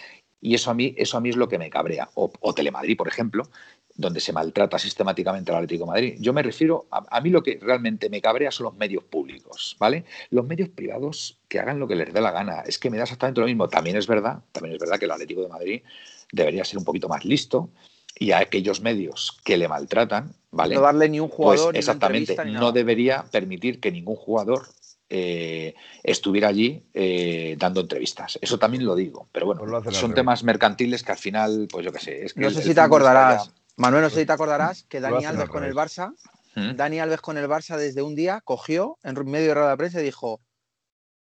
[0.41, 2.09] Y eso a mí, eso a mí es lo que me cabrea.
[2.15, 3.49] O, o Telemadrid, por ejemplo,
[3.97, 6.17] donde se maltrata sistemáticamente al Atlético de Madrid.
[6.21, 9.75] Yo me refiero, a, a mí lo que realmente me cabrea son los medios públicos,
[9.81, 10.05] ¿vale?
[10.31, 12.61] Los medios privados que hagan lo que les dé la gana.
[12.61, 13.69] Es que me da exactamente lo mismo.
[13.69, 15.83] También es verdad, también es verdad que el Atlético de Madrid
[16.31, 17.71] debería ser un poquito más listo
[18.19, 20.75] y a aquellos medios que le maltratan, ¿vale?
[20.75, 22.73] No darle ni un Pues jugador, ni una exactamente, ni no nada.
[22.73, 24.69] debería permitir que ningún jugador
[25.09, 28.39] eh, estuviera allí eh, dando entrevistas.
[28.43, 31.93] Eso también lo digo, pero bueno, Pues son temas mercantiles que al final, pues yo
[31.93, 32.25] qué sé.
[32.25, 34.85] Es que No sé el si te acordarás, ya- Manuel, no sé si te acordarás
[34.85, 35.75] que Dani Alves al con el.
[35.75, 36.12] Barça,
[36.57, 36.75] ¿Mm?
[36.75, 40.01] Dani Alves con el Barça desde un día cogió en medio de rueda de prensa
[40.01, 40.41] y dijo,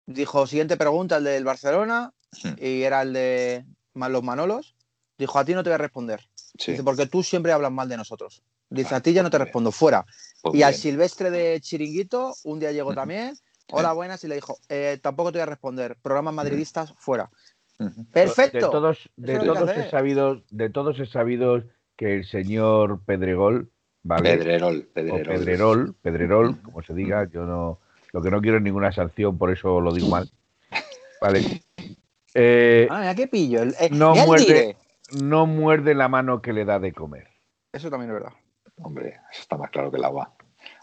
[0.05, 2.11] dijo, siguiente pregunta, el del Barcelona,
[2.43, 2.53] Hmm.
[2.57, 3.63] y era el de
[3.93, 4.75] los Manolos,
[5.19, 6.27] dijo, a ti no te voy a responder.
[6.57, 8.43] Sí, Dice, porque tú siempre hablas mal de nosotros.
[8.69, 9.47] Dice, Vale, a ti ya no te pues muy bien.
[9.47, 10.05] respondo, fuera.
[10.41, 10.73] pues y al.
[10.75, 13.35] Silvestre de Chiringuito, un día llegó también,
[13.71, 17.30] hola, buenas, y le dijo, "Eh, tampoco te voy a responder, programas madridistas, fuera.
[18.11, 18.57] Perfecto.
[18.57, 21.63] De todos, de todos he sabido, de todos he sabido
[21.95, 23.71] que el señor Pedregol,
[24.03, 24.38] ¿vale?
[24.38, 25.35] Pedrerol, o Pedrerol.
[25.38, 27.80] Pedrerol, Pedrerol, como se diga, yo no,
[28.11, 30.30] lo que no quiero es ninguna sanción, por eso lo digo mal.
[31.21, 31.39] Vale.
[32.35, 33.61] Eh, Ah, qué pillo.
[33.61, 34.75] el- eh, no muerde.
[35.22, 37.27] No muerde la mano que le da de comer.
[37.72, 38.34] Eso también es verdad.
[38.81, 40.34] Hombre, eso está más claro que el agua.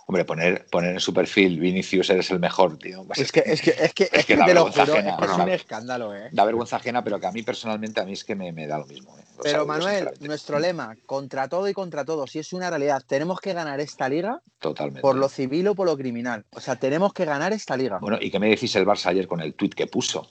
[0.06, 3.04] Hombre, poner, poner en su perfil Vinicius eres el mejor, tío.
[3.04, 5.10] Pues Es que, es que, es que, es que da te lo vergüenza juro, ajena,
[5.10, 5.44] es que es ¿no?
[5.44, 6.28] un escándalo, ¿eh?
[6.32, 8.78] Da vergüenza ajena, pero que a mí personalmente, a mí es que me, me da
[8.78, 9.16] lo mismo.
[9.16, 9.22] ¿eh?
[9.36, 13.40] Lo Pero Manuel, nuestro lema, contra todo y contra todo, si es una realidad, tenemos
[13.40, 15.00] que ganar esta liga Totalmente.
[15.00, 16.44] por lo civil o por lo criminal.
[16.50, 17.98] O sea, tenemos que ganar esta liga.
[18.00, 20.26] Bueno, ¿y qué me decís el Barça ayer con el tuit que puso?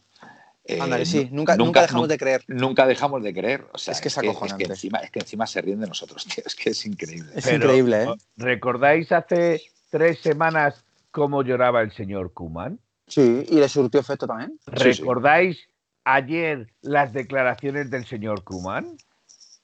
[0.71, 2.43] Eh, sí, nunca, nunca dejamos de creer.
[2.47, 3.65] Nunca dejamos de creer.
[3.73, 6.25] O sea, Es que es es, que, encima, es que encima se ríen de nosotros,
[6.35, 6.43] tío.
[6.45, 7.31] Es que es increíble.
[7.35, 8.13] Es Pero, increíble, ¿eh?
[8.37, 12.79] ¿Recordáis hace tres semanas cómo lloraba el señor Kuman?
[13.07, 14.59] Sí, y le surtió efecto también.
[14.77, 15.01] Sí, sí.
[15.01, 15.57] ¿Recordáis
[16.03, 18.95] ayer las declaraciones del señor Kuman?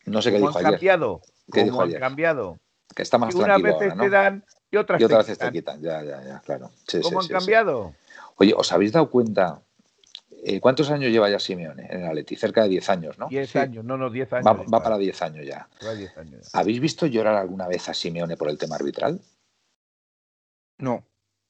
[0.05, 0.79] No sé qué ¿Cómo dijo han ayer.
[0.79, 1.21] cambiado?
[1.51, 1.99] ¿Qué ¿Cómo dijo han ayer?
[1.99, 2.59] cambiado?
[2.95, 4.11] Que está más Y unas tranquilo veces ahora, te ¿no?
[4.11, 5.81] dan y otras, Y otras te veces te quitan.
[5.81, 6.71] Ya, ya, ya, claro.
[6.87, 7.33] Sí, ¿Cómo sí, han sí, sí.
[7.33, 7.93] cambiado?
[8.37, 9.61] Oye, ¿os habéis dado cuenta?
[10.47, 12.35] Eh, ¿Cuántos años lleva ya Simeone en el Atleti?
[12.35, 13.27] Cerca de 10 años, ¿no?
[13.29, 13.57] 10 Sí.
[13.57, 14.45] años, no, no, 10 años.
[14.45, 15.67] Va, va para 10 años ya.
[15.81, 16.49] Lleva 10 años.
[16.53, 19.19] ¿Habéis visto llorar alguna vez a Simeone por el tema arbitral?
[20.77, 21.03] No.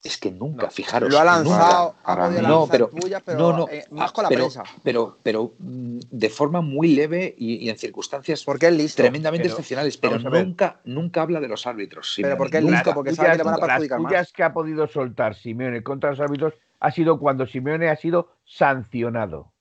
[0.04, 0.72] Es que nunca, No.
[0.72, 1.12] fijaros.
[1.12, 1.50] Lo ha nunca.
[1.58, 4.64] lanzado, podido no, lanzar pero- pullas, pero no, no, eh, más con la pero, prensa.
[4.84, 9.02] Pero, pero mm, de forma muy leve y, y en circunstancias Porque es listo.
[9.02, 12.14] tremendamente Pero, excepcionales, pero nunca, nunca habla de los árbitros.
[12.18, 12.76] Pero Simeone, porque es nunca.
[12.78, 14.12] listo, porque sabe que le van a perjudicar Las más.
[14.12, 16.54] pullas que ha podido soltar Simeone contra los árbitros
[16.86, 19.52] ha sido cuando Simeone ha sido sancionado.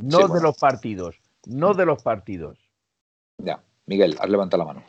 [0.00, 1.16] No Sí, de los partidos.
[1.46, 2.56] No de los partidos.
[3.38, 4.82] Ya, Miguel, has levantado la mano.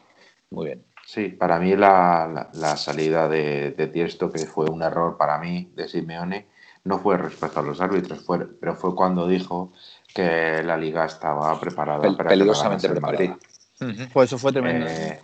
[0.52, 0.86] Muy bien.
[1.06, 5.40] Sí, para mí la, la- la salida de, de Tiesto, que fue un error para
[5.40, 6.48] mí de Simeone,
[6.84, 9.74] no fue respecto a los árbitros, fue, pero fue cuando dijo
[10.14, 13.40] que la liga estaba preparada Pel- para peligrosamente preparada.
[13.80, 14.08] Madrid.
[14.14, 14.86] Pues eso fue tremendo.
[14.88, 15.20] Eh,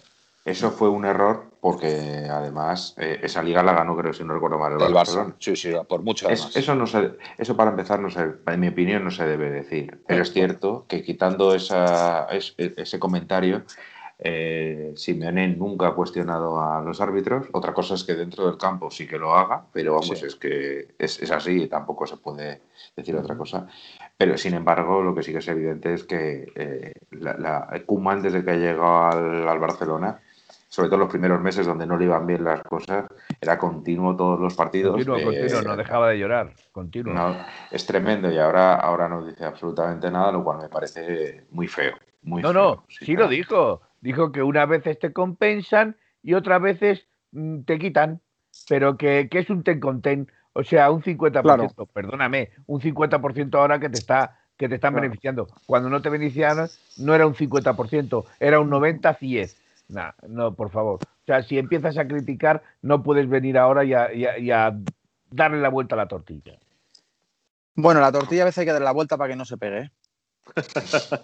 [0.46, 4.60] eso fue un error porque además eh, esa liga la ganó, creo, si no recuerdo
[4.60, 5.30] mal, el, El Barcelona.
[5.32, 5.36] Barça.
[5.40, 8.68] Sí, sí, por mucho Es- eso no se, eso para empezar no se, en mi
[8.68, 10.00] opinión no se debe decir.
[10.08, 13.64] Pero es cierto que quitando esa, es- ese comentario,
[14.20, 17.48] eh, Simeone nunca ha cuestionado a los árbitros.
[17.52, 20.26] Otra cosa es que dentro del campo sí que lo haga, pero vamos, Sí.
[20.28, 22.62] es que es, es así y tampoco se puede
[22.96, 23.66] decir otra cosa.
[24.18, 28.22] Pero sin embargo, lo que sí que es evidente es que eh, la, la, Koeman,
[28.22, 30.20] desde que ha llegado al, al Barcelona,
[30.76, 33.06] sobre todo los primeros meses donde no le iban bien las cosas,
[33.39, 34.91] era continuo todos los partidos.
[34.91, 36.52] Continuo, eh, continuo, no dejaba de llorar.
[36.73, 37.14] Continuo.
[37.14, 41.69] no, es tremendo y ahora, ahora no dice absolutamente nada, lo cual me parece muy
[41.69, 41.93] feo.
[42.23, 43.84] Muy No, feo, no, sí lo dijo.
[44.02, 48.19] Dijo que unas veces te compensan y otras veces mm, te quitan,
[48.68, 51.69] pero que, que es un ten con ten, o sea, un 50%, Claro.
[51.93, 55.03] perdóname, un 50% ahora que te está que te están Claro.
[55.03, 55.47] beneficiando.
[55.65, 59.56] Cuando no te beneficiaban, no era un 50%, era un 90-10.
[59.88, 60.99] Nah, no, por favor.
[61.03, 64.52] O sea, si empiezas a criticar, no puedes venir ahora y a, y a- y
[64.52, 64.76] a
[65.32, 66.57] darle la vuelta a la tortilla
[67.76, 69.80] Bueno, la tortilla a veces hay que darle la vuelta para que no se pegue.
[69.82, 69.91] ¿eh?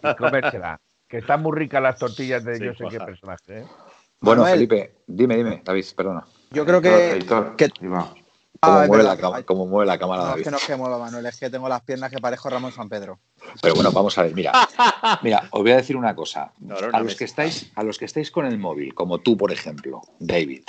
[0.04, 0.80] y comérsela.
[1.08, 3.60] que están muy ricas las tortillas de Sí, yo sé qué personaje.
[3.60, 3.66] ¿eh?
[4.20, 4.54] Bueno, Manuel.
[4.68, 6.24] Felipe, dime, dime, David, perdona.
[6.52, 7.20] Yo creo que-
[8.52, 8.60] Iván.
[8.60, 10.44] ¿Cómo, Ah, es mueve, la, cama- cómo mueve la cámara, No, es David?
[10.44, 12.90] que no es que mueva, Manuel, es que tengo las piernas que parezco Ramón San
[12.90, 13.20] Pedro.
[13.62, 14.52] Pero bueno, vamos a ver, mira.
[15.24, 16.54] Mira, os voy a decir una cosa.
[16.60, 19.52] No, A los, que estáis, a los que estáis con el móvil, como tú, por
[19.52, 20.64] ejemplo, David,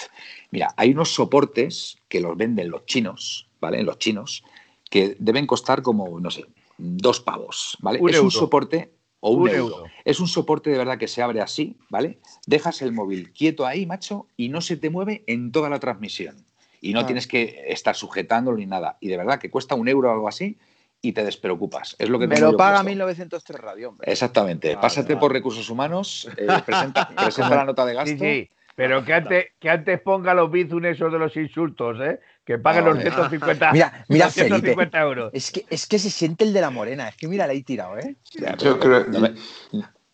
[0.51, 3.83] mira, hay unos soportes que los venden los chinos, ¿vale?
[3.83, 4.43] Los chinos,
[4.91, 6.45] que deben costar como, no sé,
[6.79, 8.01] dos pavos, ¿vale?
[8.01, 8.25] Un es euro.
[8.27, 9.77] un soporte o un, Un euro.
[9.79, 9.91] euro.
[10.05, 12.19] Es un soporte de verdad que se abre así, ¿vale?
[12.47, 16.45] Dejas el móvil quieto ahí, macho, y no se te mueve en toda la transmisión.
[16.83, 17.07] Y no Ah.
[17.07, 18.99] tienes que estar sujetándolo ni nada.
[19.01, 20.59] Y de verdad que cuesta un euro o algo así
[21.01, 21.97] y te despreocupas.
[21.99, 22.89] Es lo que Me lo yo paga puesto.
[22.91, 24.13] 1903 Radio, hombre.
[24.13, 24.69] Exactamente.
[24.69, 25.21] Vale, Pásate vale.
[25.21, 28.11] por recursos humanos, eh, presenta, presenta la nota de gasto.
[28.11, 28.51] Sí, sí.
[28.75, 32.19] Pero que antes, que antes ponga los bizun esos de los insultos, ¿eh?
[32.45, 33.11] Que paguen los Vale.
[33.11, 34.55] 150, Mira, mira, los Felipe.
[34.57, 35.31] 150 euros.
[35.35, 37.07] Es que, es que se siente el de la morena.
[37.09, 38.17] Es que mira, le he tirado, ¿eh?
[38.33, 39.35] Ya, Yo pero, creo- no me,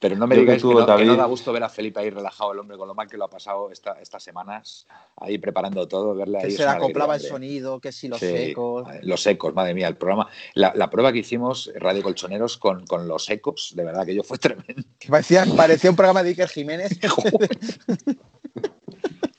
[0.00, 1.64] pero no me yo que digáis que, tú, no, que no David- da gusto ver
[1.64, 4.22] a Felipe ahí relajado, el hombre, con lo mal que lo ha pasado esta- estas
[4.22, 6.44] semanas, ahí preparando todo, verle ahí.
[6.44, 8.84] Que se le acoplaba el sonido, que si los Sí, ecos.
[8.86, 10.28] madre, Los ecos, madre mía, el programa.
[10.54, 14.22] La, la prueba que hicimos, Radio Colchoneros, con, con los ecos, de verdad que yo
[14.22, 14.82] fue tremendo.
[14.98, 16.98] Que parecía, parecía un programa de Iker Jiménez.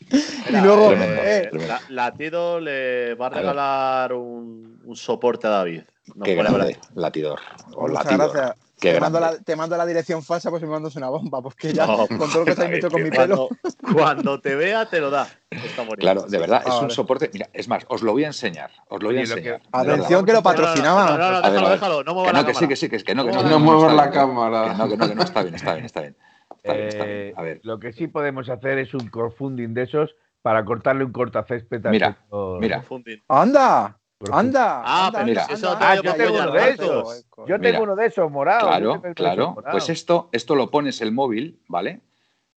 [0.49, 0.89] y luego.
[0.89, 1.73] Tremendo, eh, tremendo.
[1.73, 5.81] La, Latido le va a A regalar un, un soporte a David.
[6.15, 7.39] No Qué grande, latidor.
[7.75, 8.31] O muchas latidor.
[8.33, 8.68] gracias.
[8.79, 11.73] Qué Te mando, la, te mando la dirección falsa pues me mandas una bomba, porque
[11.73, 13.49] ya No, con todo lo que te has con mi que pelo.
[13.81, 15.27] Cuando, cuando te vea, te lo da.
[15.49, 15.97] Está bonito.
[15.97, 16.93] Claro, de verdad, Ah, es un vale.
[16.93, 17.29] soporte.
[17.33, 18.71] Mira, es más, os lo voy a enseñar.
[18.87, 19.61] Os lo voy a que- enseñar.
[19.71, 21.11] Atención, que lo patrocinaba.
[21.11, 22.03] No, no, no, déjalo, déjalo.
[22.03, 22.69] No mueva Que la no, que sí, cámara.
[22.69, 24.71] que sí, que, es que no, que No, no, No que muevas la cámara.
[24.71, 26.15] Que no, que no, que no, está bien, está bien, está bien.
[26.57, 27.17] Está bien, está bien.
[27.17, 31.03] Eh, A ver, Lo que sí podemos hacer es un crowdfunding de esos para cortarle
[31.03, 32.17] un cortacésped Mira,
[32.59, 32.83] mira.
[33.27, 33.98] ¡Anda!
[34.31, 34.81] ¡Anda!
[34.83, 35.45] Ah, anda, pero mira.
[35.45, 35.89] anda, anda.
[35.91, 37.25] Ah, yo tengo ya uno de esos.
[37.37, 37.59] Yo Mira.
[37.61, 38.81] tengo uno de esos morados.
[38.81, 39.55] yo claro, claro.
[39.71, 42.01] Pues esto, esto lo pones el móvil, ¿vale?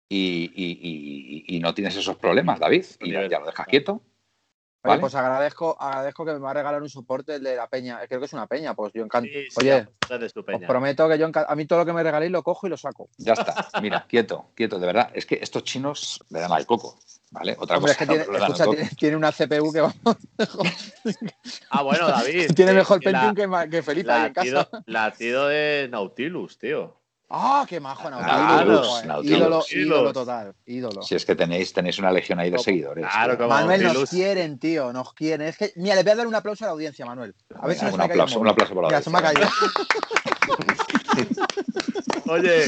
[0.08, 2.84] Y, y- y- y no tienes esos problemas, David.
[3.00, 4.02] Y ya, ya lo dejas quieto.
[4.84, 5.00] Oye, ¿Vale?
[5.00, 8.00] pues agradezco, agradezco que me va a regalar un soporte el de la peña.
[8.08, 9.30] Creo que es una peña, pues yo encanto.
[9.32, 12.42] Sí, sí, Oye, os prometo que yo a mí todo lo que me regaléis lo
[12.42, 13.08] cojo y lo saco.
[13.16, 13.68] Ya está.
[13.80, 14.80] Mira, quieto, quieto.
[14.80, 16.98] De verdad, es que estos chinos le dan al coco,
[17.32, 17.56] ¿vale?
[17.58, 19.96] Otra Hombre, es cosa que tiene, escucha, tiene, tiene una CPU que vamos,
[21.70, 22.52] Ah, bueno, David.
[22.56, 24.82] tiene eh, mejor que la- Pentium que, que Felipe ahí en Latido, casa.
[24.86, 26.96] latido de Nautilus, tío.
[27.34, 28.08] ¡Ah, qué majo!
[28.10, 29.04] Claro, Nautilus.
[29.06, 29.38] Nautilus.
[29.38, 30.54] Ídolo, ídolo total.
[30.66, 31.02] Ídolo.
[31.02, 33.06] Si es que tenéis, es tenéis, una legión ahí de seguidores.
[33.10, 33.46] Claro, tío.
[33.46, 35.48] como Manuel, nos quieren, tío, nos quieren.
[35.48, 37.34] Es que, mira, le voy a dar un aplauso a la audiencia, Manuel.
[37.58, 38.50] A ver si un aplauso, un móvil.
[38.52, 39.48] aplauso por la Mira, se me ha caído.
[42.26, 42.64] Oye,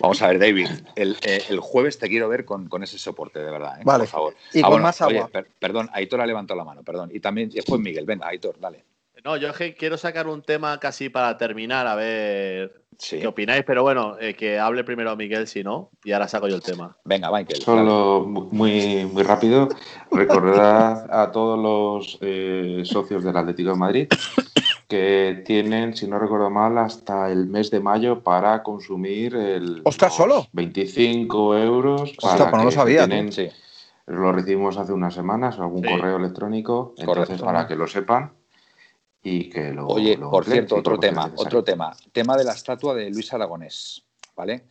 [0.00, 0.68] Vamos a ver, David.
[0.96, 3.80] El, eh, el jueves te quiero ver con, con ese soporte, de verdad.
[3.80, 3.82] ¿eh?
[3.84, 4.04] Vale.
[4.04, 4.34] Por favor.
[4.52, 5.28] Y Ah, con más oye, agua.
[5.30, 7.10] per- perdón, Aitor ha levantado la mano, perdón.
[7.12, 8.04] Y también y después Miguel.
[8.04, 8.84] Venga, Aitor, dale.
[9.24, 13.18] no, yo es que quiero sacar un tema casi para terminar, a ver Sí.
[13.18, 16.54] qué opináis, pero bueno, eh, que hable primero Miguel si no, y ahora saco yo
[16.54, 16.96] el tema.
[17.04, 17.60] Venga, Michael.
[17.60, 19.68] Solo muy, muy rápido,
[20.12, 24.08] recordad a todos los eh, socios del Atlético de Madrid
[24.88, 30.14] que tienen, si no recuerdo mal, hasta el mes de mayo para consumir el, ¡Ostras,
[30.14, 30.46] solo!
[30.52, 32.02] 25 euros.
[32.22, 33.48] Hostia, para pues no lo sabía, tienen- Sí.
[34.06, 35.88] Lo recibimos hace unas semanas, algún Sí.
[35.90, 37.44] correo electrónico, entonces Correcto.
[37.44, 38.32] para que lo sepan
[39.22, 39.86] y que lo...
[39.86, 41.94] Oye, lo por cierto, otro tema, otro tema.
[42.12, 44.02] Tema de la estatua de Luis Aragonés,
[44.36, 44.64] ¿vale?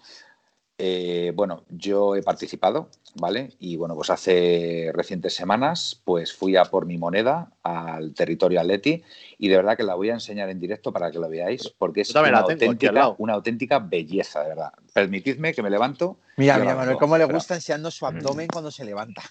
[0.83, 3.51] Eh, bueno, yo he participado, ¿vale?
[3.59, 9.03] Y bueno, pues hace recientes semanas, pues fui a por mi moneda al territorio Atleti
[9.37, 12.01] y de verdad que la voy a enseñar en directo para que lo veáis, porque
[12.01, 14.71] es una auténtica, una auténtica belleza, de verdad.
[14.91, 16.17] Permitidme que me levanto.
[16.37, 19.21] Mira, mira, Manuel, cómo le gusta enseñando su abdomen cuando se levanta.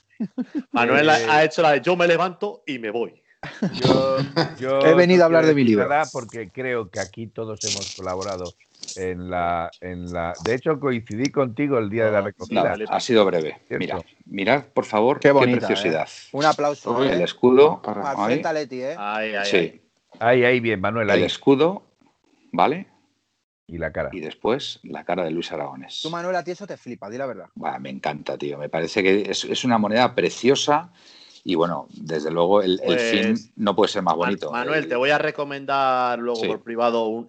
[0.71, 3.21] Manuel Eh, ha- ha hecho la de yo me levanto y me voy.
[3.75, 4.19] Yo,
[4.59, 5.89] yo He venido no a hablar de mi libro.
[5.89, 8.55] nada Porque creo que aquí todos hemos colaborado
[8.97, 10.35] en la, en la.
[10.45, 12.77] De hecho, coincidí contigo el día de la No, recogida.
[12.89, 13.63] Ha sido breve.
[13.69, 13.79] Cierto.
[13.79, 16.09] Mira, mirad, por favor, Qué qué, bonita, preciosidad.
[16.33, 16.95] Un aplauso.
[16.97, 17.25] Oye, El ¿eh?
[17.25, 18.95] escudo, ahí, Leti, ¿eh?
[18.99, 19.83] Ay, ay, sí.
[20.19, 21.23] Ahí, ahí, bien, Manuel, el ahí.
[21.23, 21.83] escudo,
[22.53, 22.89] ¿vale?
[23.67, 24.11] Y la cara.
[24.13, 26.01] Y después la cara de Luis Aragones.
[26.03, 27.47] Tú, Manuel, a ti eso te flipa, di la verdad.
[27.79, 28.59] Me encanta, tío.
[28.59, 30.93] Me parece que es, es una moneda preciosa
[31.45, 34.51] y bueno, desde luego el, el Pues, fin no puede ser más bonito.
[34.51, 36.47] Manuel, El- te voy a recomendar luego Sí.
[36.47, 37.07] por privado.
[37.07, 37.29] Un,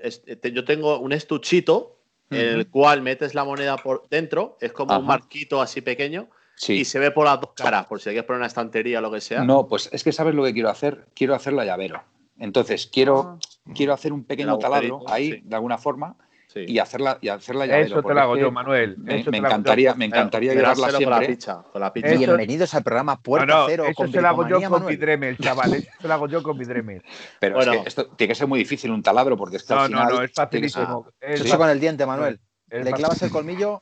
[0.54, 1.98] yo tengo un estuchito
[2.30, 6.74] en el cual metes la moneda por dentro, es como un marquito así pequeño Sí.
[6.80, 9.12] y se ve por las dos caras, por si quieres poner una estantería o lo
[9.12, 9.44] que sea.
[9.44, 11.08] No, pues es que sabes lo que quiero hacer.
[11.14, 12.02] Quiero hacer la llavero.
[12.40, 13.38] Entonces quiero,
[13.76, 15.42] quiero hacer un pequeño taladro ahí, sí.
[15.44, 16.16] de alguna forma,
[16.54, 16.66] Sí.
[16.68, 17.86] y hacerla, y hacerla llavero.
[18.00, 18.98] Eso te lo hago yo, Manuel.
[18.98, 19.46] Me, Eso hago yo.
[19.48, 21.36] encantaría, me encantaría llevarla dárselo con la siempre.
[21.36, 22.08] picha, con la picha.
[22.10, 24.64] Eso- Bienvenidos al programa Puerta no, no, Cero eso con se lo hago yo con
[24.64, 25.00] mi Manuel.
[25.00, 25.74] Dremel, chaval.
[25.76, 27.02] Eso se lo hago yo con mi Dremel.
[27.40, 27.72] Pero Bueno.
[27.74, 29.92] es que esto tiene que ser muy difícil un taladro porque es que No, al
[29.92, 31.08] no, final no, es que facilísimo.
[31.22, 31.58] Es Eso Sí.
[31.58, 32.38] con el diente, Manuel.
[32.70, 33.82] es Le clavas el colmillo.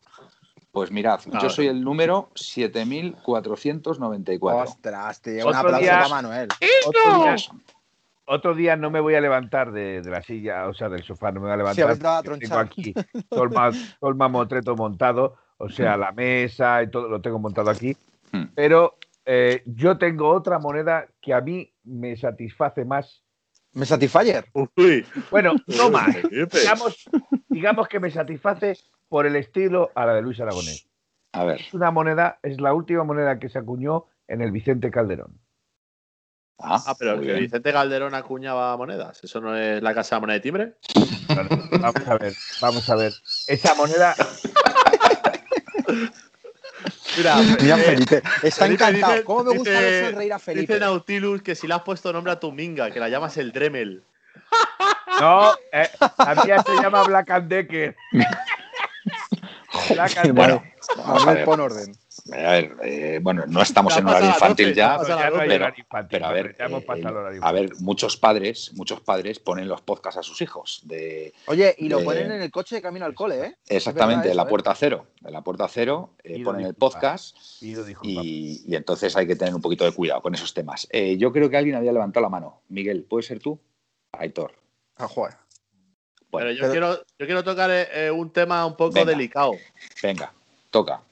[0.71, 4.69] Pues mirad, yo soy el número 7494.
[4.71, 6.47] Ostras, te lleva un aplauso día- para Manuel.
[6.85, 7.35] Otro día,
[8.29, 11.31] otro día no me voy a levantar de, de la silla, o sea, del sofá,
[11.31, 11.85] no me voy a levantar.
[12.05, 12.93] Va a tengo aquí
[13.29, 17.39] todo el, ma- todo el mamotreto montado, o sea, la mesa y todo lo tengo
[17.39, 17.97] montado aquí.
[18.31, 18.45] Hmm.
[18.55, 23.23] Pero eh, yo tengo otra moneda que a mí me satisface más.
[23.73, 24.45] ¿Me Satisfyer?
[24.53, 26.15] Uy, Bueno, no más.
[26.31, 27.05] Digamos,
[27.49, 28.77] digamos que me satisface
[29.07, 30.87] por el estilo a la de Luis Aragonés.
[31.33, 31.61] A ver.
[31.61, 35.39] Es una moneda, es la última moneda que se acuñó en el Vicente Calderón.
[36.61, 37.39] Ah, Ah, pero que bien.
[37.39, 39.23] Vicente Calderón acuñaba monedas.
[39.23, 40.73] ¿Eso no es la casa de moneda de timbre?
[41.27, 41.49] Bueno,
[41.79, 43.13] vamos a ver, vamos a ver.
[43.47, 44.15] Esa moneda,
[47.17, 48.21] Mira, Mira, eh, Felipe.
[48.43, 49.13] Está Felipe encantado.
[49.13, 50.73] dice- ¿Cómo me gusta dice- ver sonreír a Felipe?
[50.73, 53.51] Dice Nautilus que si le has puesto nombre a tu minga, que la llamas el
[53.51, 54.03] Dremel.
[55.19, 57.95] no, eh, la mía se llama Black and Decker.
[59.89, 60.33] Black and.
[60.37, 60.61] Decker.
[60.97, 61.45] Vamos a ver.
[61.45, 61.95] pon orden.
[62.33, 64.97] A ver, eh, bueno, no estamos en horario infantil 12, ya,
[66.09, 69.39] pero a ver, ya hemos eh, pasado el horario a ver, muchos padres, muchos padres
[69.39, 72.75] ponen los podcasts a sus hijos de Oye, y lo de- ponen en el coche
[72.75, 73.55] de camino al cole, ¿eh?
[73.67, 74.47] exactamente en la ¿eh?
[74.47, 79.35] puerta cero, en la puerta cero eh, ponen el podcast y, y entonces hay que
[79.35, 80.87] tener un poquito de cuidado con esos temas.
[80.91, 82.63] Eh, yo creo que alguien había levantado la mano.
[82.69, 83.59] Miguel, ¿puede ser tú?
[84.13, 84.53] Aitor.
[84.97, 85.35] Ah, joder.
[86.31, 87.69] Bueno, pero yo, pero- quiero, yo quiero tocar
[88.13, 89.11] un tema un poco Venga.
[89.11, 89.51] delicado.
[90.01, 90.33] venga,
[90.71, 91.03] toca.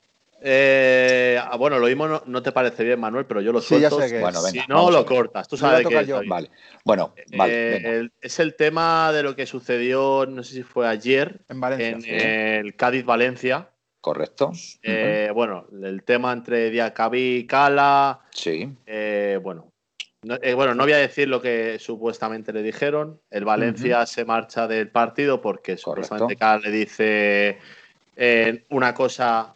[0.42, 3.80] Eh, ah, bueno, lo mismo no, no te parece bien, Manuel, pero yo lo Sí,
[3.80, 4.02] ya suelto.
[4.08, 5.48] sé que Bueno, si venga, no, vamos a lo cortas.
[5.48, 6.16] Tú sabes que yo.
[6.18, 6.30] David.
[6.30, 6.52] Vale,
[6.84, 10.88] bueno, vale, Eh, el- es el tema de lo que sucedió, no sé si fue
[10.88, 11.90] ayer, En Valencia.
[11.90, 12.10] en sí.
[12.12, 13.70] el Cádiz-Valencia.
[14.00, 14.52] correcto.
[14.84, 18.22] Eh, Bueno, el tema entre Diacabí y Cala.
[18.32, 19.74] Sí, eh, bueno,
[20.22, 23.20] no, eh, bueno, no voy a decir lo que supuestamente le dijeron.
[23.30, 27.58] El Valencia se marcha del partido porque supuestamente Cala le dice
[28.16, 29.54] eh, una cosa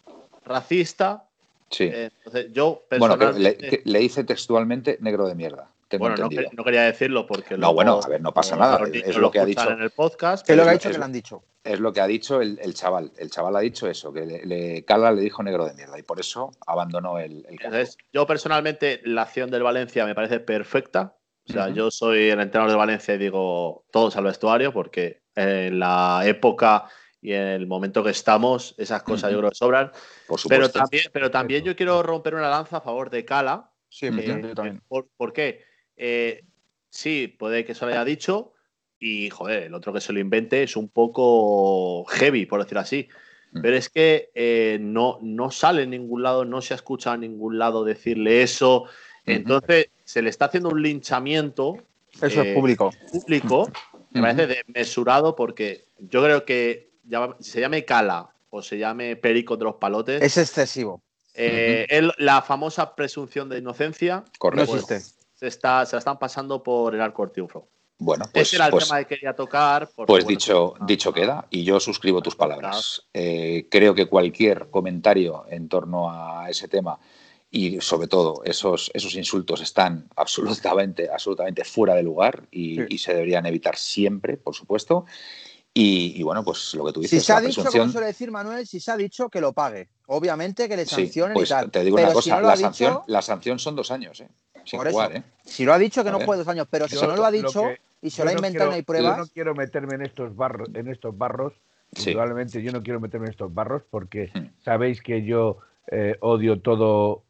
[0.51, 1.23] racista.
[1.69, 1.85] sí.
[1.85, 3.69] Eh, entonces, yo bueno, que le, personalmente.
[3.69, 5.67] que le hice textualmente negro de mierda.
[5.87, 6.49] Tengo bueno, no, entendido.
[6.49, 7.57] que- no quería decirlo porque.
[7.57, 9.69] No, bueno, a ver, no pasa nada, es lo que ha dicho.
[9.69, 10.45] en el podcast.
[10.45, 11.43] ¿Qué es lo que ha dicho es- que le han dicho?
[11.63, 13.11] Es lo que ha dicho el, el chaval.
[13.17, 16.01] El chaval ha dicho eso, que le, le- Cala le dijo negro de mierda y
[16.01, 17.75] por eso abandonó el, el campo.
[17.75, 21.15] Entonces, yo personalmente, la acción del Valencia me parece perfecta.
[21.49, 25.79] O sea, yo soy el entrenador de Valencia y digo todos al vestuario porque en
[25.79, 26.85] la época
[27.21, 29.91] y en el momento que estamos, esas cosas yo creo que sobran.
[30.27, 30.79] Por Pero supuesto.
[30.79, 33.69] también, pero también yo quiero romper una lanza a favor de Cala.
[33.89, 34.81] Sí, eh, yo también.
[34.87, 35.63] ¿por, por qué?
[35.95, 36.43] Eh,
[36.89, 38.53] sí, puede que se lo haya dicho
[38.99, 43.07] y, joder, el otro que se lo invente es un poco heavy, por decirlo así.
[43.51, 43.61] Mm.
[43.61, 47.21] Pero es que eh, no, no sale en ningún lado, no se ha escuchado en
[47.21, 48.85] ningún lado decirle eso.
[49.25, 51.77] Entonces, se le está haciendo un linchamiento
[52.21, 52.91] Eso eh, es público.
[53.11, 53.71] público,
[54.11, 56.90] me parece desmesurado porque yo creo que
[57.39, 61.01] se llame Cala o se llame Perico de los Palotes, Es excesivo.
[61.33, 64.75] eh, él- la famosa presunción de inocencia No Correcto.
[64.75, 64.99] existe.
[65.35, 67.67] se, está, se la están pasando por el arco del triunfo.
[67.97, 69.89] Bueno, pues, Ese era el pues- tema que quería tocar.
[69.95, 73.03] porque, Pues bueno, dicho, dicho queda, y yo suscribo tus palabras.
[73.13, 76.99] Eh, creo que cualquier comentario en torno a ese tema
[77.51, 82.81] y sobre todo esos, esos insultos están absolutamente, absolutamente fuera de lugar y, Sí.
[82.89, 85.05] y se deberían evitar siempre, por supuesto.
[85.73, 88.07] Y, y bueno, pues lo que tú Si dices, se ha dicho, presunción- como suele
[88.07, 89.87] decir Manuel, si se ha dicho que lo pague.
[90.07, 91.71] Obviamente que le Sí, sancionen pues y tal.
[91.71, 94.19] te digo pero una cosa, si no la, sanción, dicho, la sanción son dos años,
[94.19, 94.29] ¿eh?
[94.65, 94.95] Sin Por eso.
[94.95, 95.23] jugar, ¿eh?
[95.45, 96.25] si lo ha dicho que A no ver.
[96.25, 98.33] puede dos años, pero si no lo ha lo dicho que- y se lo ha
[98.33, 101.17] no inventado y no hay pruebas, Yo no quiero meterme en estos barros, en estos
[101.17, 101.53] barros.
[101.95, 102.09] Sí.
[102.09, 104.47] Indudablemente yo no quiero meterme en estos barros porque Hmm.
[104.63, 105.57] sabéis que yo
[105.91, 107.23] eh, odio todo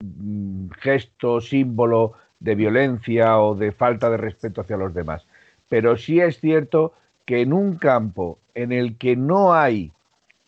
[0.00, 5.24] mm, gesto, símbolo de violencia o de falta de respeto hacia los demás.
[5.68, 9.92] Pero sí es cierto que en un campo en el que no hay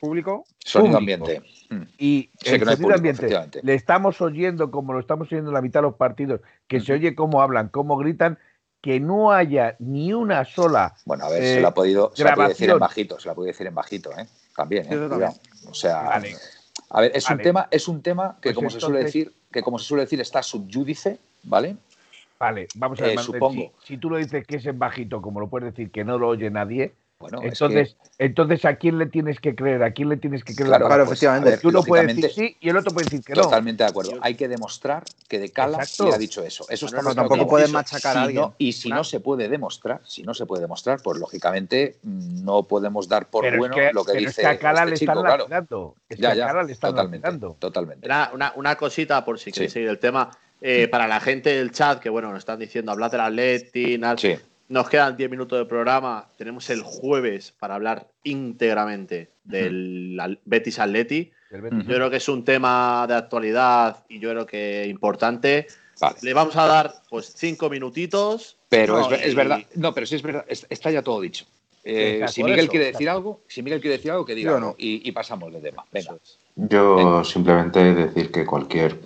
[0.00, 1.14] público, Sonido Público.
[1.24, 1.42] ambiente.
[1.68, 1.82] Mm.
[1.98, 5.30] y Sí, el que no hay sonido público, ambiente le estamos oyendo como lo estamos
[5.30, 8.38] oyendo en la mitad de los partidos, que se oye cómo hablan, cómo gritan,
[8.80, 12.24] que no haya ni una sola Bueno, a ver, Eh, se la ha podido, se
[12.24, 14.26] la puede decir en bajito, se la puede decir en bajito, ¿eh?
[14.56, 15.30] También, ¿eh?
[15.68, 16.36] O sea, Vale.
[16.88, 19.62] a ver, es un tema, es un tema que Pues como se suele decir, que
[19.62, 21.76] como se suele decir, está subyúdice, ¿vale?
[22.40, 23.72] Vale, vamos a ver, Eh, Manuel, supongo.
[23.82, 26.18] Si, si tú lo dices que es en bajito, como lo puedes decir que no
[26.18, 29.82] lo oye nadie, Bueno, es entonces, entonces ¿a quién le tienes que creer?
[29.82, 30.68] ¿A quién le tienes que creer?
[30.70, 31.50] Claro, claro, pues, efectivamente.
[31.50, 33.42] ver, Tú no puedes decir sí y el otro puede decir que no.
[33.42, 34.12] Totalmente de acuerdo.
[34.22, 36.06] Hay que demostrar que de Cala Exacto.
[36.08, 36.64] le ha dicho eso.
[36.70, 37.74] Eso está Bueno, no, tampoco eso.
[37.74, 38.40] machacar Si a alguien.
[38.40, 42.42] no- y si no se puede demostrar, si no se puede demostrar, pues lógicamente mm,
[42.42, 44.58] no podemos dar por pero bueno es que, lo que pero dice es que a
[44.58, 45.42] Cala este le chico, están claro.
[45.42, 45.94] lapidando.
[46.08, 48.06] Es que Ya, a ya, Cala le están totalmente, totalmente.
[48.06, 49.74] Una, una- una cosita por si queréis Sí.
[49.74, 50.30] seguir el tema.
[50.60, 54.16] Eh, para la gente del chat, que bueno, nos están diciendo hablar del Atleti, nada.
[54.18, 54.34] Sí.
[54.68, 56.28] Nos quedan 10 minutos de programa.
[56.36, 61.30] Tenemos el jueves para hablar íntegramente del Betis Atleti.
[61.50, 61.86] Betis.
[61.88, 65.66] Yo creo que es un tema de actualidad y yo creo que importante.
[66.00, 66.16] Vale.
[66.22, 68.56] Le vamos a dar pues cinco minutitos.
[68.68, 71.02] Pero No, es, ver- es y- verdad, no, pero sí es verdad, es- está ya
[71.02, 71.44] todo dicho.
[71.82, 74.74] Eh, si Miguel eso, quiere decir algo, si Miguel quiere decir algo, que diga no.
[74.78, 75.84] y, y pasamos de tema.
[75.90, 76.14] Venga.
[76.54, 79.00] Yo simplemente decir que cualquier,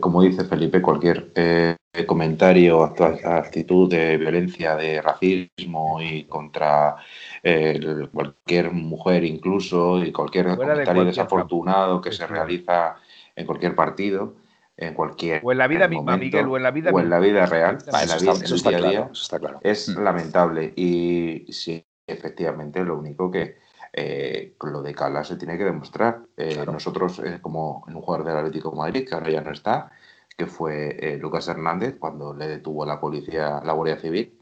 [0.00, 6.96] como dice Felipe, cualquier eh, comentario, actitud de violencia, de racismo y contra
[7.42, 12.96] eh, cualquier mujer incluso y cualquier Fuera de comentario cualquier desafortunado que se realiza
[13.34, 14.34] en cualquier partido,
[14.76, 17.10] en cualquier O en la vida momento, misma, Miguel, o en la vida o en
[17.10, 18.90] la vida real, en la vida está, eso del está día a claro.
[18.90, 19.60] día, eso está claro.
[19.62, 20.02] es Mm.
[20.02, 23.56] lamentable y sí, efectivamente, lo único que
[23.96, 26.20] eh, lo de Cala se tiene que demostrar.
[26.36, 26.72] Eh, Claro.
[26.72, 29.90] Nosotros, eh, como en un jugador del Atlético de Madrid, que ahora ya no está,
[30.36, 34.38] que fue eh, Lucas Hernández, cuando le detuvo la policía, la Guardia Civil,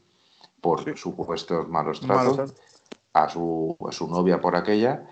[0.59, 2.53] por supuestos malos tratos
[3.13, 5.07] a su, a su novia por aquella,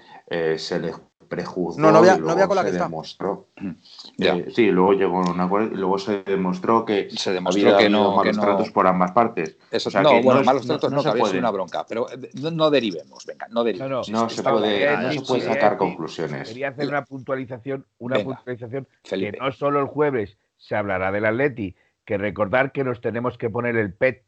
[0.58, 0.94] se le
[1.36, 2.84] prejuzgó No, novia- y luego novia con la que está.
[2.86, 3.48] demostró.
[4.18, 4.36] Ya.
[4.36, 7.90] Eh, sí, luego llegó un acuerdo y luego se demostró que Se demostró había que
[7.90, 9.58] no- que malos no- tratos por ambas partes.
[9.72, 11.40] Eso, O sea, no, que bueno, es- malos tratos no, se que había sido puede.
[11.40, 14.10] una bronca, pero eh, no, no derivemos, venga, no derivemos.
[14.10, 16.48] No se puede, no se puede sacar conclusiones.
[16.48, 19.32] Quería hacer una puntualización, una Venga, puntualización Felipe.
[19.32, 23.50] que no solo el jueves se hablará del Atleti, que recordar que nos tenemos que
[23.50, 24.24] poner el PET.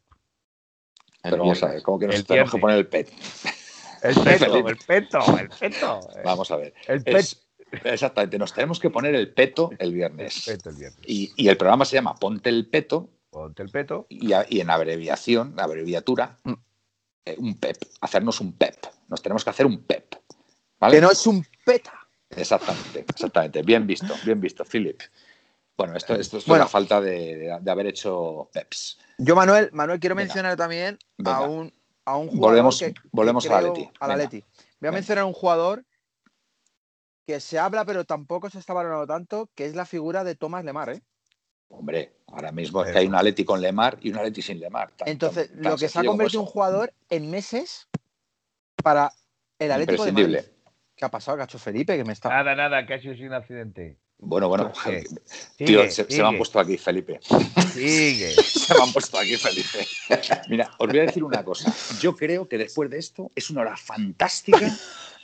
[1.22, 1.82] El Pero vamos a ver.
[1.82, 3.08] ¿cómo que nos El tenemos que poner el PET?
[4.08, 6.00] El peto, el peto, el peto.
[6.24, 6.74] Vamos a ver.
[6.86, 7.16] El PET.
[7.16, 7.42] Es-
[7.84, 10.46] exactamente, nos tenemos que poner el peto el viernes.
[10.48, 11.00] El peto el viernes.
[11.06, 14.06] Y, y el programa se llama Ponte el peto Ponte el peto.
[14.08, 16.52] y, a- y en abreviación, abreviatura, Mm.
[17.26, 18.76] eh, un PEP, hacernos un PEP.
[19.08, 20.14] Nos tenemos que hacer un PEP.
[20.78, 20.94] ¿vale?
[20.96, 21.92] Que no es un peta.
[22.30, 23.62] Exactamente, exactamente.
[23.62, 25.00] Bien visto, bien visto, Philip.
[25.76, 26.64] Bueno, esto, esto es Bueno.
[26.64, 28.98] la falta de, de- de haber hecho PEPs.
[29.18, 30.26] Yo, Manuel, Manuel, quiero Venga.
[30.26, 31.36] mencionar también Venga.
[31.38, 31.72] a un,
[32.06, 33.90] a un jugador Volvemos- que, que volvemos al creo- Atleti.
[34.00, 34.24] al Venga.
[34.24, 34.44] Atleti.
[34.80, 35.84] Voy a mencionar a un jugador
[37.26, 40.64] que se habla, pero tampoco se está valorando tanto, que es la figura de Tomás
[40.64, 40.90] Lemar.
[40.90, 41.02] ¿eh?
[41.68, 44.92] Hombre, ahora mismo es que hay un Atleti con Lemar y un Atleti sin Lemar.
[44.92, 47.88] Tan- Entonces, tan- tan lo que se ha convertido en un jugador en meses
[48.82, 49.12] para
[49.58, 50.38] el Atlético de Madrid.
[50.94, 51.96] ¿Qué ha pasado, Gacho Felipe?
[51.96, 52.28] Que me está...
[52.28, 53.98] Nada, nada, que ha sido sin accidente.
[54.18, 54.72] Bueno, bueno,
[55.56, 57.18] tío, sigue, se, se me han puesto aquí, Felipe.
[57.76, 58.30] Sigue.
[58.42, 59.88] Se me han puesto aquí felices.
[60.48, 61.72] Mira, os voy a decir una cosa.
[62.00, 64.58] Yo creo que después de esto es una hora fantástica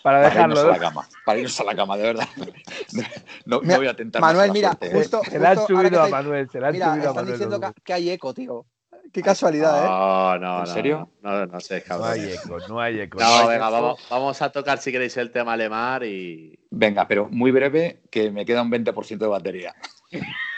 [0.03, 0.55] Para para dejarlo.
[0.61, 0.81] irnos a la ¿no?
[0.81, 1.09] cama.
[1.25, 2.29] Para irnos a la cama, de verdad.
[3.47, 4.93] No, no voy a tentar Manuel, la mira, suerte.
[4.97, 6.49] justo, Se le han subido a Manuel.
[6.51, 7.33] Se le han Mira, subido a están Manuel.
[7.41, 8.67] diciendo que, que hay eco, tío.
[9.13, 9.89] Qué casualidad, ¿eh?
[9.89, 11.11] No, no, ¿En no, serio?
[11.23, 11.89] No, no, no sé, dos.
[11.89, 12.11] No cabrón.
[12.13, 13.19] hay eco, no hay eco.
[13.19, 13.73] No, hay venga, eco.
[13.73, 16.59] vamos, vamos a tocar si queréis el tema Lemar y.
[16.71, 19.75] Venga, pero muy breve, que me queda un 20% de batería.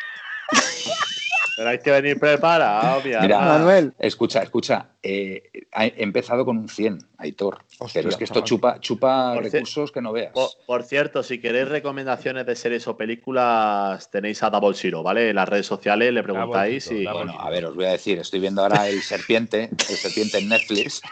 [1.56, 3.20] Pero hay que venir preparado, mira.
[3.20, 3.94] Mira, Manuel.
[3.98, 4.88] Escucha, escucha.
[5.02, 7.58] eh, he empezado con un 100, Aitor.
[7.78, 10.32] Hostia, pero es que esto chupa, recursos que no veas.
[10.32, 15.30] Por, por cierto, si queréis recomendaciones de series o películas, tenéis a Double Zero, ¿vale?
[15.30, 17.04] En las redes sociales le preguntáis y.
[17.06, 20.48] Bueno, a ver, os voy a decir, estoy viendo ahora El Serpiente, El Serpiente en
[20.48, 21.02] Netflix,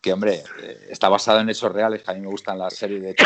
[0.00, 3.02] que, hombre, eh, está basado en hechos reales, que a mí me gustan las series
[3.02, 3.16] de.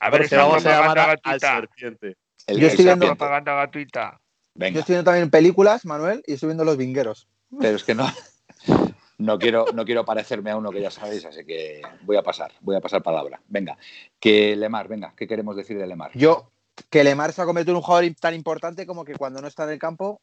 [0.00, 1.56] A ver, esa vamos a llamar al gratuita.
[1.56, 2.16] serpiente.
[2.46, 3.06] El, Yo estoy viendo-.
[3.06, 4.18] Propaganda gratuita.
[4.54, 7.28] Venga, Yo estoy viendo también películas, Manuel, y estoy viendo Los Vingueros.
[7.58, 8.06] pero es que no,
[9.18, 12.52] no, quiero, no quiero parecerme a uno que ya sabéis, así que voy a pasar,
[12.60, 13.40] voy a pasar palabra.
[13.48, 13.78] Venga,
[14.20, 16.10] que Lemar, venga, ¿qué queremos decir de Lemar?
[16.14, 16.50] Yo,
[16.90, 19.64] que Lemar se ha convertido en un jugador tan importante como que cuando no está
[19.64, 20.20] en el campo,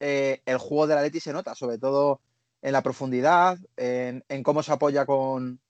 [0.00, 2.20] eh, el juego de la Leti se nota, sobre todo
[2.62, 5.60] en la profundidad, en, en cómo se apoya con,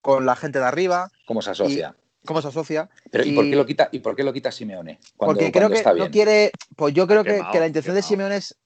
[0.00, 1.96] con la gente de arriba, ¿Cómo se asocia?
[2.24, 2.88] Cómo se asocia.
[3.10, 4.98] Pero, ¿y, por qué lo quita, ¿Y por qué lo quita Simeone?
[5.16, 6.50] Cuando, Porque creo cuando que está no quiere.
[6.76, 8.02] Pues yo creo que, la intención de.
[8.02, 8.56] Simeone es,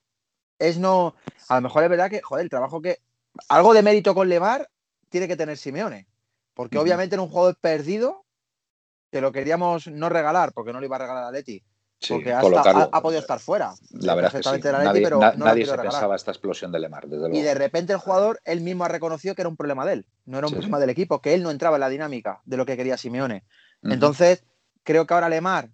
[0.58, 1.14] es no.
[1.48, 2.98] A lo mejor es verdad que, joder, el trabajo que.
[3.48, 4.68] Algo de mérito con Lemar
[5.10, 6.06] tiene que tener Simeone.
[6.54, 8.24] Porque obviamente en un juego perdido,
[9.12, 11.62] que lo queríamos no regalar, porque no lo iba a regalar a Leti.
[12.00, 12.80] Sí, Porque ha, colocarlo.
[12.82, 13.74] esta- ha- ha podido estar fuera.
[13.90, 14.62] La verdad es que sí.
[14.62, 15.92] la Nadie, pero na- no nadie se regalar.
[15.92, 17.36] pensaba esta explosión de Lemar, desde luego.
[17.36, 20.06] Y de repente el jugador, él mismo ha reconocido que era un problema de él,
[20.24, 20.80] no era un Sí, problema sí.
[20.82, 23.44] del equipo, que él no entraba en la dinámica de lo que quería Simeone.
[23.82, 24.44] Entonces,
[24.84, 25.70] creo que ahora Lemar,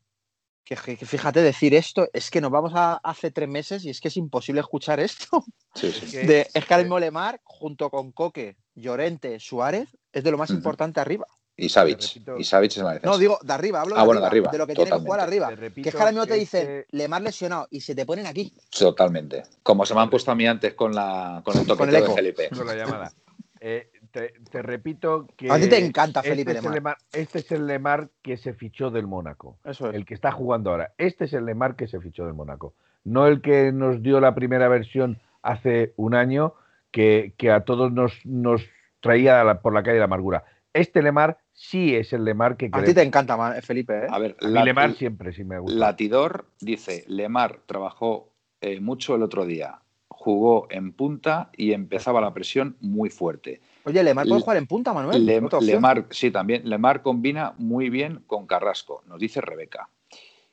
[0.64, 3.90] que, que- que fíjate decir esto, es que nos vamos a hace tres meses y
[3.90, 5.44] es que es imposible escuchar esto.
[5.74, 6.06] Sí, sí.
[6.10, 10.38] Que- De, es que ahora mismo Lemar, junto con Coque, Llorente, Suárez, es de lo
[10.38, 11.26] más importante arriba.
[11.56, 12.20] Y Savic.
[12.38, 13.10] Y Savic es la defensa.
[13.12, 14.96] No, digo de arriba, hablo Ah, de, bueno, de arriba, de lo que tiene que
[14.98, 15.50] jugar arriba.
[15.50, 18.04] Repito Que es que ahora mismo te que dicen este- Lemar lesionado y se te
[18.04, 18.52] ponen aquí.
[18.76, 19.44] Totalmente.
[19.62, 22.02] Como se me han puesto a mí antes con, la, con el toque de.
[22.02, 22.48] Felipe.
[22.50, 23.12] con la llamada.
[23.66, 25.50] Eh, te, te repito que.
[25.50, 26.74] A ti te encanta este Felipe es el Lemar.
[26.74, 26.96] Lemar.
[27.14, 29.56] Este es el Lemar que se fichó del Mónaco.
[29.64, 29.94] Eso es.
[29.94, 30.92] El que está jugando ahora.
[30.98, 32.74] Este es el Lemar que se fichó del Mónaco.
[33.04, 36.52] No el que nos dio la primera versión hace un año,
[36.90, 38.60] que, que a todos nos, nos
[39.00, 40.44] traía la- por la calle de la amargura.
[40.74, 42.88] Este Lemar sí es el Lemar que A queremos.
[42.88, 44.06] ti te encanta, Felipe, ¿eh?
[44.10, 45.78] A ver, A la- Lemar siempre sí me gusta.
[45.78, 48.28] Latidor dice, Lemar trabajó
[48.60, 49.78] eh, mucho el otro día.
[50.08, 53.60] Jugó en punta y empezaba la presión muy fuerte.
[53.84, 55.24] Oye, Lemar puede Le- jugar en punta, Manuel.
[55.24, 55.40] Le-.
[55.60, 56.68] Lemar, sí, también.
[56.68, 59.88] Lemar combina muy bien con Carrasco, nos dice Rebeca.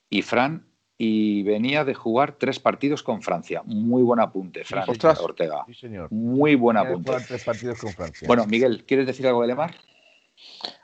[0.09, 0.65] Y Fran,
[0.97, 3.63] y venía de jugar tres partidos con Francia.
[3.65, 5.19] Muy buen apunte, Fran Ostras.
[5.19, 5.63] Ortega.
[5.65, 6.11] Sí, señor.
[6.11, 7.09] Muy buen apunte.
[7.11, 8.27] jugar tres partidos con Francia.
[8.27, 9.73] Bueno, Miguel, ¿quieres decir algo de Lemar?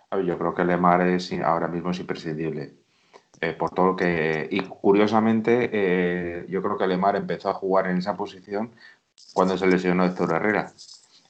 [0.09, 2.73] A ver, yo creo que Lemar es ahora mismo es imprescindible.
[3.41, 4.47] Eh, por todo lo que.
[4.49, 8.71] Y curiosamente, eh, yo creo que Lemar empezó a jugar en esa posición
[9.33, 10.71] cuando se lesionó Héctor Herrera.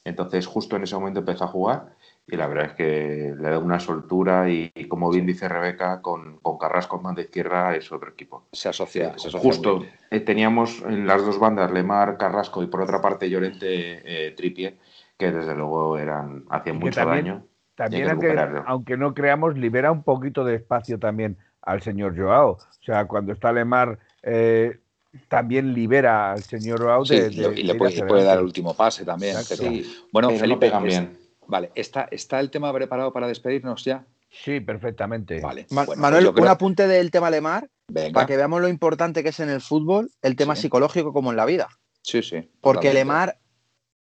[0.04, 1.96] Entonces, justo en ese momento empezó a jugar
[2.26, 6.00] y la verdad es que le da una soltura y, y como bien dice Rebeca,
[6.00, 8.44] con, con Carrasco en banda izquierda es otro equipo.
[8.52, 9.18] Se asocia.
[9.18, 13.28] se asocia Justo, eh, teníamos en las dos bandas Lemar, Carrasco y por otra parte
[13.28, 13.66] Llorente,
[14.04, 14.78] eh, Trippier,
[15.18, 17.44] que desde luego eran hacían mucho también- daño.
[17.78, 18.36] También, aunque,
[18.66, 22.50] aunque no creamos, libera un poquito de espacio también al señor Joao.
[22.50, 24.80] O sea, cuando está Lemar, eh,
[25.28, 28.24] también libera al señor Joao Sí, de, y le- de- y de le ir puede,
[28.24, 29.36] dar el último pase también.
[29.36, 31.16] Sí, Bueno, pero Felipe, es- bien.
[31.46, 34.04] vale, ¿está, ¿está el tema preparado para despedirnos ya?
[34.28, 35.40] Sí, perfectamente.
[35.40, 35.66] Vale.
[35.70, 38.12] Ma- bueno, Manuel, pues creo- un apunte del tema Lemar, Venga.
[38.12, 40.62] para que veamos lo importante que es en el fútbol el tema Sí.
[40.62, 41.68] psicológico como en la vida.
[42.02, 42.50] Sí, sí.
[42.60, 42.94] Porque totalmente.
[42.94, 43.38] Lemar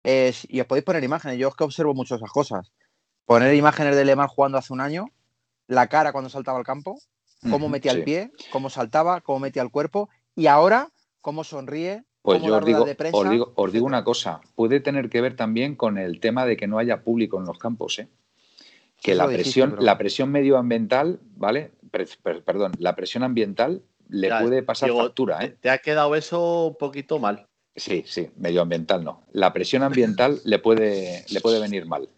[0.03, 2.73] es, y os podéis poner imágenes, yo es que observo mucho esas cosas.
[3.31, 5.07] Poner imágenes de Lemar jugando hace un año,
[5.69, 6.98] la cara cuando saltaba al campo,
[7.48, 7.98] cómo metía sí.
[7.98, 10.89] el pie, cómo saltaba, cómo metía el cuerpo, y ahora
[11.20, 13.86] cómo sonríe, Pues cómo yo os digo, prensa, os digo, os digo etcétera.
[13.86, 17.39] una cosa, puede tener que ver también con el tema de que no haya público
[17.39, 18.09] en los campos, ¿eh?
[19.01, 21.70] Que la dijiste, presión, la presión medioambiental, ¿vale?
[21.93, 25.57] Pre- per- perdón, la presión ambiental le Ya, puede pasar digo, factura, ¿eh?
[25.61, 27.47] Te ha quedado eso un poquito mal.
[27.77, 29.23] Sí, sí, medioambiental no.
[29.31, 32.09] La presión ambiental le puede, le puede venir mal.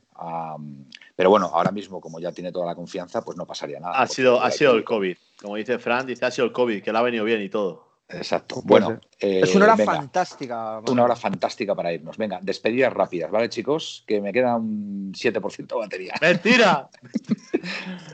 [1.16, 3.98] Pero bueno, ahora mismo, como ya tiene toda la confianza, pues no pasaría nada.
[3.98, 4.84] Ha sido, ha sido el.
[4.84, 5.16] COVID.
[5.40, 7.92] Como dice Fran, dice ha sido el COVID, que le ha venido bien y todo.
[8.08, 8.60] Exacto.
[8.64, 10.80] Bueno, puede eh, es una hora venga, fantástica.
[10.90, 12.16] Una hora fantástica para irnos.
[12.16, 14.04] Venga, despedidas rápidas, ¿vale, chicos?
[14.06, 16.14] Que me queda un 7% de batería.
[16.20, 16.88] ¡Mentira!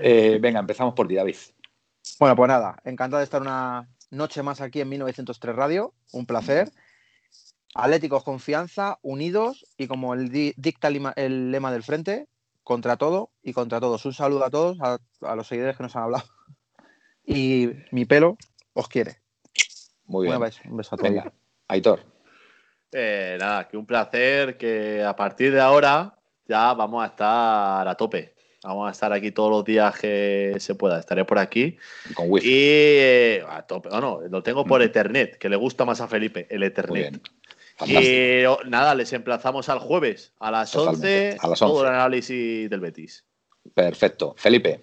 [0.00, 1.36] Eh, venga, empezamos por ti, David.
[2.20, 6.70] Bueno, pues nada, encantado de estar una noche más aquí en 1903 Radio, un placer.
[7.74, 12.26] Atléticos confianza, unidos y como el dicta el, lema del frente,
[12.64, 14.04] contra todo y contra todos.
[14.04, 16.24] Un saludo a todos, a, los seguidores que nos han hablado.
[17.30, 18.38] Y mi pelo
[18.72, 19.20] os quiere.
[20.06, 20.36] Muy bien.
[20.64, 21.24] Un beso, a todos.
[21.68, 22.00] Aitor.
[22.90, 27.94] Eh, nada, que un placer que a partir de ahora ya vamos a estar a
[27.96, 28.34] tope.
[28.64, 30.98] Vamos a estar aquí todos los días que se pueda.
[30.98, 31.76] Estaré por aquí.
[32.14, 32.48] Con wifi.
[32.48, 33.88] Y eh, a tope.
[33.90, 37.20] No, no, lo tengo por Ethernet, que le gusta más a Felipe, el Ethernet.
[37.86, 41.72] Y oh, nada, les emplazamos al jueves a las 11, a las 11.
[41.72, 43.24] todo el análisis del Betis.
[43.74, 44.34] Perfecto.
[44.36, 44.80] Felipe.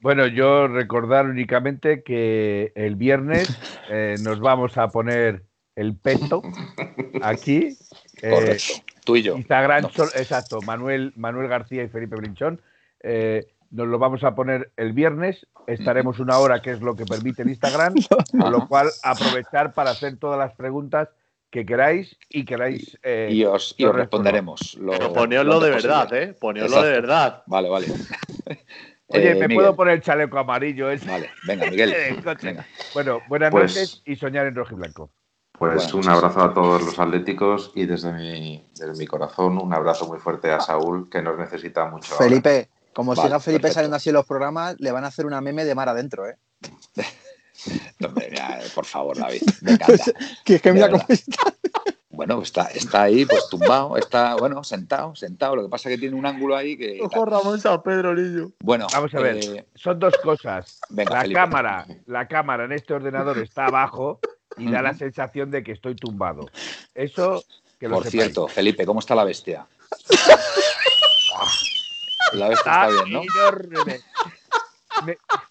[0.00, 3.48] Bueno, yo recordar únicamente que el viernes
[3.90, 5.44] eh, nos vamos a poner
[5.74, 6.42] el peto
[7.22, 7.76] aquí.
[8.22, 8.74] Eh, Correcto.
[9.04, 9.36] Tú y yo.
[9.36, 9.84] Instagram,
[10.16, 12.60] exacto, Manuel, Manuel García y Felipe Brinchón.
[13.00, 15.46] Eh, nos lo vamos a poner el viernes.
[15.66, 17.94] Estaremos una hora, que es lo que permite el Instagram,
[18.40, 21.08] con lo cual aprovechar para hacer todas las preguntas
[21.56, 22.98] que queráis y queráis.
[23.02, 24.74] Eh, y, os, responderemos.
[24.74, 26.36] Lo, Pero de verdad, ¿eh?
[26.38, 27.42] Poneoslo de verdad.
[27.46, 27.86] Vale, vale.
[29.06, 31.08] Oye, ¿me puedo poner el chaleco amarillo ese?
[31.08, 31.94] Vale, venga, Miguel.
[32.92, 35.10] Bueno, buenas pues noches y soñar en rojo y blanco.
[35.52, 40.06] Pues un abrazo a todos los atléticos y desde mi, desde mi corazón un abrazo
[40.06, 42.14] muy fuerte a Saúl, que nos necesita mucho.
[42.16, 45.64] Felipe, como siga Felipe saliendo así en los programas, le van a hacer una meme
[45.64, 46.36] de mar adentro, ¿eh?
[47.98, 48.14] no,
[48.74, 50.04] por favor, David, me encanta.
[50.44, 51.54] que es que mira cómo está.
[52.16, 55.54] Bueno, está, está ahí, pues tumbado, está, bueno, sentado, sentado.
[55.54, 56.98] Lo que pasa es que tiene un ángulo ahí que.
[57.02, 58.52] Ojo, Ramón San Pedro Lillo.
[58.60, 59.36] Bueno, vamos a ver.
[59.36, 60.80] Eh, son dos cosas.
[60.88, 64.20] la cámara, la cámara en este ordenador está abajo
[64.56, 66.48] y da la sensación de que estoy tumbado.
[66.94, 67.44] Eso
[67.78, 69.66] que lo Por cierto, Felipe, ¿cómo está la bestia?
[72.32, 73.22] la bestia está, bien, ¿no?
[73.22, 74.00] Enorme.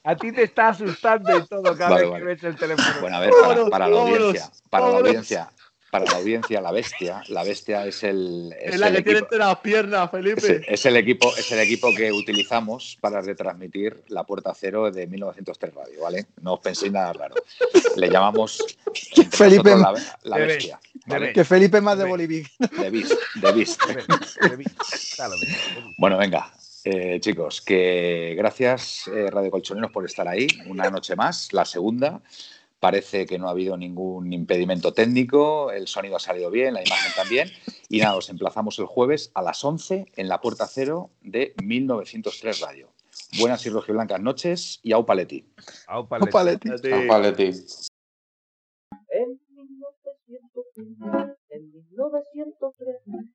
[0.04, 3.02] A ti te está asustando y todo cada vez que ves el teléfono.
[3.02, 3.32] Bueno, a ver,
[3.70, 5.50] para, la audiencia, para la audiencia,
[5.96, 8.54] para la audiencia, la bestia, la bestia es el.
[8.60, 10.62] Es, la que tiene entre las piernas, Felipe.
[10.68, 15.74] Es, el equipo, es el equipo que utilizamos para retransmitir la puerta cero de 1903
[15.74, 16.26] Radio, ¿vale?
[16.42, 17.36] No os penséis nada raro.
[17.96, 18.78] Le llamamos
[19.32, 19.74] Felipe
[20.24, 20.80] la, bestia.
[21.34, 22.46] Que Felipe más de Bolivia.
[22.78, 23.78] De bis, de bis.
[25.98, 26.52] bueno, venga.
[26.88, 32.22] Eh, chicos, que gracias eh, Radio Colchoneros por estar ahí una noche más, la segunda.
[32.80, 37.12] Parece que no ha habido ningún impedimento técnico, el sonido ha salido bien, la imagen
[37.16, 37.50] también.
[37.90, 42.60] Y nada, os emplazamos el jueves a las 11 en la puerta cero de 1903
[42.60, 42.94] Radio.
[43.40, 45.44] Buenas y rojiblancas noches y au paleti.
[45.88, 46.70] Au paleti.
[46.70, 47.52] Au paleti.
[49.10, 49.40] En
[51.90, 53.35] 1903